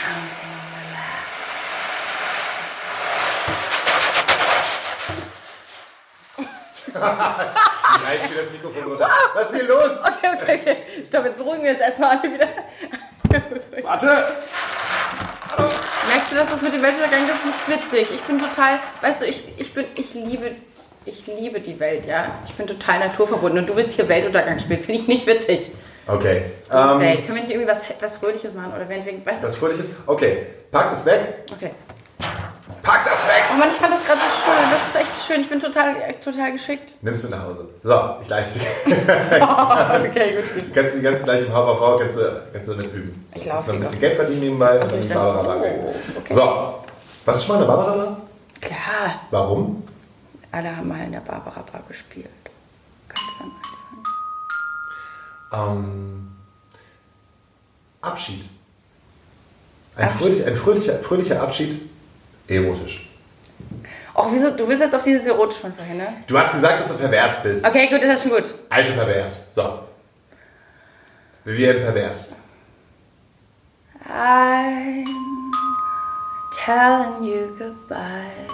[0.00, 2.66] Counting the last.
[8.06, 9.10] Reißt dir das Mikrofon runter.
[9.66, 9.92] Los?
[10.00, 10.76] Okay, okay, okay.
[11.06, 12.48] Stopp, jetzt beruhigen wir uns erstmal alle wieder.
[13.82, 14.06] Warte!
[16.08, 18.14] Merkst du, dass das mit dem Weltuntergang, das ist nicht witzig.
[18.14, 20.52] Ich bin total, weißt du, ich, ich bin, ich liebe,
[21.04, 22.26] ich liebe die Welt, ja.
[22.46, 24.80] Ich bin total naturverbunden und du willst hier Weltuntergang spielen.
[24.80, 25.72] Finde ich nicht witzig.
[26.06, 26.42] Okay.
[26.72, 29.46] Ähm, können wir nicht irgendwie was, was Fröhliches machen oder wenn weißt du?
[29.46, 29.90] was Fröhliches?
[30.06, 31.44] Okay, pack das weg.
[31.52, 31.70] Okay.
[32.86, 33.42] Pack das weg!
[33.52, 34.70] Oh Mann, ich fand das gerade so schön.
[34.70, 35.40] Das ist echt schön.
[35.40, 36.94] Ich bin total, total geschickt.
[37.02, 37.68] Nimm's mit nach Hause.
[37.82, 38.66] So, ich leiste dir.
[40.08, 40.72] okay, gut.
[40.72, 43.26] Kannst du die ganze gleich im HVV kannst du, kannst du damit üben.
[43.34, 45.42] Ich So, lauf kannst du ein bisschen Geld verdienen nebenbei und Also dann ich Barbara
[45.42, 46.34] Bar oh, okay.
[46.34, 46.84] So,
[47.24, 48.20] was ist schon mal eine Barbara Bar?
[48.60, 49.20] Klar.
[49.32, 49.82] Warum?
[50.52, 52.28] Alle haben mal in der Barbara Bar gespielt.
[53.08, 53.50] Ganz am
[55.50, 55.76] Anfang.
[55.76, 56.36] Ähm,
[58.00, 58.48] Abschied.
[59.96, 60.20] Ein, Abschied.
[60.20, 61.95] Fröhlich, ein fröhlicher, fröhlicher Abschied,
[62.48, 63.08] erotisch.
[64.14, 64.50] Och, wieso?
[64.50, 66.08] Du willst jetzt auf dieses Erotisch von vorhin, ne?
[66.26, 67.66] Du hast gesagt, dass du pervers bist.
[67.66, 68.48] Okay, gut, das ist schon gut.
[68.70, 69.54] Also pervers.
[69.54, 69.80] So.
[71.44, 72.34] Wir werden pervers.
[74.08, 75.04] I'm
[76.64, 78.46] telling you goodbye.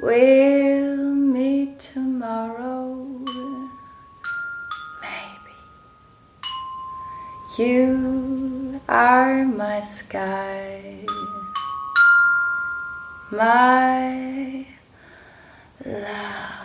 [0.00, 3.06] We'll meet tomorrow.
[5.02, 5.54] Maybe.
[7.58, 11.04] You are my sky.
[13.32, 14.66] My
[15.86, 16.62] love.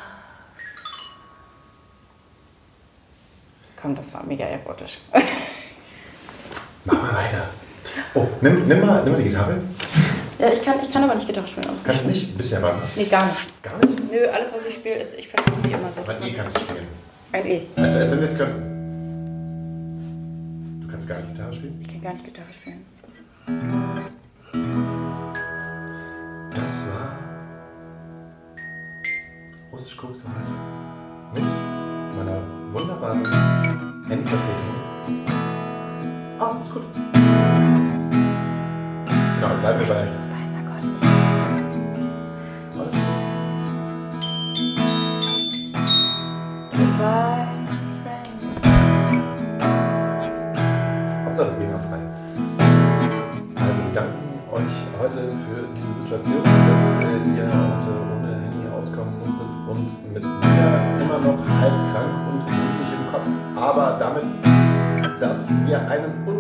[3.88, 5.00] komm, das war mega erotisch.
[6.84, 7.50] Mach mal weiter.
[8.14, 9.62] Oh, nimm, nimm, mal, nimm mal die Gitarre.
[10.40, 11.68] ja, ich kann, ich kann aber nicht Gitarre spielen.
[11.86, 12.38] Kannst du nicht?
[12.38, 12.82] Bist ja ran.
[12.96, 13.64] Nee, gar nicht.
[13.64, 14.12] Gar nicht?
[14.12, 16.02] Nö, alles, was ich spiele, ist, ich versuche wie immer so.
[16.02, 16.88] Aber E kannst du spielen.
[17.32, 17.62] Ein E.
[17.78, 18.76] Also, als wenn wir jetzt können.
[20.82, 21.80] Du kannst gar nicht Gitarre spielen?
[21.82, 22.86] Ich kann gar nicht Gitarre spielen.
[26.60, 27.12] Das war
[29.72, 30.56] Russisch Koks für heute.
[31.36, 31.44] Mit
[32.18, 32.42] meiner
[32.74, 33.24] wunderbaren
[34.08, 34.76] Handyvertretung.
[36.40, 36.84] Ah, ist gut.
[39.36, 40.28] Genau, bleiben wir bei.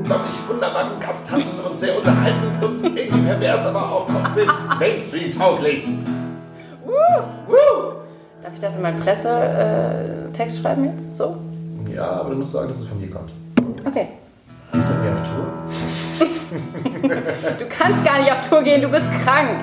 [0.08, 4.48] Unglaublich wunderbaren Gast hatten und sehr unterhaltend und irgendwie pervers, aber auch trotzdem
[4.80, 5.86] Mainstream-tauglich.
[8.42, 11.18] Darf ich das in meinen Pressetext äh, schreiben jetzt?
[11.18, 11.36] So?
[11.94, 13.32] Ja, aber du musst sagen, dass es von mir kommt.
[13.86, 14.08] Okay.
[14.74, 15.48] Die ist mit mir auf Tour.
[17.60, 19.60] Du kannst gar nicht auf Tour gehen, du bist krank.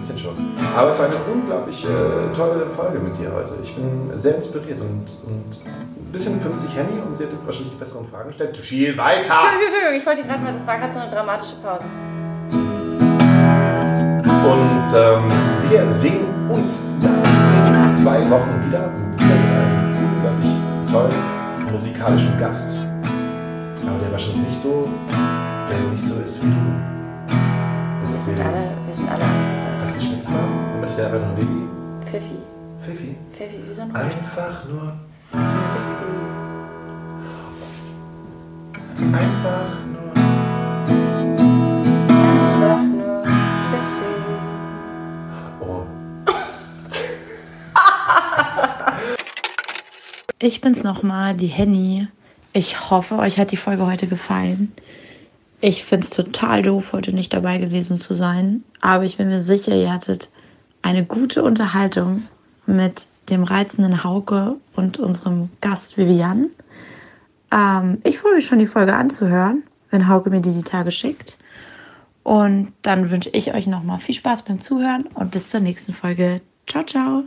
[0.00, 0.34] Bisschen schon.
[0.74, 3.52] Aber es war eine unglaublich äh, tolle Folge mit dir heute.
[3.62, 7.76] Ich bin sehr inspiriert und, und ein bisschen vermisse ich Henny und sie hat wahrscheinlich
[7.76, 8.56] besseren Fragen gestellt.
[8.56, 9.18] Viel weiter!
[9.18, 11.84] Entschuldigung, Entschuldigung, ich wollte gerade mal, das war gerade so eine dramatische Pause.
[14.24, 15.30] Und ähm,
[15.68, 18.90] wir sehen uns dann in zwei Wochen wieder.
[19.18, 20.50] Wieder mit einem unglaublich
[20.90, 22.78] tollen musikalischen Gast.
[23.86, 24.88] Aber der wahrscheinlich nicht so,
[25.68, 26.56] der nicht so ist wie du.
[28.00, 29.69] Wir sind alle, wir sind alle einzigartig.
[30.30, 30.72] Spitznamen?
[30.72, 31.68] Nimm dich einfach nur Vivi.
[32.06, 32.38] Pfiffi.
[32.80, 33.16] Fifi.
[33.32, 33.96] Pfiffi, wie so ein Hund.
[33.96, 34.94] Einfach nur.
[39.12, 40.12] Einfach nur.
[42.18, 44.14] Einfach nur Pfiffi.
[45.60, 45.84] Oh.
[50.42, 52.08] Ich bin's nochmal, die Henny.
[52.54, 54.72] Ich hoffe, euch hat die Folge heute gefallen.
[55.60, 58.64] Ich find's total doof, heute nicht dabei gewesen zu sein.
[58.80, 60.30] Aber ich bin mir sicher, ihr hattet
[60.82, 62.22] eine gute Unterhaltung
[62.66, 66.50] mit dem reizenden Hauke und unserem Gast Vivian.
[67.50, 71.36] Ähm, ich freue mich schon, die Folge anzuhören, wenn Hauke mir die die Tage schickt.
[72.22, 76.40] Und dann wünsche ich euch nochmal viel Spaß beim Zuhören und bis zur nächsten Folge.
[76.66, 77.24] Ciao, ciao.